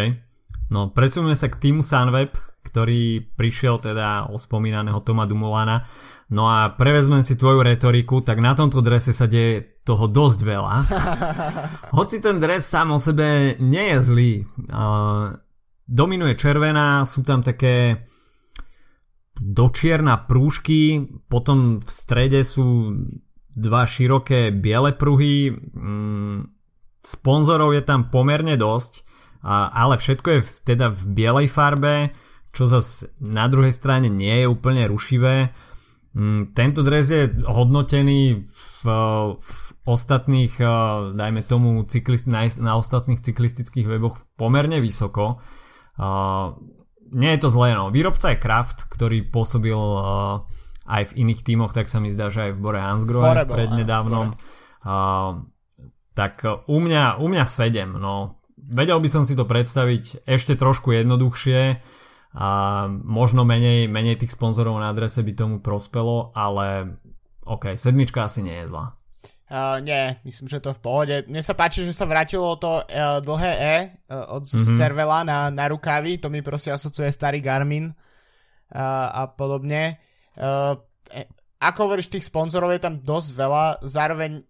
No, 0.69 0.89
presunieme 0.93 1.37
sa 1.37 1.49
k 1.49 1.57
týmu 1.61 1.81
Sunweb, 1.85 2.33
ktorý 2.65 3.21
prišiel 3.37 3.77
teda 3.77 4.29
o 4.33 4.37
spomínaného 4.41 4.97
Toma 5.05 5.29
Dumolana. 5.29 5.85
No 6.33 6.49
a 6.49 6.73
prevezmem 6.73 7.21
si 7.21 7.37
tvoju 7.37 7.61
retoriku, 7.61 8.25
tak 8.25 8.41
na 8.41 8.57
tomto 8.57 8.81
drese 8.81 9.13
sa 9.13 9.29
deje 9.29 9.74
toho 9.85 10.09
dosť 10.09 10.39
veľa. 10.41 10.75
Hoci 11.97 12.17
ten 12.19 12.41
dres 12.41 12.65
sám 12.65 12.97
o 12.97 12.99
sebe 12.99 13.55
nie 13.61 13.93
je 13.93 13.99
zlý. 14.01 14.33
Uh, 14.65 15.37
dominuje 15.85 16.33
červená, 16.35 17.05
sú 17.05 17.21
tam 17.21 17.45
také 17.45 18.09
dočierna 19.37 20.25
prúžky, 20.25 21.05
potom 21.29 21.79
v 21.79 21.89
strede 21.91 22.41
sú 22.41 22.97
dva 23.53 23.85
široké 23.85 24.49
biele 24.51 24.97
pruhy, 24.97 25.53
mm, 25.53 26.39
sponzorov 27.05 27.77
je 27.77 27.83
tam 27.85 28.09
pomerne 28.09 28.57
dosť, 28.57 29.05
ale 29.45 30.01
všetko 30.01 30.27
je 30.33 30.41
teda 30.65 30.89
v 30.89 31.01
bielej 31.13 31.47
farbe 31.53 32.09
čo 32.55 32.71
zase 32.71 33.11
na 33.19 33.51
druhej 33.51 33.75
strane 33.75 34.07
nie 34.07 34.31
je 34.31 34.47
úplne 34.47 34.87
rušivé. 34.87 35.51
Mm, 36.15 36.55
tento 36.55 36.79
dres 36.87 37.11
je 37.11 37.27
hodnotený 37.43 38.47
v, 38.47 38.83
v 39.35 39.59
ostatných, 39.85 40.53
eh, 40.57 40.69
dajme 41.13 41.41
tomu, 41.45 41.85
cyklist, 41.85 42.25
na, 42.25 42.49
na 42.57 42.73
ostatných 42.75 43.21
cyklistických 43.21 43.85
weboch 43.85 44.17
pomerne 44.35 44.81
vysoko. 44.81 45.39
Uh, 45.95 46.59
nie 47.15 47.31
je 47.31 47.39
to 47.39 47.47
zlé, 47.47 47.71
no. 47.71 47.87
Výrobca 47.87 48.35
je 48.35 48.43
Kraft, 48.43 48.91
ktorý 48.91 49.31
pôsobil 49.31 49.77
uh, 49.79 50.43
aj 50.83 51.15
v 51.15 51.23
iných 51.23 51.39
tímoch, 51.47 51.71
tak 51.71 51.87
sa 51.87 52.03
mi 52.03 52.11
zdá, 52.11 52.27
že 52.27 52.51
aj 52.51 52.59
v 52.59 52.59
Bore 52.59 52.83
Hansgrohe 52.83 53.47
prednedávnom. 53.47 54.35
Uh, 54.83 55.47
tak 56.11 56.43
u 56.43 56.77
mňa, 56.83 57.23
u 57.23 57.31
mňa 57.31 57.45
7, 57.47 57.95
no. 57.95 58.43
Vedel 58.59 58.99
by 58.99 59.07
som 59.07 59.23
si 59.23 59.39
to 59.39 59.47
predstaviť 59.47 60.27
ešte 60.27 60.59
trošku 60.59 60.91
jednoduchšie 60.91 61.79
a 62.35 62.49
možno 62.91 63.47
menej, 63.47 63.87
menej 63.87 64.19
tých 64.19 64.35
sponzorov 64.35 64.75
na 64.83 64.91
adrese 64.91 65.23
by 65.23 65.31
tomu 65.31 65.55
prospelo, 65.63 66.35
ale 66.35 66.99
OK, 67.47 67.79
sedmička 67.79 68.27
asi 68.27 68.43
nie 68.43 68.59
je 68.59 68.67
zlá. 68.67 68.99
Uh, 69.55 69.79
nie, 69.79 70.11
myslím, 70.27 70.51
že 70.51 70.59
to 70.59 70.75
v 70.75 70.83
pohode. 70.83 71.15
Mne 71.31 71.39
sa 71.39 71.55
páči, 71.55 71.87
že 71.87 71.95
sa 71.95 72.03
vrátilo 72.03 72.59
to 72.59 72.83
uh, 72.83 73.23
dlhé 73.23 73.53
E 73.55 73.75
uh, 74.11 74.35
od 74.35 74.43
mm-hmm. 74.43 74.75
Cervela 74.75 75.23
na, 75.23 75.47
na 75.47 75.71
rukávy, 75.71 76.19
to 76.19 76.27
mi 76.27 76.43
proste 76.43 76.75
asociuje 76.75 77.07
starý 77.07 77.39
Garmin 77.39 77.87
uh, 77.87 79.07
a 79.15 79.31
podobne. 79.31 79.95
Uh, 80.35 80.75
ako 81.63 81.87
hovoríš, 81.87 82.11
tých 82.11 82.27
sponzorov 82.27 82.75
je 82.75 82.83
tam 82.83 82.99
dosť 82.99 83.29
veľa, 83.31 83.65
zároveň 83.87 84.43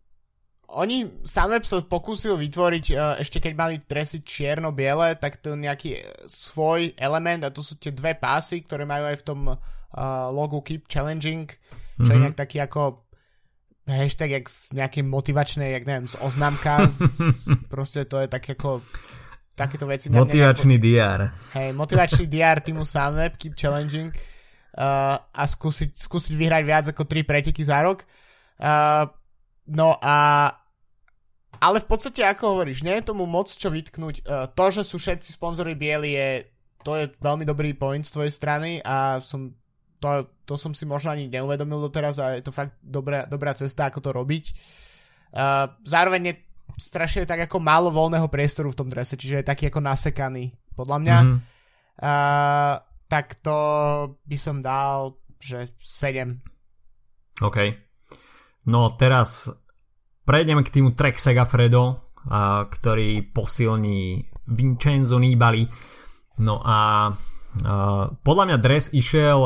oni 0.74 1.22
Sunweb 1.22 1.62
sa 1.70 1.86
pokúsil 1.86 2.42
vytvoriť, 2.42 2.98
ešte 3.22 3.38
keď 3.38 3.54
mali 3.54 3.86
dresy 3.86 4.26
čierno-biele, 4.26 5.14
tak 5.22 5.38
to 5.38 5.54
nejaký 5.54 6.02
svoj 6.26 6.98
element 6.98 7.46
a 7.46 7.54
to 7.54 7.62
sú 7.62 7.78
tie 7.78 7.94
dve 7.94 8.18
pásy, 8.18 8.66
ktoré 8.66 8.90
majú 8.90 9.06
aj 9.06 9.22
v 9.22 9.26
tom 9.30 9.40
uh, 9.54 9.58
logu 10.34 10.66
Keep 10.66 10.90
Challenging, 10.90 11.46
čo 11.46 11.54
mm-hmm. 11.54 12.10
je 12.10 12.16
mhm. 12.18 12.24
nejak 12.26 12.38
taký 12.42 12.58
ako 12.66 13.05
hashtag 13.86 14.30
jak 14.42 14.46
z 14.50 14.74
nejakej 14.74 15.04
motivačnej, 15.06 15.70
jak 15.72 15.86
neviem, 15.86 16.10
z 16.10 16.18
oznámka, 16.22 16.90
z, 16.90 17.00
proste 17.74 18.06
to 18.10 18.22
je 18.22 18.28
tak 18.28 18.46
ako 18.46 18.82
takéto 19.56 19.88
veci. 19.88 20.12
Motivačný 20.12 20.76
nejako, 20.82 20.86
DR. 20.86 21.22
Hej, 21.56 21.70
motivačný 21.78 22.26
DR 22.28 22.60
týmu 22.60 22.84
Sunweb, 22.84 23.40
Keep 23.40 23.56
Challenging 23.56 24.12
uh, 24.12 25.16
a 25.22 25.44
skúsiť, 25.48 25.96
skúsiť 25.96 26.34
vyhrať 26.36 26.64
viac 26.68 26.86
ako 26.92 27.08
3 27.08 27.24
preteky 27.24 27.64
za 27.64 27.80
rok. 27.86 28.04
Uh, 28.60 29.08
No 29.66 29.98
a 30.02 30.16
ale 31.56 31.78
v 31.82 31.88
podstate, 31.88 32.22
ako 32.22 32.60
hovoríš, 32.60 32.84
nie 32.84 32.94
je 33.00 33.10
tomu 33.10 33.26
moc 33.26 33.48
čo 33.50 33.72
vytknúť. 33.72 34.28
Uh, 34.28 34.46
to, 34.52 34.66
že 34.70 34.84
sú 34.86 35.00
všetci 35.02 35.34
sponzory 35.34 35.74
bieli, 35.74 36.14
je, 36.14 36.30
to 36.86 37.00
je 37.00 37.10
veľmi 37.18 37.48
dobrý 37.48 37.74
point 37.74 38.06
z 38.06 38.12
tvojej 38.14 38.34
strany 38.36 38.84
a 38.84 39.24
som, 39.24 39.56
to, 40.06 40.30
to 40.46 40.54
som 40.54 40.78
si 40.78 40.86
možno 40.86 41.10
ani 41.10 41.26
neuvedomil 41.26 41.82
doteraz 41.90 42.22
a 42.22 42.38
je 42.38 42.46
to 42.46 42.54
fakt 42.54 42.78
dobrá, 42.86 43.26
dobrá 43.26 43.58
cesta, 43.58 43.90
ako 43.90 44.00
to 44.06 44.10
robiť. 44.14 44.46
Uh, 45.34 45.74
zároveň 45.82 46.22
je 46.30 46.36
strašne 46.78 47.26
tak 47.26 47.50
ako 47.50 47.58
málo 47.58 47.90
voľného 47.90 48.30
priestoru 48.30 48.70
v 48.70 48.78
tom 48.78 48.90
drese, 48.94 49.18
čiže 49.18 49.42
je 49.42 49.50
taký 49.50 49.74
ako 49.74 49.82
nasekaný, 49.82 50.54
podľa 50.78 50.98
mňa. 51.02 51.18
Mm-hmm. 51.18 51.40
Uh, 52.06 52.76
tak 53.10 53.42
to 53.42 53.58
by 54.22 54.38
som 54.38 54.62
dal, 54.62 55.18
že 55.42 55.74
7. 55.82 56.38
OK. 57.42 57.58
No 58.70 58.94
teraz 58.98 59.50
prejdeme 60.26 60.66
k 60.66 60.74
týmu 60.74 60.98
Trek 60.98 61.22
Segafredo, 61.22 62.14
a, 62.26 62.66
ktorý 62.66 63.30
posilní 63.30 64.26
Vincenzo 64.50 65.22
Nibali. 65.22 65.70
No 66.42 66.66
a 66.66 67.10
podľa 68.24 68.44
mňa 68.52 68.58
dres 68.60 68.92
išiel 68.92 69.40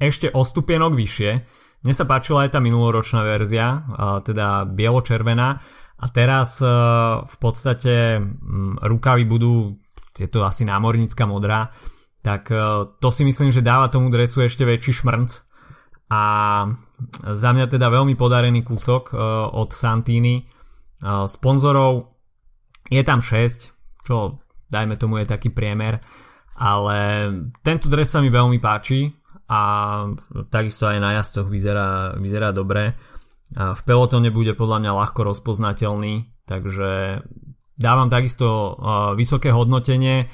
ešte 0.00 0.32
o 0.34 0.42
stupienok 0.42 0.98
vyššie. 0.98 1.30
Mne 1.82 1.94
sa 1.94 2.06
páčila 2.06 2.46
aj 2.46 2.54
tá 2.54 2.60
minuloročná 2.62 3.26
verzia, 3.26 3.82
a, 3.82 4.22
teda 4.22 4.66
bielo-červená. 4.66 5.62
A 6.02 6.06
teraz 6.10 6.58
v 6.58 7.36
podstate 7.38 8.18
m, 8.18 8.74
rukavy 8.82 9.22
budú, 9.22 9.78
je 10.18 10.26
to 10.26 10.42
asi 10.42 10.66
námornícka 10.66 11.22
modrá, 11.26 11.70
tak 12.22 12.54
to 13.02 13.08
si 13.10 13.26
myslím, 13.26 13.50
že 13.50 13.66
dáva 13.66 13.90
tomu 13.90 14.06
dresu 14.06 14.46
ešte 14.46 14.62
väčší 14.62 15.02
šmrnc. 15.02 15.30
A 16.06 16.22
za 17.34 17.50
mňa 17.50 17.66
teda 17.66 17.90
veľmi 17.90 18.14
podarený 18.14 18.62
kúsok 18.62 19.10
od 19.50 19.70
Santini. 19.74 20.46
Sponzorov 21.02 22.14
je 22.86 23.02
tam 23.02 23.18
6, 23.18 24.06
čo 24.06 24.38
dajme 24.70 24.94
tomu 24.94 25.18
je 25.18 25.26
taký 25.26 25.50
priemer, 25.50 25.98
ale 26.56 26.98
tento 27.64 27.88
dres 27.88 28.12
sa 28.12 28.20
mi 28.20 28.28
veľmi 28.28 28.58
páči 28.60 29.12
a 29.48 29.60
takisto 30.48 30.88
aj 30.88 30.98
na 31.00 31.20
jazdcoch 31.20 31.48
vyzerá, 31.48 32.16
vyzerá 32.16 32.52
dobre. 32.56 32.96
A 33.52 33.76
v 33.76 33.82
pelotone 33.84 34.32
bude 34.32 34.56
podľa 34.56 34.80
mňa 34.80 34.92
ľahko 34.96 35.20
rozpoznateľný, 35.28 36.46
takže 36.48 37.20
dávam 37.76 38.08
takisto 38.08 38.76
vysoké 39.12 39.52
hodnotenie 39.52 40.32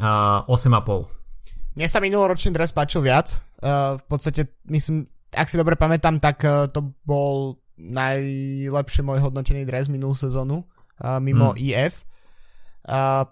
8,5. 0.00 1.76
Mne 1.76 1.88
sa 1.92 2.00
minuloročný 2.00 2.56
dres 2.56 2.72
páčil 2.72 3.04
viac. 3.04 3.36
v 3.60 4.04
podstate, 4.08 4.56
myslím, 4.72 5.04
ak 5.36 5.52
si 5.52 5.60
dobre 5.60 5.76
pamätám, 5.76 6.16
tak 6.16 6.40
to 6.72 6.96
bol 7.04 7.60
najlepšie 7.76 9.04
môj 9.04 9.20
hodnotený 9.20 9.68
dres 9.68 9.92
minulú 9.92 10.16
sezónu 10.16 10.64
uh, 10.64 11.20
mimo 11.20 11.52
mm. 11.52 11.58
IF. 11.60 12.08
Uh, 12.86 13.28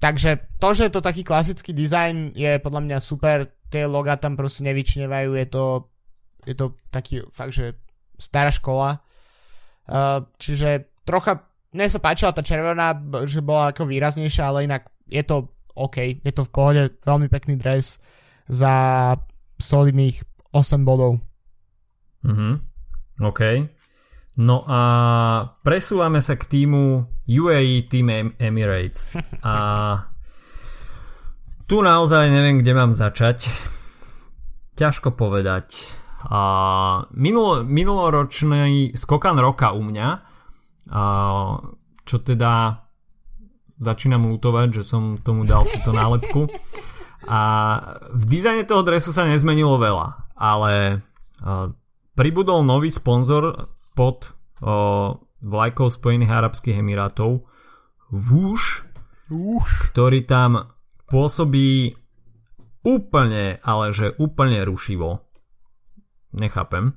takže 0.00 0.56
to, 0.56 0.68
že 0.72 0.88
je 0.88 0.92
to 0.96 1.04
taký 1.04 1.22
klasický 1.22 1.76
dizajn 1.76 2.32
je 2.32 2.56
podľa 2.58 2.80
mňa 2.88 2.98
super, 2.98 3.46
tie 3.68 3.84
loga 3.86 4.16
tam 4.16 4.34
proste 4.34 4.66
nevyčnevajú, 4.66 5.36
je 5.36 5.46
to, 5.46 5.64
je 6.48 6.54
to 6.56 6.66
taký 6.90 7.22
fakt, 7.30 7.54
že 7.54 7.76
stará 8.16 8.50
škola. 8.50 9.04
Uh, 9.86 10.26
čiže 10.40 10.90
trocha, 11.04 11.46
mne 11.70 11.86
sa 11.86 12.02
páčila 12.02 12.34
tá 12.34 12.42
červená, 12.42 12.96
že 13.28 13.44
bola 13.44 13.70
ako 13.70 13.86
výraznejšia, 13.86 14.42
ale 14.48 14.66
inak 14.66 14.90
je 15.06 15.22
to 15.22 15.52
OK, 15.76 16.18
je 16.20 16.32
to 16.34 16.42
v 16.42 16.50
pohode, 16.50 16.82
veľmi 17.06 17.30
pekný 17.30 17.54
dres 17.54 18.02
za 18.50 19.14
solidných 19.62 20.18
8 20.50 20.82
bodov. 20.82 21.22
Mhm, 22.26 22.50
OK. 23.22 23.40
No 24.40 24.64
a 24.66 24.80
presúvame 25.60 26.24
sa 26.24 26.34
k 26.34 26.48
týmu 26.48 27.06
UAE 27.30 27.86
Team 27.86 28.34
Emirates. 28.42 29.14
A 29.46 29.54
tu 31.70 31.78
naozaj 31.78 32.26
neviem, 32.26 32.58
kde 32.58 32.72
mám 32.74 32.90
začať. 32.90 33.46
Ťažko 34.74 35.14
povedať. 35.14 35.78
A 36.26 36.40
minulo, 37.14 37.62
minuloročný 37.62 38.98
skokan 38.98 39.38
roka 39.38 39.70
u 39.70 39.86
mňa, 39.86 40.08
a 40.90 41.02
čo 42.02 42.16
teda 42.18 42.82
začínam 43.80 44.28
lutovať, 44.28 44.68
že 44.76 44.82
som 44.82 45.16
tomu 45.22 45.46
dal 45.46 45.64
túto 45.64 45.94
nálepku. 45.94 46.50
A 47.30 47.40
v 48.12 48.24
dizajne 48.26 48.66
toho 48.66 48.82
dresu 48.82 49.14
sa 49.14 49.24
nezmenilo 49.24 49.78
veľa, 49.78 50.34
ale 50.36 51.04
pribudol 52.18 52.66
nový 52.66 52.92
sponzor 52.92 53.70
pod 53.96 54.36
o, 54.60 55.16
vlajkou 55.40 55.88
Spojených 55.88 56.32
Arabských 56.32 56.80
Emirátov 56.80 57.48
Whoosh, 58.12 58.84
ktorý 59.90 60.26
tam 60.26 60.74
pôsobí 61.06 61.94
úplne, 62.82 63.60
ale 63.60 63.92
že 63.92 64.16
úplne 64.16 64.64
rušivo. 64.64 65.24
Nechápem. 66.34 66.94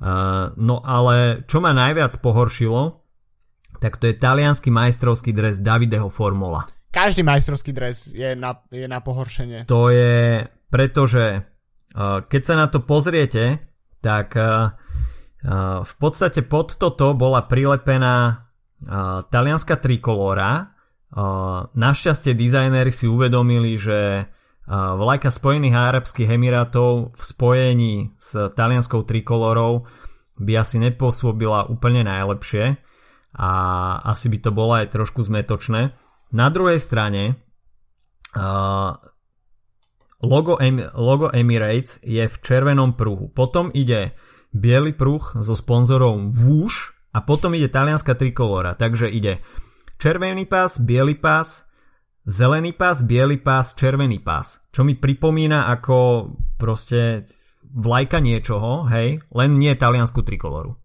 Uh, 0.00 0.52
no 0.58 0.82
ale 0.82 1.46
čo 1.46 1.62
ma 1.62 1.70
najviac 1.72 2.18
pohoršilo, 2.18 3.00
tak 3.78 3.98
to 3.98 4.10
je 4.10 4.14
talianský 4.18 4.70
majstrovský 4.70 5.30
dres 5.34 5.62
Davideho 5.62 6.10
Formula. 6.10 6.66
Každý 6.94 7.26
majstrovský 7.26 7.74
dres 7.74 8.10
je 8.10 8.38
na, 8.38 8.54
je 8.70 8.86
na 8.86 9.02
pohoršenie. 9.02 9.66
To 9.66 9.90
je 9.90 10.46
pretože 10.74 11.38
uh, 11.38 12.26
keď 12.26 12.42
sa 12.42 12.54
na 12.58 12.66
to 12.66 12.82
pozriete, 12.82 13.62
tak 14.02 14.34
uh, 14.34 14.74
v 15.84 15.94
podstate 16.00 16.40
pod 16.40 16.80
toto 16.80 17.12
bola 17.12 17.44
prilepená 17.44 18.48
talianská 19.28 19.76
trikolóra. 19.76 20.72
Našťastie 21.76 22.32
dizajnéri 22.32 22.88
si 22.88 23.04
uvedomili, 23.04 23.76
že 23.76 24.26
vlajka 24.72 25.28
Spojených 25.28 25.76
Arabských 25.76 26.40
Emirátov 26.40 27.12
v 27.12 27.22
spojení 27.22 27.94
s 28.16 28.32
talianskou 28.56 29.04
trikolórou 29.04 29.84
by 30.40 30.52
asi 30.56 30.80
nepôsobila 30.80 31.68
úplne 31.68 32.08
najlepšie 32.08 32.80
a 33.36 33.50
asi 34.08 34.32
by 34.32 34.38
to 34.40 34.50
bolo 34.50 34.80
aj 34.80 34.96
trošku 34.96 35.20
zmetočné. 35.20 35.92
Na 36.32 36.48
druhej 36.48 36.80
strane 36.80 37.36
logo 40.24 41.28
Emirates 41.30 42.00
je 42.00 42.24
v 42.24 42.36
červenom 42.40 42.96
pruhu. 42.96 43.28
Potom 43.30 43.68
ide 43.70 44.16
biely 44.54 44.94
pruh 44.94 45.34
so 45.42 45.58
sponzorom 45.58 46.30
Woosh 46.30 46.94
a 47.10 47.20
potom 47.26 47.58
ide 47.58 47.66
talianská 47.66 48.14
trikolóra. 48.14 48.78
Takže 48.78 49.10
ide 49.10 49.42
červený 49.98 50.46
pás, 50.46 50.78
biely 50.78 51.18
pás, 51.18 51.66
zelený 52.24 52.72
pás, 52.72 53.02
biely 53.02 53.42
pás, 53.42 53.74
červený 53.74 54.22
pás. 54.22 54.62
Čo 54.70 54.86
mi 54.86 54.94
pripomína 54.94 55.66
ako 55.70 56.30
proste 56.56 57.26
vlajka 57.74 58.22
niečoho, 58.22 58.86
hej, 58.86 59.18
len 59.34 59.50
nie 59.58 59.74
taliansku 59.74 60.22
trikolóru. 60.22 60.78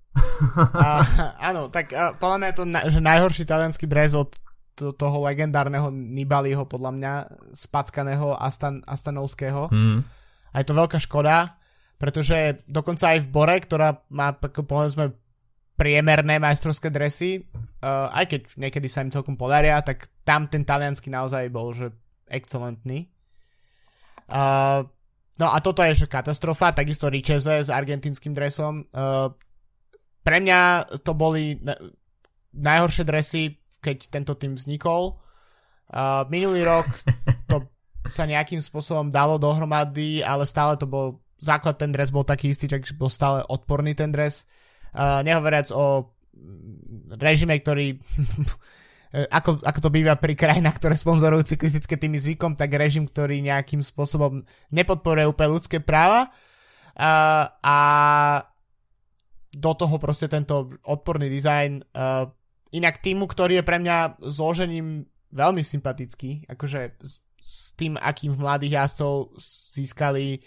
a, 0.74 1.06
áno, 1.38 1.70
tak 1.70 1.94
a, 1.94 2.18
podľa 2.18 2.38
mňa 2.42 2.48
je 2.50 2.58
to 2.58 2.66
na, 2.66 2.80
že 2.90 3.00
najhorší 3.00 3.44
talianský 3.46 3.86
dres 3.86 4.18
od 4.18 4.34
to, 4.74 4.96
toho 4.96 5.22
legendárneho 5.22 5.94
Nibaliho, 5.94 6.66
podľa 6.66 6.92
mňa, 6.96 7.14
spackaného 7.54 8.34
Astan, 8.34 8.82
Astanovského. 8.88 9.70
Mm. 9.70 10.02
A 10.50 10.56
je 10.58 10.66
to 10.66 10.74
veľká 10.74 10.98
škoda, 10.98 11.60
pretože 12.00 12.64
dokonca 12.64 13.12
aj 13.12 13.28
v 13.28 13.32
Bore, 13.32 13.56
ktorá 13.60 14.00
má 14.08 14.32
povedzme 14.40 15.12
priemerné 15.76 16.40
majstrovské 16.40 16.88
dresy, 16.88 17.44
uh, 17.84 18.08
aj 18.16 18.26
keď 18.32 18.42
niekedy 18.56 18.88
sa 18.88 19.04
im 19.04 19.12
celkom 19.12 19.36
podaria, 19.36 19.80
tak 19.84 20.08
tam 20.24 20.48
ten 20.48 20.64
talianský 20.64 21.12
naozaj 21.12 21.52
bol, 21.52 21.76
že 21.76 21.92
excelentný. 22.32 23.12
Uh, 24.32 24.88
no 25.40 25.52
a 25.52 25.58
toto 25.60 25.84
je 25.84 26.04
že 26.04 26.08
katastrofa, 26.08 26.72
takisto 26.72 27.12
Richeze 27.12 27.64
s 27.64 27.70
argentinským 27.72 28.32
dresom. 28.32 28.88
Uh, 28.92 29.32
pre 30.24 30.44
mňa 30.44 30.92
to 31.04 31.12
boli 31.16 31.60
najhoršie 32.56 33.04
dresy, 33.08 33.44
keď 33.80 33.98
tento 34.12 34.34
tým 34.36 34.56
vznikol. 34.56 35.20
Uh, 35.90 36.28
minulý 36.28 36.64
rok 36.64 36.86
to 37.48 37.66
sa 38.16 38.28
nejakým 38.28 38.60
spôsobom 38.60 39.12
dalo 39.12 39.40
dohromady, 39.40 40.24
ale 40.24 40.44
stále 40.48 40.76
to 40.76 40.88
bol 40.88 41.24
základ 41.40 41.80
ten 41.80 41.96
dres 41.96 42.12
bol 42.12 42.28
taký 42.28 42.52
istý, 42.52 42.68
že 42.68 42.96
bol 42.96 43.10
stále 43.10 43.42
odporný 43.48 43.96
ten 43.96 44.12
dres. 44.12 44.44
Uh, 44.92 45.24
nehovoriac 45.24 45.72
o 45.72 46.14
režime, 47.20 47.58
ktorý 47.60 48.00
ako, 49.38 49.66
ako 49.66 49.80
to 49.82 49.90
býva 49.90 50.16
pri 50.16 50.38
krajinách, 50.38 50.78
ktoré 50.78 50.96
sponzorujú 50.96 51.56
cyklistické 51.56 51.98
týmy 51.98 52.22
zvykom, 52.22 52.54
tak 52.54 52.78
režim, 52.78 53.10
ktorý 53.10 53.42
nejakým 53.42 53.82
spôsobom 53.82 54.46
nepodporuje 54.70 55.26
úplne 55.26 55.58
ľudské 55.58 55.82
práva 55.82 56.30
a 57.64 57.78
do 59.50 59.72
toho 59.74 59.96
proste 59.98 60.30
tento 60.30 60.78
odporný 60.86 61.32
dizajn 61.32 61.82
inak 62.70 62.96
týmu, 63.02 63.26
ktorý 63.26 63.64
je 63.64 63.66
pre 63.66 63.82
mňa 63.82 64.22
zložením 64.22 65.10
veľmi 65.34 65.64
sympatický, 65.66 66.46
akože 66.46 67.02
s, 67.02 67.18
s 67.42 67.74
tým, 67.74 67.98
akým 67.98 68.38
mladých 68.38 68.78
jazdcov 68.78 69.42
získali 69.74 70.38
uh, 70.38 70.42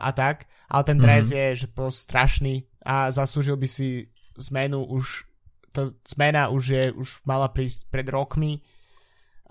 a 0.00 0.10
tak, 0.12 0.46
ale 0.70 0.82
ten 0.86 0.98
dres 0.98 1.30
mm-hmm. 1.30 1.38
je 1.38 1.46
že 1.64 1.66
strašný 1.74 2.54
a 2.86 3.10
zaslúžil 3.10 3.58
by 3.58 3.68
si 3.68 4.08
zmenu 4.38 4.86
už 4.86 5.28
to 5.70 5.94
zmena 6.02 6.50
už 6.50 6.64
je, 6.66 6.84
už 6.94 7.22
mala 7.22 7.46
prísť 7.50 7.86
pred 7.92 8.06
rokmi 8.10 8.58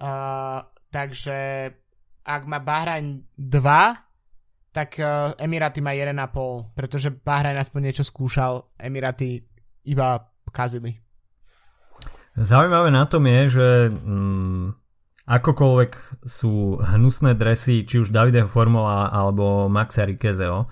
uh, 0.01 0.59
takže 0.91 1.69
ak 2.25 2.41
má 2.43 2.59
Bahrain 2.59 3.23
2 3.37 4.75
tak 4.75 4.99
uh, 4.99 5.31
Emiraty 5.39 5.79
má 5.79 5.95
1,5 5.95 6.75
pretože 6.75 7.13
Bahrain 7.13 7.55
aspoň 7.55 7.91
niečo 7.91 8.03
skúšal 8.03 8.67
Emiraty 8.75 9.45
iba 9.87 10.27
kazili. 10.51 10.97
Zaujímavé 12.39 12.89
na 12.89 13.05
tom 13.05 13.25
je, 13.27 13.41
že 13.49 13.67
mm, 13.91 14.78
akokoľvek 15.29 16.25
sú 16.25 16.81
hnusné 16.81 17.37
dresy, 17.37 17.85
či 17.85 18.01
už 18.01 18.09
Davide 18.09 18.49
Formula 18.49 19.13
alebo 19.13 19.69
Maxa 19.69 20.09
Rikezeo, 20.09 20.65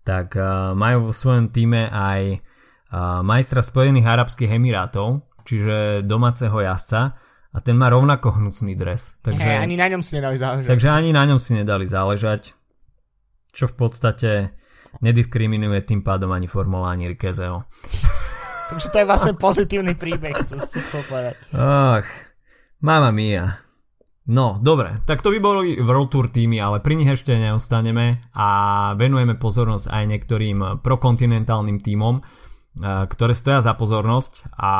tak 0.00 0.32
uh, 0.40 0.72
majú 0.72 1.12
vo 1.12 1.12
svojom 1.12 1.52
týme 1.52 1.92
aj 1.92 2.40
uh, 2.40 3.20
majstra 3.20 3.60
Spojených 3.60 4.08
Arabských 4.08 4.56
Emirátov, 4.56 5.28
čiže 5.44 6.08
domáceho 6.08 6.56
jazdca 6.56 7.20
a 7.52 7.58
ten 7.60 7.76
má 7.76 7.92
rovnako 7.92 8.40
hnusný 8.40 8.72
dres. 8.72 9.12
Takže, 9.20 9.44
hey, 9.44 9.60
ani 9.60 9.76
na 9.76 9.92
ňom 9.92 10.00
si 10.00 10.16
nedali 10.16 10.40
záležať. 10.40 10.68
Takže 10.72 10.88
ani 10.88 11.10
na 11.12 11.24
ňom 11.28 11.36
si 11.36 11.52
nedali 11.52 11.84
záležať, 11.84 12.56
čo 13.52 13.64
v 13.68 13.74
podstate 13.76 14.56
nediskriminuje 15.04 15.84
tým 15.84 16.00
pádom 16.00 16.32
ani 16.32 16.48
Formula, 16.48 16.96
ani 16.96 17.12
Rikezeo. 17.12 17.68
Takže 18.72 18.88
to 18.88 18.96
je 19.04 19.06
vlastne 19.08 19.34
pozitívny 19.44 19.92
príbeh, 19.92 20.36
to 20.48 20.56
si 20.72 20.80
chcel 20.80 21.04
povedať. 21.04 21.36
Ach, 21.52 22.08
mama 22.80 23.12
mia. 23.12 23.67
No, 24.28 24.60
dobre, 24.60 25.00
tak 25.08 25.24
to 25.24 25.32
by 25.32 25.40
boli 25.40 25.80
World 25.80 26.12
Tour 26.12 26.28
týmy, 26.28 26.60
ale 26.60 26.84
pri 26.84 27.00
nich 27.00 27.08
ešte 27.08 27.32
neostaneme 27.32 28.28
a 28.36 28.48
venujeme 28.92 29.40
pozornosť 29.40 29.88
aj 29.88 30.04
niektorým 30.04 30.58
prokontinentálnym 30.84 31.80
týmom, 31.80 32.20
eh, 32.20 33.08
ktoré 33.08 33.32
stoja 33.32 33.64
za 33.64 33.72
pozornosť 33.72 34.52
a 34.52 34.72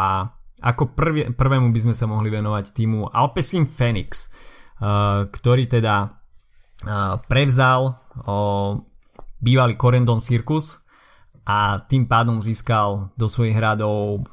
ako 0.60 0.92
prvie, 0.92 1.32
prvému 1.32 1.72
by 1.72 1.80
sme 1.80 1.94
sa 1.96 2.04
mohli 2.04 2.28
venovať 2.28 2.76
týmu 2.76 3.08
Alpecin 3.08 3.64
Phoenix, 3.64 4.28
eh, 4.28 5.24
ktorý 5.32 5.64
teda 5.64 5.96
eh, 6.04 7.16
prevzal 7.24 8.04
bývalý 9.40 9.74
Corendon 9.80 10.20
Circus 10.20 10.84
a 11.48 11.80
tým 11.88 12.04
pádom 12.04 12.44
získal 12.44 13.16
do 13.16 13.30
svojich 13.30 13.56
hradov 13.56 14.28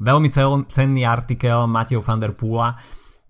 veľmi 0.00 0.32
cenný 0.72 1.04
artikel 1.04 1.68
Mateo 1.68 2.00
van 2.00 2.22
der 2.22 2.32
Poola. 2.32 2.78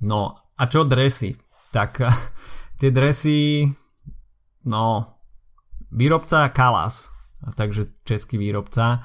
No 0.04 0.43
a 0.58 0.62
čo 0.70 0.86
dresy? 0.86 1.34
Tak 1.74 1.90
tie 2.80 2.90
dresy, 2.90 3.68
no, 4.66 4.84
výrobca 5.90 6.48
Kalas, 6.50 7.10
takže 7.58 7.92
český 8.06 8.38
výrobca, 8.38 9.04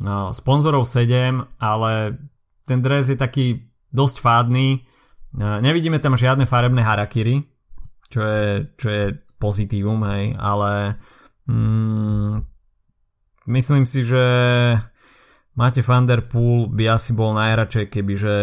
no, 0.00 0.32
sponzorov 0.32 0.86
7, 0.86 1.60
ale 1.60 2.18
ten 2.64 2.80
dres 2.80 3.12
je 3.12 3.18
taký 3.18 3.68
dosť 3.92 4.24
fádny. 4.24 4.82
Nevidíme 5.34 5.98
tam 5.98 6.14
žiadne 6.14 6.46
farebné 6.46 6.80
harakiri, 6.86 7.42
čo 8.08 8.20
je, 8.22 8.46
čo 8.78 8.88
je 8.88 9.04
pozitívum, 9.42 9.98
hej, 10.06 10.38
ale 10.38 10.96
mm, 11.50 12.54
Myslím 13.44 13.84
si, 13.84 14.00
že 14.00 14.24
Máte 15.54 15.84
Van 15.84 16.08
by 16.08 16.84
asi 16.88 17.12
bol 17.12 17.36
najradšej, 17.36 17.92
kebyže 17.92 18.36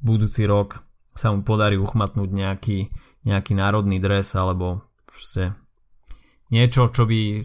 budúci 0.00 0.48
rok 0.48 0.80
sa 1.20 1.36
mu 1.36 1.44
podarí 1.44 1.76
uchmatnúť 1.76 2.30
nejaký, 2.32 2.88
nejaký 3.28 3.52
národný 3.52 4.00
dres 4.00 4.32
alebo 4.32 4.88
proste 5.04 5.52
niečo, 6.48 6.88
čo 6.88 7.04
by, 7.04 7.44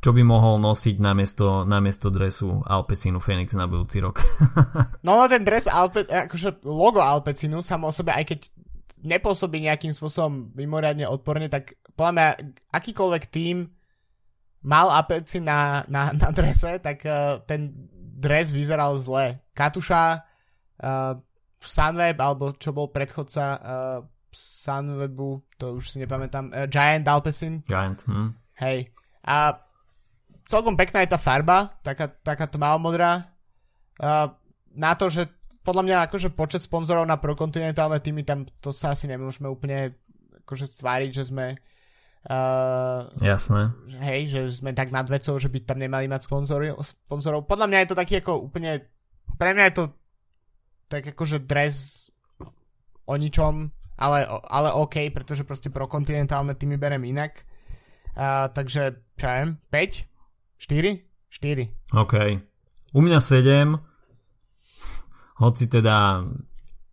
čo 0.00 0.10
by 0.16 0.22
mohol 0.24 0.56
nosiť 0.56 0.96
namiesto, 0.96 1.68
namiesto 1.68 2.08
dresu 2.08 2.64
Alpecinu 2.64 3.20
Phoenix 3.20 3.52
na 3.52 3.68
budúci 3.68 4.00
rok. 4.00 4.24
no, 5.04 5.20
no 5.20 5.28
ten 5.28 5.44
dres 5.44 5.68
Alpe, 5.68 6.08
akože 6.08 6.64
logo 6.64 7.04
Alpecinu 7.04 7.60
samo 7.60 7.92
o 7.92 7.94
sebe, 7.94 8.16
aj 8.16 8.24
keď 8.24 8.40
nepôsobí 9.04 9.60
nejakým 9.60 9.92
spôsobom 9.92 10.56
mimoriadne 10.56 11.04
odporne, 11.04 11.52
tak 11.52 11.76
podľa 11.92 12.12
mňa 12.16 12.28
akýkoľvek 12.72 13.24
tým 13.28 13.68
mal 14.64 14.88
apeci 14.96 15.44
na, 15.44 15.84
na, 15.92 16.08
na 16.16 16.32
drese, 16.32 16.80
tak 16.80 17.04
uh, 17.04 17.36
ten 17.44 17.68
dres 18.16 18.48
vyzeral 18.48 18.96
zle. 18.96 19.44
Katuša, 19.52 20.24
uh, 20.80 21.20
Sunweb, 21.66 22.16
alebo 22.20 22.52
čo 22.54 22.70
bol 22.70 22.92
predchodca 22.92 23.44
uh, 23.56 23.98
Sunwebu, 24.34 25.42
to 25.58 25.80
už 25.80 25.94
si 25.94 25.96
nepamätám, 26.02 26.52
uh, 26.52 26.66
Giant 26.68 27.06
Alpecin. 27.08 27.64
Giant, 27.66 28.04
hm. 28.06 28.30
Hej. 28.60 28.92
A 29.24 29.58
celkom 30.46 30.76
pekná 30.76 31.02
je 31.02 31.12
tá 31.12 31.18
farba, 31.18 31.74
taká, 31.80 32.08
taká 32.08 32.46
tmavomodrá. 32.46 33.32
Uh, 33.98 34.30
na 34.74 34.92
to, 34.94 35.08
že 35.08 35.30
podľa 35.64 35.82
mňa 35.86 35.96
akože 36.06 36.28
počet 36.36 36.60
sponzorov 36.60 37.08
na 37.08 37.16
prokontinentálne 37.16 37.96
týmy, 37.98 38.22
tam 38.22 38.44
to 38.60 38.68
sa 38.68 38.92
asi 38.92 39.08
nemôžeme 39.08 39.48
úplne 39.48 39.96
akože 40.44 40.68
stváriť, 40.68 41.10
že 41.10 41.24
sme 41.32 41.56
Uh, 42.24 43.04
Jasné. 43.20 43.68
Hej, 44.00 44.20
že 44.32 44.40
sme 44.64 44.72
tak 44.72 44.88
nad 44.88 45.04
vecou, 45.04 45.36
že 45.36 45.52
by 45.52 45.60
tam 45.60 45.76
nemali 45.76 46.08
mať 46.08 46.24
sponzorov. 46.24 46.80
sponzorov. 46.80 47.44
Podľa 47.44 47.68
mňa 47.68 47.78
je 47.84 47.88
to 47.92 48.00
taký 48.00 48.24
ako 48.24 48.48
úplne... 48.48 48.80
Pre 49.36 49.50
mňa 49.52 49.64
je 49.68 49.74
to 49.76 49.84
tak 50.88 51.10
akože 51.14 51.44
dres 51.44 52.08
o 53.04 53.14
ničom, 53.14 53.68
ale, 54.00 54.26
ale 54.28 54.68
OK, 54.74 55.12
pretože 55.12 55.44
proste 55.44 55.68
pro 55.68 55.86
kontinentálne 55.86 56.56
týmy 56.56 56.80
berem 56.80 57.04
inak. 57.04 57.44
Uh, 58.14 58.46
takže, 58.50 59.02
čo 59.18 59.24
ja 59.26 59.44
5? 59.46 60.06
4? 60.58 61.02
4. 61.30 61.98
OK. 61.98 62.14
U 62.94 63.00
mňa 63.02 63.18
7. 63.18 63.74
Hoci 65.34 65.64
teda 65.66 66.22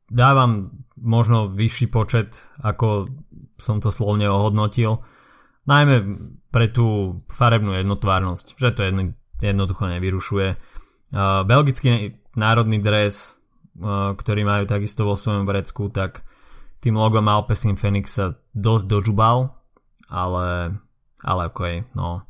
dávam 0.10 0.82
možno 0.98 1.54
vyšší 1.54 1.88
počet, 1.94 2.34
ako 2.66 3.06
som 3.62 3.78
to 3.78 3.94
slovne 3.94 4.26
ohodnotil 4.26 5.06
Najmä 5.62 5.98
pre 6.50 6.74
tú 6.74 7.22
farebnú 7.30 7.78
jednotvárnosť, 7.78 8.58
že 8.58 8.74
to 8.74 8.82
jedno, 8.82 9.14
jednoducho 9.38 9.86
nevyrušuje. 9.94 10.58
Uh, 11.14 11.46
belgický 11.46 12.18
národný 12.34 12.82
dres, 12.82 13.38
uh, 13.80 14.12
ktorý 14.18 14.42
majú 14.44 14.64
takisto 14.68 15.08
vo 15.08 15.16
svojom 15.16 15.48
vrecku, 15.48 15.88
tak 15.94 16.26
tým 16.82 16.98
logom 16.98 17.24
Alpecin 17.30 17.78
Phoenix 17.78 18.18
sa 18.18 18.36
dosť 18.58 18.86
dožubal, 18.90 19.54
ale, 20.10 20.76
ale 21.22 21.42
ok, 21.48 21.94
no. 21.94 22.26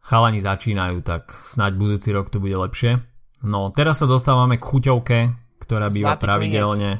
Chalani 0.00 0.40
začínajú, 0.40 1.04
tak 1.04 1.36
snáď 1.44 1.76
budúci 1.76 2.08
rok 2.16 2.32
to 2.32 2.40
bude 2.40 2.56
lepšie. 2.56 3.04
No, 3.44 3.70
teraz 3.70 4.00
sa 4.00 4.08
dostávame 4.08 4.56
k 4.56 4.64
chuťovke, 4.64 5.18
ktorá 5.60 5.92
býva 5.92 6.16
Zlatý 6.16 6.24
pravidelne, 6.26 6.92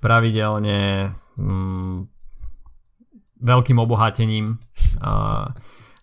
pravidelne 0.00 1.12
mm, 1.36 1.96
veľkým 3.44 3.78
obohatením 3.78 4.56
uh, 5.04 5.52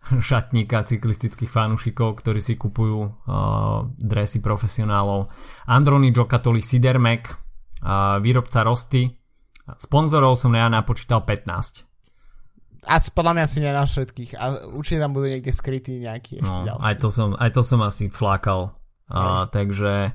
šatníka 0.04 0.84
cyklistických 0.84 1.47
fanúšikov, 1.47 2.20
ktorí 2.20 2.39
si 2.43 2.60
kupujú 2.60 2.99
uh, 3.08 3.88
dresy 3.95 4.43
profesionálov. 4.43 5.32
Androni 5.68 6.12
Giocattoli 6.12 6.60
Sidermek, 6.60 7.32
uh, 7.32 8.20
výrobca 8.20 8.68
Rosty. 8.68 9.08
Sponzorov 9.80 10.36
som 10.36 10.51
ja 10.51 10.68
napočítal 10.68 11.24
15. 11.24 11.88
Asi 12.84 13.10
podľa 13.16 13.34
mňa 13.39 13.45
si 13.47 13.58
na 13.64 13.88
všetkých. 13.88 14.32
A 14.36 14.68
určite 14.76 14.99
tam 14.99 15.16
budú 15.16 15.32
niekde 15.32 15.56
skrytí 15.56 16.04
nejaký 16.04 16.43
ešte 16.43 16.68
no, 16.68 16.84
Aj 16.84 16.95
to, 16.99 17.08
som, 17.08 17.39
aj 17.39 17.49
to 17.56 17.62
som 17.64 17.80
asi 17.80 18.12
flakal. 18.12 18.76
Uh, 19.08 19.47
takže 19.51 20.12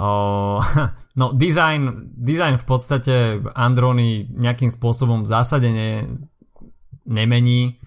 uh, 0.00 0.58
no 1.20 1.26
design, 1.36 2.08
design 2.16 2.56
v 2.56 2.66
podstate 2.68 3.14
Androny 3.52 4.28
nejakým 4.32 4.72
spôsobom 4.72 5.24
v 5.24 5.28
zásade 5.28 5.68
ne, 5.68 6.08
nemení 7.04 7.79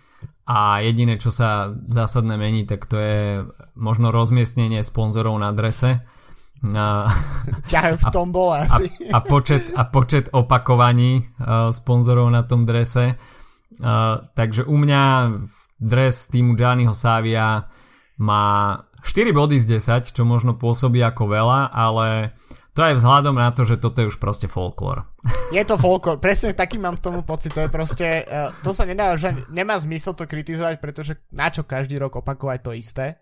a 0.44 0.84
jediné, 0.84 1.16
čo 1.16 1.32
sa 1.32 1.72
zásadne 1.88 2.36
mení, 2.36 2.68
tak 2.68 2.84
to 2.91 3.00
je 3.00 3.48
možno 3.80 4.12
rozmiestnenie 4.12 4.84
sponzorov 4.84 5.39
na 5.39 5.56
drese. 5.56 6.04
A, 6.64 7.08
v 8.04 8.06
tom 8.12 8.36
bol 8.36 8.56
asi. 8.56 8.91
A, 9.12 9.18
a, 9.18 9.24
počet, 9.24 9.72
a 9.72 9.88
počet 9.88 10.28
opakovaní 10.36 11.24
uh, 11.39 11.72
sponzorov 11.72 12.28
na 12.28 12.44
tom 12.44 12.68
drese. 12.68 13.16
Uh, 13.80 14.20
takže 14.36 14.68
u 14.68 14.76
mňa 14.76 15.04
dres 15.80 16.28
týmu 16.28 16.60
Gianniho 16.60 16.96
Savia 16.96 17.68
má 18.20 18.80
4 19.04 19.36
body 19.36 19.60
z 19.60 19.80
10, 19.80 20.16
čo 20.16 20.24
možno 20.24 20.56
pôsobí 20.56 21.04
ako 21.04 21.28
veľa, 21.28 21.72
ale 21.72 22.36
to 22.74 22.82
aj 22.82 22.97
vzhľadom 22.97 23.38
na 23.38 23.53
to, 23.53 23.69
že 23.69 23.78
toto 23.78 24.01
je 24.01 24.09
už 24.09 24.17
proste 24.17 24.49
folklór. 24.49 25.05
Je 25.53 25.61
to 25.61 25.78
folklór, 25.78 26.17
presne 26.17 26.57
taký 26.57 26.82
mám 26.82 26.97
k 26.97 27.05
tomu 27.05 27.21
pocit, 27.21 27.53
to 27.53 27.61
je 27.61 27.69
proste, 27.69 28.26
uh, 28.26 28.49
to 28.65 28.74
sa 28.74 28.89
nedá, 28.89 29.13
že 29.13 29.30
nemá 29.53 29.78
zmysel 29.78 30.17
to 30.17 30.26
kritizovať, 30.26 30.82
pretože 30.82 31.13
na 31.30 31.53
čo 31.53 31.61
každý 31.61 32.01
rok 32.01 32.17
opakovať 32.17 32.59
to 32.65 32.71
isté. 32.74 33.21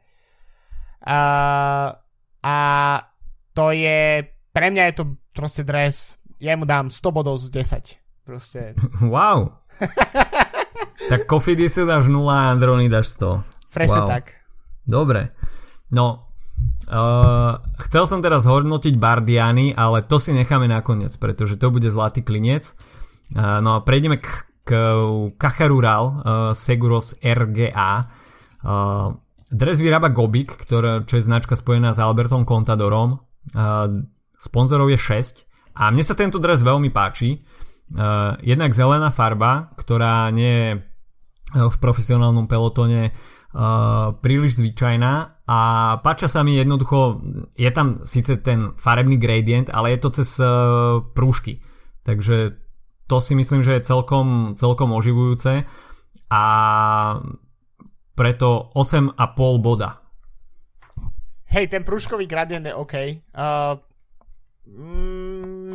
Uh, 1.03 1.91
a 2.39 2.57
to 3.51 3.75
je, 3.75 4.23
pre 4.55 4.67
mňa 4.71 4.83
je 4.91 4.95
to 4.95 5.03
proste 5.35 5.67
dres, 5.67 6.15
ja 6.39 6.55
mu 6.55 6.63
dám 6.63 6.87
100 6.87 7.11
bodov 7.11 7.35
z 7.37 7.51
10. 7.51 8.25
Proste. 8.25 8.79
Wow. 9.13 9.59
tak 11.11 11.27
Kofidi 11.27 11.67
si 11.67 11.83
dáš 11.83 12.07
0 12.07 12.23
a 12.31 12.55
Androny 12.55 12.87
dáš 12.87 13.19
100. 13.19 13.75
Presne 13.75 14.01
wow. 14.05 14.09
tak. 14.09 14.23
Dobre. 14.87 15.35
No, 15.91 16.30
Uh, 16.91 17.55
chcel 17.88 18.03
som 18.03 18.20
teraz 18.20 18.43
hodnotiť 18.43 18.99
Bardiany, 18.99 19.72
ale 19.72 20.03
to 20.03 20.20
si 20.20 20.36
necháme 20.36 20.68
nakoniec, 20.68 21.16
pretože 21.16 21.55
to 21.55 21.72
bude 21.72 21.88
zlatý 21.88 22.20
klinec. 22.20 22.76
Uh, 23.32 23.64
no 23.64 23.80
a 23.80 23.84
prejdeme 23.86 24.20
k, 24.20 24.28
k 24.68 24.72
Cajarural 25.39 26.03
uh, 26.03 26.16
Seguros 26.51 27.16
RGA. 27.24 28.12
Uh, 28.59 29.16
dres 29.47 29.80
vyrába 29.80 30.12
Gobik, 30.12 30.51
ktorá, 30.68 31.07
čo 31.07 31.16
je 31.16 31.28
značka 31.32 31.55
spojená 31.55 31.95
s 31.95 32.03
Albertom 32.03 32.43
Contadorom. 32.43 33.24
Uh, 33.55 34.03
sponzorov 34.36 34.91
je 34.91 34.99
6 34.99 35.47
a 35.80 35.95
mne 35.95 36.03
sa 36.03 36.14
tento 36.20 36.43
dres 36.43 36.59
veľmi 36.59 36.91
páči. 36.91 37.39
Uh, 37.91 38.36
jednak 38.43 38.76
zelená 38.76 39.16
farba, 39.16 39.72
ktorá 39.80 40.28
nie 40.32 40.51
je 40.51 40.70
v 41.51 41.76
profesionálnom 41.80 42.47
pelotone 42.47 43.12
uh, 43.12 43.40
príliš 44.23 44.63
zvyčajná 44.63 45.43
a 45.43 45.59
páča 45.99 46.31
sa 46.31 46.39
mi 46.39 46.55
jednoducho, 46.55 47.19
je 47.59 47.67
tam 47.75 48.07
síce 48.07 48.39
ten 48.39 48.71
farebný 48.79 49.19
gradient, 49.19 49.67
ale 49.67 49.91
je 49.91 49.99
to 49.99 50.09
cez 50.15 50.39
uh, 50.39 51.03
prúžky. 51.11 51.59
Takže 52.07 52.55
to 53.11 53.19
si 53.19 53.35
myslím, 53.35 53.59
že 53.59 53.75
je 53.75 53.87
celkom, 53.91 54.55
celkom 54.55 54.95
oživujúce 54.95 55.67
a 56.31 56.43
preto 58.15 58.71
8,5 58.71 59.19
boda. 59.59 59.99
Hej, 61.51 61.67
ten 61.67 61.83
prúžkový 61.83 62.31
gradient 62.31 62.63
je 62.63 62.71
OK. 62.71 62.95
Uh, 63.35 63.75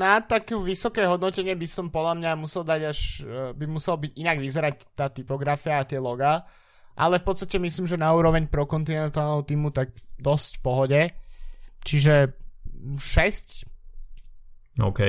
na 0.01 0.25
také 0.25 0.57
vysoké 0.57 1.05
hodnotenie 1.05 1.53
by 1.53 1.69
som 1.69 1.93
podľa 1.93 2.17
mňa 2.17 2.31
musel 2.41 2.65
dať 2.65 2.81
až, 2.89 3.21
uh, 3.21 3.53
by 3.53 3.69
musel 3.69 4.01
byť 4.01 4.17
inak 4.17 4.41
vyzerať 4.41 4.97
tá 4.97 5.13
typografia 5.13 5.85
a 5.85 5.85
tie 5.85 6.01
loga, 6.01 6.49
ale 6.97 7.21
v 7.21 7.25
podstate 7.29 7.61
myslím, 7.61 7.85
že 7.85 8.01
na 8.01 8.11
úroveň 8.17 8.49
pro 8.49 8.65
kontinentálneho 8.65 9.45
týmu 9.45 9.69
tak 9.71 9.93
dosť 10.17 10.51
v 10.59 10.63
pohode. 10.65 11.01
Čiže 11.85 12.33
6. 12.97 14.81
OK. 14.81 15.01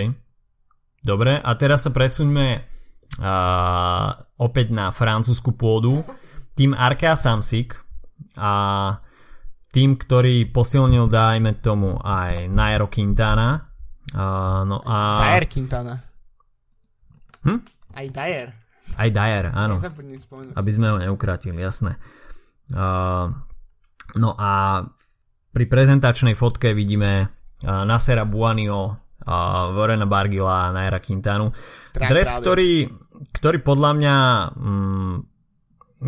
Dobre, 1.01 1.39
a 1.39 1.51
teraz 1.55 1.87
sa 1.87 1.91
presuňme 1.95 2.47
uh, 2.59 4.07
opäť 4.35 4.67
na 4.75 4.91
francúzsku 4.91 5.55
pôdu. 5.55 6.03
Tým 6.59 6.75
Arkea 6.75 7.15
Samsic 7.15 7.79
a 8.35 8.51
tým, 9.71 9.95
ktorý 9.95 10.51
posilnil, 10.51 11.07
dajme 11.07 11.63
tomu, 11.63 11.95
aj 12.01 12.51
Nairo 12.51 12.91
Quintana. 12.91 13.71
Uh, 14.11 14.67
no 14.67 14.83
a... 14.83 15.23
Dyer 15.23 15.45
Quintana. 15.47 15.95
Hm? 17.47 17.59
Aj 17.95 18.05
Dyer. 18.11 18.66
Aj 18.97 19.09
Dyer, 19.13 19.53
áno. 19.53 19.77
Aby 20.57 20.71
sme 20.73 20.89
ho 20.89 20.97
neukrátili, 20.97 21.61
jasné. 21.61 22.01
Uh, 22.73 23.29
no 24.17 24.33
a 24.35 24.81
pri 25.53 25.65
prezentačnej 25.69 26.33
fotke 26.33 26.73
vidíme 26.73 27.29
uh, 27.29 27.85
Nasera 27.85 28.25
Buanio, 28.25 28.81
uh, 28.89 29.69
Vorena 29.71 30.09
Bargila 30.09 30.67
a 30.67 30.73
Naira 30.73 30.97
Quintanu. 30.97 31.53
Dres, 31.93 32.33
ktorý, 32.41 32.89
ktorý 33.37 33.57
podľa 33.61 33.91
mňa 34.01 34.15
mm, 34.57 35.15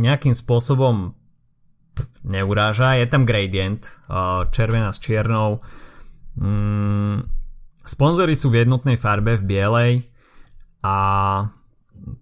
nejakým 0.01 0.33
spôsobom 0.33 1.13
neuráža. 2.23 2.97
Je 2.99 3.07
tam 3.09 3.27
gradient, 3.27 3.83
červená 4.53 4.93
s 4.93 5.01
čiernou. 5.03 5.59
Mm, 6.39 7.27
sponzory 7.83 8.37
sú 8.37 8.53
v 8.53 8.63
jednotnej 8.63 8.95
farbe, 8.95 9.35
v 9.35 9.43
bielej 9.43 9.93
a 10.85 10.95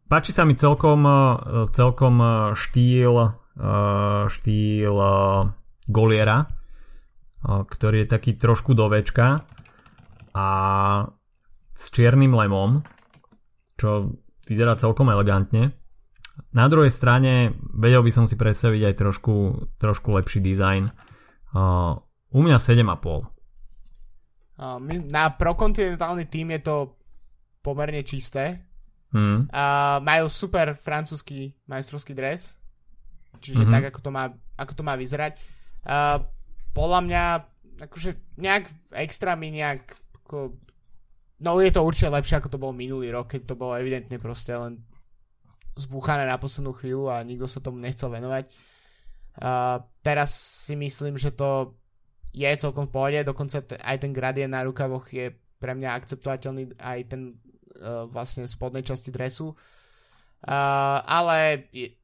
páči 0.07 0.31
sa 0.31 0.43
mi 0.43 0.55
celkom, 0.55 1.03
celkom 1.73 2.15
štýl 2.53 3.15
štýl 4.27 4.97
Goliera, 5.87 6.37
ktorý 7.47 8.05
je 8.05 8.07
taký 8.11 8.37
trošku 8.37 8.77
dovečka 8.77 9.41
a 10.37 10.47
s 11.73 11.85
čiernym 11.93 12.33
lemom, 12.37 12.85
čo 13.77 14.13
vyzerá 14.45 14.77
celkom 14.77 15.09
elegantne. 15.09 15.73
Na 16.53 16.69
druhej 16.69 16.93
strane 16.93 17.57
vedel 17.73 18.05
by 18.05 18.11
som 18.13 18.25
si 18.29 18.37
predstaviť 18.37 18.93
aj 18.93 18.95
trošku, 18.97 19.35
trošku 19.81 20.13
lepší 20.13 20.41
dizajn. 20.41 20.89
U 22.27 22.39
mňa 22.43 22.57
7,5. 22.61 23.37
Uh, 24.57 24.81
na 25.13 25.29
prokontinentálny 25.37 26.25
tým 26.25 26.57
je 26.57 26.61
to 26.65 26.75
pomerne 27.61 28.01
čisté. 28.01 28.66
Mm. 29.17 29.49
Uh, 29.49 29.97
majú 30.05 30.29
super 30.29 30.77
francúzsky 30.77 31.57
majstrovský 31.65 32.13
dres. 32.13 32.53
Čiže 33.41 33.65
mm-hmm. 33.65 33.73
tak, 33.73 33.83
ako 33.89 33.99
to 34.05 34.09
má, 34.13 34.29
ako 34.53 34.73
to 34.77 34.83
má 34.85 34.93
vyzerať. 34.93 35.41
Uh, 35.81 36.21
podľa 36.77 36.99
mňa, 37.01 37.23
akože 37.89 38.37
nejak 38.37 38.69
extra 38.93 39.33
mi 39.33 39.49
nejak 39.49 39.81
ako, 40.21 40.53
No 41.37 41.61
je 41.61 41.69
to 41.69 41.85
určite 41.85 42.09
lepšie, 42.09 42.41
ako 42.41 42.49
to 42.49 42.61
bolo 42.61 42.73
minulý 42.73 43.13
rok, 43.13 43.29
keď 43.29 43.53
to 43.53 43.59
bolo 43.59 43.77
evidentne 43.77 44.17
proste 44.17 44.57
len 44.57 44.81
zbúchané 45.77 46.25
na 46.25 46.41
poslednú 46.41 46.73
chvíľu 46.73 47.13
a 47.13 47.21
nikto 47.21 47.45
sa 47.45 47.61
tomu 47.61 47.77
nechcel 47.77 48.09
venovať. 48.09 48.49
Uh, 49.37 49.85
teraz 50.01 50.33
si 50.65 50.73
myslím, 50.73 51.21
že 51.21 51.29
to 51.29 51.77
je 52.33 52.49
celkom 52.57 52.89
v 52.89 52.93
pohode, 52.93 53.19
dokonca 53.21 53.61
t- 53.61 53.77
aj 53.77 53.97
ten 54.01 54.09
gradient 54.09 54.49
na 54.49 54.65
rukavoch 54.65 55.05
je 55.13 55.29
pre 55.61 55.77
mňa 55.77 55.93
akceptovateľný, 55.93 56.73
aj 56.81 56.99
ten 57.05 57.37
vlastne 58.09 58.49
spodnej 58.49 58.83
časti 58.83 59.09
dresu. 59.13 59.53
Uh, 60.37 61.01
ale 61.01 61.69
je, 61.73 61.97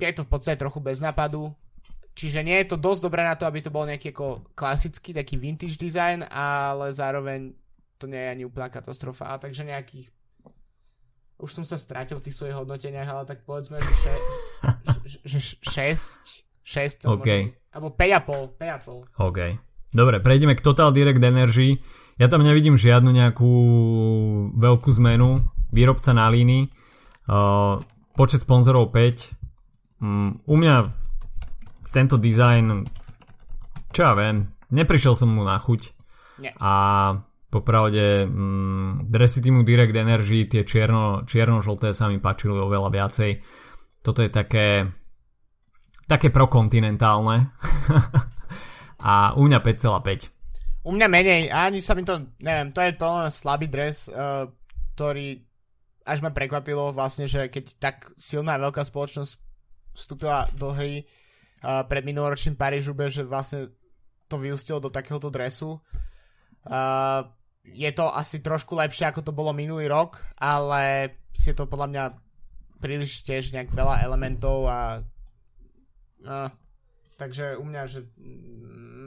je 0.00 0.12
to 0.16 0.24
v 0.24 0.30
podstate 0.32 0.56
trochu 0.56 0.80
bez 0.80 1.04
nápadu, 1.04 1.52
čiže 2.16 2.40
nie 2.40 2.56
je 2.64 2.72
to 2.72 2.76
dosť 2.80 3.00
dobré 3.04 3.20
na 3.20 3.36
to, 3.36 3.44
aby 3.44 3.60
to 3.60 3.68
bol 3.68 3.84
nejaký 3.84 4.16
ako 4.16 4.48
klasický, 4.56 5.12
taký 5.12 5.36
vintage 5.36 5.76
design, 5.76 6.24
ale 6.32 6.88
zároveň 6.94 7.52
to 8.00 8.08
nie 8.08 8.16
je 8.16 8.32
ani 8.32 8.42
úplná 8.48 8.72
katastrofa, 8.72 9.36
takže 9.36 9.68
nejakých 9.68 10.08
už 11.34 11.50
som 11.50 11.64
sa 11.66 11.76
strátil 11.76 12.16
v 12.22 12.24
tých 12.30 12.36
svojich 12.38 12.56
hodnoteniach, 12.56 13.08
ale 13.10 13.22
tak 13.26 13.42
povedzme, 13.42 13.76
že 13.82 14.12
6, 15.26 15.60
6, 15.60 17.04
OK. 17.12 17.28
alebo 17.74 17.88
5,5, 17.92 18.56
5,5. 18.56 19.20
OK. 19.20 19.40
Dobre, 19.94 20.18
prejdeme 20.18 20.54
k 20.58 20.64
Total 20.64 20.90
Direct 20.90 21.22
Energy. 21.22 21.78
Ja 22.18 22.30
tam 22.30 22.46
nevidím 22.46 22.78
žiadnu 22.78 23.10
nejakú 23.10 23.52
veľkú 24.54 24.90
zmenu. 25.02 25.42
Výrobca 25.74 26.14
na 26.14 26.30
línii. 26.30 26.70
Uh, 27.26 27.82
počet 28.14 28.46
sponzorov 28.46 28.94
5. 28.94 29.98
Um, 29.98 30.38
u 30.46 30.54
mňa 30.54 30.94
tento 31.90 32.18
dizajn, 32.18 32.86
čo 33.90 34.00
ja 34.02 34.12
viem, 34.14 34.50
neprišiel 34.70 35.18
som 35.18 35.30
mu 35.34 35.42
na 35.42 35.58
chuť. 35.58 35.80
Nie. 36.42 36.54
A 36.58 36.72
Popravde 37.54 38.26
mm, 38.26 39.06
dresy 39.06 39.38
týmu 39.38 39.62
Direct 39.62 39.94
Energy, 39.94 40.50
tie 40.50 40.66
čierno, 40.66 41.22
čierno-žlté 41.22 41.94
sa 41.94 42.10
mi 42.10 42.18
páčili 42.18 42.50
oveľa 42.50 42.90
viacej. 42.90 43.30
Toto 44.02 44.26
je 44.26 44.30
také 44.34 44.90
také 46.10 46.34
prokontinentálne. 46.34 47.54
a 49.14 49.38
u 49.38 49.46
mňa 49.46 49.58
5,5. 49.62 50.33
U 50.84 50.92
mňa 50.92 51.08
menej, 51.08 51.42
ani 51.48 51.80
sa 51.80 51.96
mi 51.96 52.04
to, 52.04 52.28
neviem, 52.44 52.68
to 52.68 52.84
je 52.84 52.92
plne 52.92 53.32
slabý 53.32 53.72
dres, 53.72 54.04
uh, 54.12 54.44
ktorý 54.94 55.40
až 56.04 56.20
ma 56.20 56.28
prekvapilo 56.28 56.92
vlastne, 56.92 57.24
že 57.24 57.48
keď 57.48 57.64
tak 57.80 58.12
silná 58.20 58.60
veľká 58.60 58.84
spoločnosť 58.84 59.32
vstúpila 59.96 60.44
do 60.52 60.76
hry 60.76 61.08
uh, 61.64 61.88
pred 61.88 62.04
minuloročným 62.04 62.60
Parížube, 62.60 63.08
že 63.08 63.24
vlastne 63.24 63.72
to 64.28 64.36
vyústilo 64.36 64.76
do 64.84 64.92
takéhoto 64.92 65.32
dresu. 65.32 65.80
Uh, 66.68 67.24
je 67.64 67.88
to 67.96 68.04
asi 68.12 68.44
trošku 68.44 68.76
lepšie, 68.76 69.08
ako 69.08 69.24
to 69.24 69.32
bolo 69.32 69.56
minulý 69.56 69.88
rok, 69.88 70.20
ale 70.36 71.16
je 71.32 71.56
to 71.56 71.64
podľa 71.64 71.88
mňa 71.88 72.04
príliš 72.84 73.24
tiež 73.24 73.56
nejak 73.56 73.72
veľa 73.72 74.04
elementov 74.04 74.68
a 74.68 75.00
uh, 76.28 76.48
takže 77.16 77.56
u 77.56 77.64
mňa, 77.64 77.82
že 77.88 78.04
mm, 78.20 79.03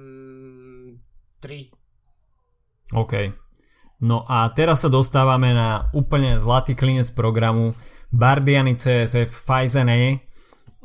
3. 1.40 2.96
OK. 2.96 3.14
No 4.02 4.22
a 4.30 4.46
teraz 4.54 4.86
sa 4.86 4.90
dostávame 4.94 5.58
na 5.58 5.90
úplne 5.92 6.38
zlatý 6.38 6.78
klinec 6.78 7.10
programu 7.12 7.74
Bardiani 8.14 8.78
CSF 8.78 9.34
Faizene. 9.34 10.22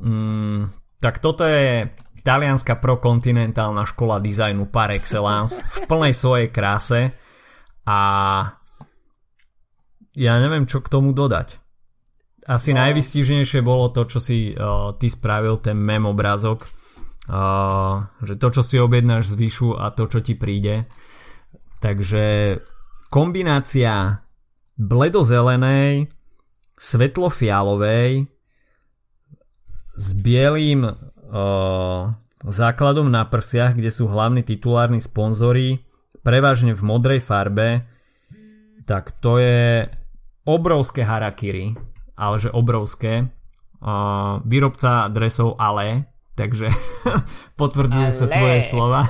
Mm, 0.00 0.72
tak 0.98 1.20
toto 1.20 1.44
je 1.44 1.92
talianská 2.22 2.78
prokontinentálna 2.78 3.84
škola 3.84 4.22
dizajnu 4.22 4.70
par 4.70 4.94
excellence 4.94 5.58
v 5.58 5.76
plnej 5.90 6.14
svojej 6.14 6.48
kráse 6.54 7.10
a 7.82 7.98
ja 10.14 10.32
neviem, 10.38 10.64
čo 10.70 10.78
k 10.80 10.92
tomu 10.92 11.10
dodať. 11.10 11.58
Asi 12.46 12.74
no. 12.74 12.82
najvystížnejšie 12.82 13.60
bolo 13.62 13.90
to, 13.90 14.06
čo 14.06 14.18
si 14.18 14.54
uh, 14.54 14.94
ty 14.98 15.06
spravil, 15.10 15.62
ten 15.62 15.78
mem 15.78 16.02
obrázok, 16.06 16.66
že 18.22 18.34
to, 18.38 18.48
čo 18.50 18.62
si 18.66 18.76
objednáš 18.82 19.30
z 19.30 19.34
výšu 19.38 19.78
a 19.78 19.94
to, 19.94 20.10
čo 20.10 20.18
ti 20.24 20.34
príde. 20.34 20.90
Takže 21.78 22.58
kombinácia 23.10 24.22
bledozelenej, 24.78 26.10
svetlofialovej 26.82 28.26
s 29.94 30.06
bielým 30.18 30.82
uh, 30.82 32.10
základom 32.42 33.06
na 33.06 33.22
prsiach, 33.22 33.78
kde 33.78 33.90
sú 33.92 34.10
hlavní 34.10 34.42
titulárni 34.42 34.98
sponzory 34.98 35.86
prevažne 36.26 36.74
v 36.74 36.82
modrej 36.82 37.20
farbe, 37.22 37.86
tak 38.82 39.14
to 39.22 39.38
je 39.38 39.86
obrovské 40.42 41.06
harakiri, 41.06 41.78
ale 42.18 42.36
že 42.42 42.50
obrovské. 42.50 43.30
Uh, 43.82 44.38
výrobca 44.46 45.10
dresov 45.10 45.58
Ale, 45.58 46.06
takže 46.38 46.72
potvrdzujú 47.60 48.10
sa 48.12 48.26
tvoje 48.28 48.58
slova. 48.66 49.06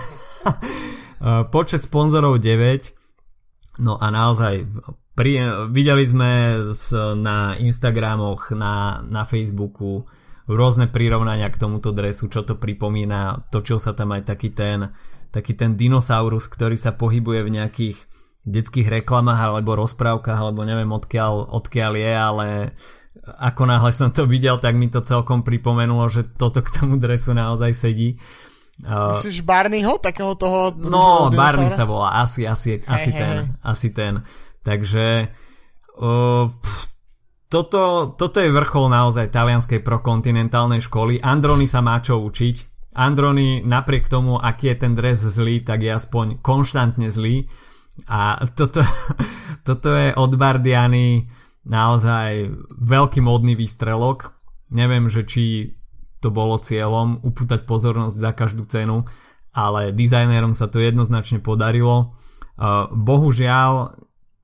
Počet 1.54 1.86
sponzorov 1.86 2.42
9, 2.42 3.78
no 3.78 3.94
a 3.94 4.06
naozaj 4.10 4.66
pri, 5.12 5.38
videli 5.70 6.04
sme 6.08 6.30
na 7.20 7.54
Instagramoch, 7.60 8.50
na, 8.56 9.04
na 9.06 9.22
Facebooku 9.28 10.08
rôzne 10.48 10.90
prirovnania 10.90 11.52
k 11.52 11.60
tomuto 11.60 11.94
dresu, 11.94 12.26
čo 12.26 12.42
to 12.42 12.58
pripomína. 12.58 13.46
Točil 13.52 13.78
sa 13.78 13.94
tam 13.94 14.16
aj 14.16 14.26
taký 14.26 14.50
ten, 14.50 14.90
taký 15.30 15.54
ten 15.54 15.78
dinosaurus, 15.78 16.50
ktorý 16.50 16.74
sa 16.74 16.96
pohybuje 16.96 17.40
v 17.46 17.54
nejakých 17.60 17.96
detských 18.42 18.90
reklamách 18.90 19.38
alebo 19.38 19.78
rozprávkach, 19.78 20.34
alebo 20.34 20.66
neviem 20.66 20.90
odkiaľ, 20.90 21.54
odkiaľ 21.54 21.92
je, 21.94 22.12
ale 22.12 22.48
ako 23.22 23.62
náhle 23.68 23.92
som 23.92 24.10
to 24.10 24.24
videl, 24.24 24.56
tak 24.56 24.74
mi 24.74 24.88
to 24.88 25.04
celkom 25.04 25.44
pripomenulo, 25.44 26.08
že 26.08 26.24
toto 26.24 26.64
k 26.64 26.72
tomu 26.80 26.96
dresu 26.96 27.36
naozaj 27.36 27.70
sedí. 27.76 28.16
Uh, 28.82 29.12
Myslíš 29.14 29.44
Barneyho, 29.44 30.00
takého 30.00 30.32
toho... 30.34 30.72
No, 30.74 31.28
Barney 31.28 31.68
sa 31.68 31.84
volá, 31.84 32.24
asi, 32.24 32.48
asi, 32.48 32.80
hey, 32.80 32.88
asi 32.88 33.10
hey, 33.12 33.20
ten, 33.20 33.36
asi 33.62 33.88
ten. 33.92 34.14
Takže 34.64 35.28
uh, 36.00 36.48
toto, 37.52 38.16
toto 38.16 38.38
je 38.40 38.48
vrchol 38.48 38.88
naozaj 38.88 39.28
talianskej 39.28 39.84
prokontinentálnej 39.84 40.80
školy. 40.80 41.20
Androny 41.20 41.68
sa 41.68 41.84
má 41.84 42.00
čo 42.00 42.16
učiť. 42.16 42.72
Androny 42.96 43.60
napriek 43.60 44.08
tomu, 44.08 44.40
aký 44.40 44.72
je 44.72 44.76
ten 44.80 44.92
dres 44.96 45.20
zlý, 45.20 45.60
tak 45.60 45.84
je 45.84 45.92
aspoň 45.92 46.40
konštantne 46.40 47.12
zlý. 47.12 47.44
A 48.08 48.40
toto, 48.56 48.80
toto 49.68 49.88
je 49.92 50.16
od 50.16 50.32
Bardiany 50.32 51.28
naozaj 51.62 52.50
veľký 52.78 53.20
modný 53.22 53.54
výstrelok. 53.54 54.34
Neviem, 54.72 55.06
že 55.12 55.22
či 55.26 55.44
to 56.22 56.30
bolo 56.30 56.62
cieľom 56.62 57.22
upútať 57.26 57.66
pozornosť 57.66 58.14
za 58.14 58.30
každú 58.30 58.64
cenu, 58.70 59.06
ale 59.50 59.90
dizajnérom 59.90 60.54
sa 60.54 60.70
to 60.70 60.78
jednoznačne 60.78 61.42
podarilo. 61.42 62.14
Bohužiaľ, 62.94 63.98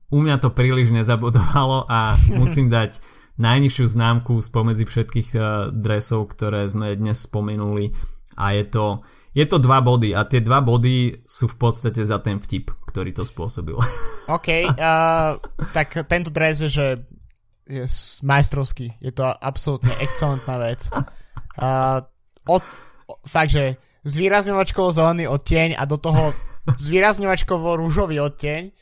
u 0.09 0.17
mňa 0.19 0.35
to 0.43 0.49
príliš 0.51 0.91
nezabudovalo 0.91 1.87
a 1.87 2.19
musím 2.39 2.67
dať 2.67 2.99
najnižšiu 3.39 3.85
známku 3.87 4.43
spomedzi 4.43 4.83
všetkých 4.83 5.29
dresov, 5.71 6.35
ktoré 6.35 6.67
sme 6.67 6.91
dnes 6.99 7.23
spomenuli 7.23 7.95
a 8.35 8.51
je 8.59 8.63
to, 8.67 8.85
je 9.33 9.45
to 9.45 9.61
dva 9.61 9.79
body 9.79 10.17
a 10.17 10.25
tie 10.25 10.41
dva 10.41 10.59
body 10.59 11.21
sú 11.25 11.45
v 11.45 11.57
podstate 11.57 12.01
za 12.01 12.17
ten 12.19 12.41
vtip, 12.41 12.73
ktorý 12.89 13.13
to 13.13 13.21
spôsobil. 13.21 13.77
OK, 14.35 14.49
uh, 14.73 15.37
tak 15.73 15.93
tento 16.09 16.33
dres 16.33 16.65
je, 16.65 16.69
že 16.69 16.87
je 17.69 17.85
majstrovský. 18.25 18.97
Je 18.97 19.13
to 19.13 19.29
absolútne 19.29 19.93
excelentná 20.01 20.57
vec. 20.57 20.89
Uh, 21.61 22.01
od, 22.49 22.65
fakt, 23.29 23.53
že 23.53 23.77
zvýrazňovačkovo 24.09 24.89
zelený 24.89 25.29
odtieň 25.29 25.77
a 25.77 25.85
do 25.85 26.01
toho 26.01 26.33
zvýrazňovačkovo 26.81 27.77
rúžový 27.77 28.17
odtieň. 28.25 28.73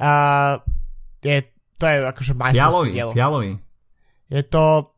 Uh, 0.00 0.58
je, 1.22 1.46
to 1.78 1.84
je 1.86 1.96
akože 2.10 2.32
majstrovské 2.34 2.90
dielo. 2.90 3.12
Fialový. 3.14 3.62
Je 4.26 4.42
to, 4.42 4.94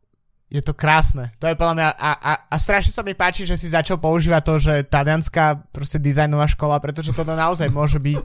je 0.52 0.60
to 0.60 0.76
krásne. 0.76 1.32
To 1.40 1.48
je 1.48 1.56
podľa 1.56 1.74
mňa, 1.80 1.88
a, 1.96 2.10
a, 2.12 2.32
a 2.52 2.56
strašne 2.60 2.92
sa 2.92 3.00
mi 3.00 3.16
páči, 3.16 3.48
že 3.48 3.56
si 3.56 3.72
začal 3.72 3.96
používať 3.96 4.42
to, 4.44 4.54
že 4.60 4.74
talianská 4.84 5.72
proste 5.72 5.96
dizajnová 5.96 6.44
škola, 6.52 6.76
pretože 6.76 7.16
to 7.16 7.24
naozaj 7.24 7.72
môže 7.72 7.96
byť 7.96 8.20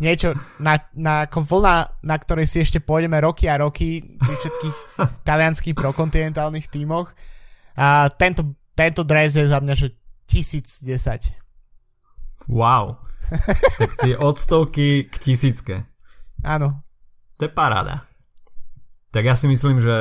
niečo, 0.00 0.32
na, 0.56 0.80
na 0.96 1.28
vlna, 1.28 2.00
na 2.00 2.16
ktorej 2.16 2.48
si 2.48 2.64
ešte 2.64 2.80
pôjdeme 2.80 3.20
roky 3.20 3.44
a 3.52 3.60
roky 3.60 4.00
pri 4.16 4.34
všetkých 4.40 4.76
talianských 5.28 5.76
prokontinentálnych 5.76 6.72
tímoch. 6.72 7.12
A 7.76 8.08
tento, 8.08 8.56
tento 8.72 9.04
dres 9.04 9.36
je 9.36 9.44
za 9.44 9.60
mňa, 9.60 9.74
že 9.76 9.92
1010. 10.32 11.36
Wow. 12.48 13.04
tak 13.78 13.90
tie 14.00 14.16
odstovky 14.16 15.12
k 15.12 15.14
tisícke. 15.20 15.84
Áno. 16.40 16.80
To 17.36 17.44
je 17.44 17.52
paráda. 17.52 18.09
Tak 19.10 19.22
ja 19.26 19.34
si 19.34 19.50
myslím, 19.50 19.82
že 19.82 19.96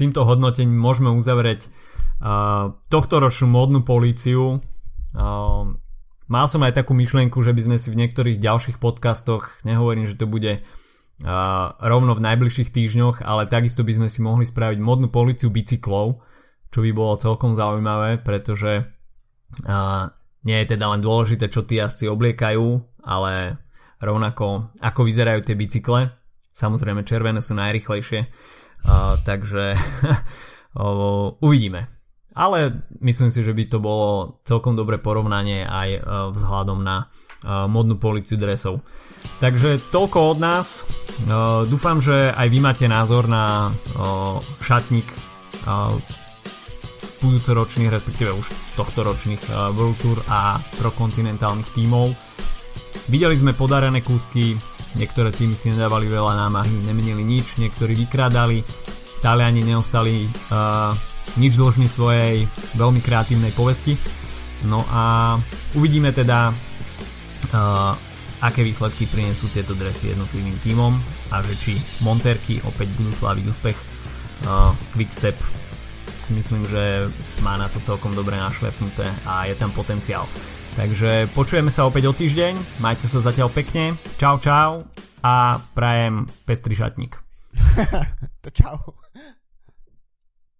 týmto 0.00 0.24
hodnotením 0.24 0.76
môžeme 0.76 1.12
uzavrieť 1.12 1.68
uh, 1.68 2.72
tohto 2.88 3.20
ročnú 3.20 3.52
módnu 3.52 3.84
políciu. 3.84 4.64
Uh, 5.12 5.76
Mal 6.24 6.48
som 6.48 6.64
aj 6.64 6.80
takú 6.80 6.96
myšlienku, 6.96 7.36
že 7.44 7.52
by 7.52 7.60
sme 7.60 7.76
si 7.76 7.92
v 7.92 8.00
niektorých 8.00 8.40
ďalších 8.40 8.80
podcastoch, 8.80 9.60
nehovorím, 9.60 10.08
že 10.08 10.16
to 10.16 10.24
bude 10.24 10.64
uh, 10.64 11.66
rovno 11.84 12.16
v 12.16 12.24
najbližších 12.24 12.72
týždňoch, 12.72 13.20
ale 13.20 13.44
takisto 13.44 13.84
by 13.84 13.92
sme 13.92 14.08
si 14.08 14.24
mohli 14.24 14.48
spraviť 14.48 14.80
modnú 14.80 15.12
policiu 15.12 15.52
bicyklov, 15.52 16.24
čo 16.72 16.80
by 16.80 16.90
bolo 16.96 17.20
celkom 17.20 17.52
zaujímavé, 17.52 18.24
pretože 18.24 18.88
uh, 19.68 20.08
nie 20.48 20.56
je 20.64 20.70
teda 20.72 20.96
len 20.96 21.04
dôležité, 21.04 21.52
čo 21.52 21.68
tí 21.68 21.76
asi 21.76 22.08
obliekajú, 22.08 22.64
ale 23.04 23.60
rovnako 24.00 24.72
ako 24.80 25.00
vyzerajú 25.04 25.44
tie 25.44 25.60
bicykle. 25.60 26.08
Samozrejme 26.54 27.02
červené 27.02 27.42
sú 27.42 27.58
najrychlejšie, 27.58 28.30
uh, 28.30 29.18
takže 29.26 29.74
uh, 30.78 31.34
uvidíme. 31.42 31.94
Ale 32.34 32.82
myslím 32.98 33.30
si, 33.30 33.46
že 33.46 33.54
by 33.54 33.70
to 33.70 33.78
bolo 33.78 34.42
celkom 34.42 34.74
dobré 34.74 34.98
porovnanie 34.98 35.62
aj 35.62 35.88
e, 35.94 36.00
vzhľadom 36.34 36.82
na 36.82 37.06
e, 37.06 37.06
modnú 37.70 37.94
policiu 37.94 38.34
dresov. 38.34 38.82
Takže 39.38 39.78
toľko 39.94 40.34
od 40.34 40.38
nás. 40.42 40.82
E, 40.82 41.30
dúfam, 41.70 42.02
že 42.02 42.34
aj 42.34 42.50
vy 42.50 42.58
máte 42.58 42.90
názor 42.90 43.30
na 43.30 43.70
šatník 44.60 45.06
budúcoročných, 47.22 47.88
respektíve 47.88 48.34
už 48.34 48.50
tohtoročných 48.76 49.72
World 49.78 49.96
Tour 50.02 50.18
a 50.26 50.58
prokontinentálnych 50.82 51.70
tímov. 51.72 52.12
Videli 53.08 53.38
sme 53.38 53.54
podarené 53.54 54.02
kúsky, 54.02 54.58
niektoré 54.94 55.30
týmy 55.34 55.54
si 55.58 55.70
nedávali 55.70 56.06
veľa 56.06 56.46
námahy, 56.46 56.74
nemenili 56.86 57.22
nič, 57.22 57.58
niektorí 57.58 57.94
vykrádali, 57.94 58.62
Taliani 59.24 59.64
neostali 59.64 60.28
uh, 60.28 60.92
nič 61.40 61.56
dlžný 61.56 61.88
svojej 61.88 62.44
veľmi 62.76 63.00
kreatívnej 63.00 63.56
povesti. 63.56 63.96
No 64.68 64.84
a 64.92 65.36
uvidíme 65.72 66.12
teda, 66.12 66.52
uh, 66.52 67.92
aké 68.44 68.60
výsledky 68.60 69.08
prinesú 69.08 69.48
tieto 69.48 69.72
dresy 69.72 70.12
jednotlivým 70.12 70.60
tímom 70.60 70.92
a 71.32 71.40
že 71.40 71.54
či 71.56 71.72
Monterky 72.04 72.60
opäť 72.68 72.92
budú 73.00 73.16
sláviť 73.16 73.44
úspech. 73.48 73.78
Uh, 74.44 74.76
Quickstep 74.92 75.40
si 76.24 76.32
myslím, 76.36 76.68
že 76.68 77.08
má 77.40 77.56
na 77.56 77.72
to 77.72 77.80
celkom 77.80 78.12
dobre 78.12 78.36
našlepnuté 78.36 79.08
a 79.24 79.48
je 79.48 79.56
tam 79.56 79.72
potenciál. 79.72 80.28
Takže 80.74 81.30
počujeme 81.38 81.70
sa 81.70 81.86
opäť 81.86 82.10
o 82.10 82.12
týždeň, 82.12 82.82
majte 82.82 83.06
sa 83.06 83.22
zatiaľ 83.22 83.46
pekne, 83.54 83.94
čau 84.18 84.42
čau 84.42 84.82
a 85.22 85.62
prajem 85.70 86.26
pestrý 86.42 86.74
šatník. 86.74 87.14
to 88.42 88.50
čau. 88.50 88.98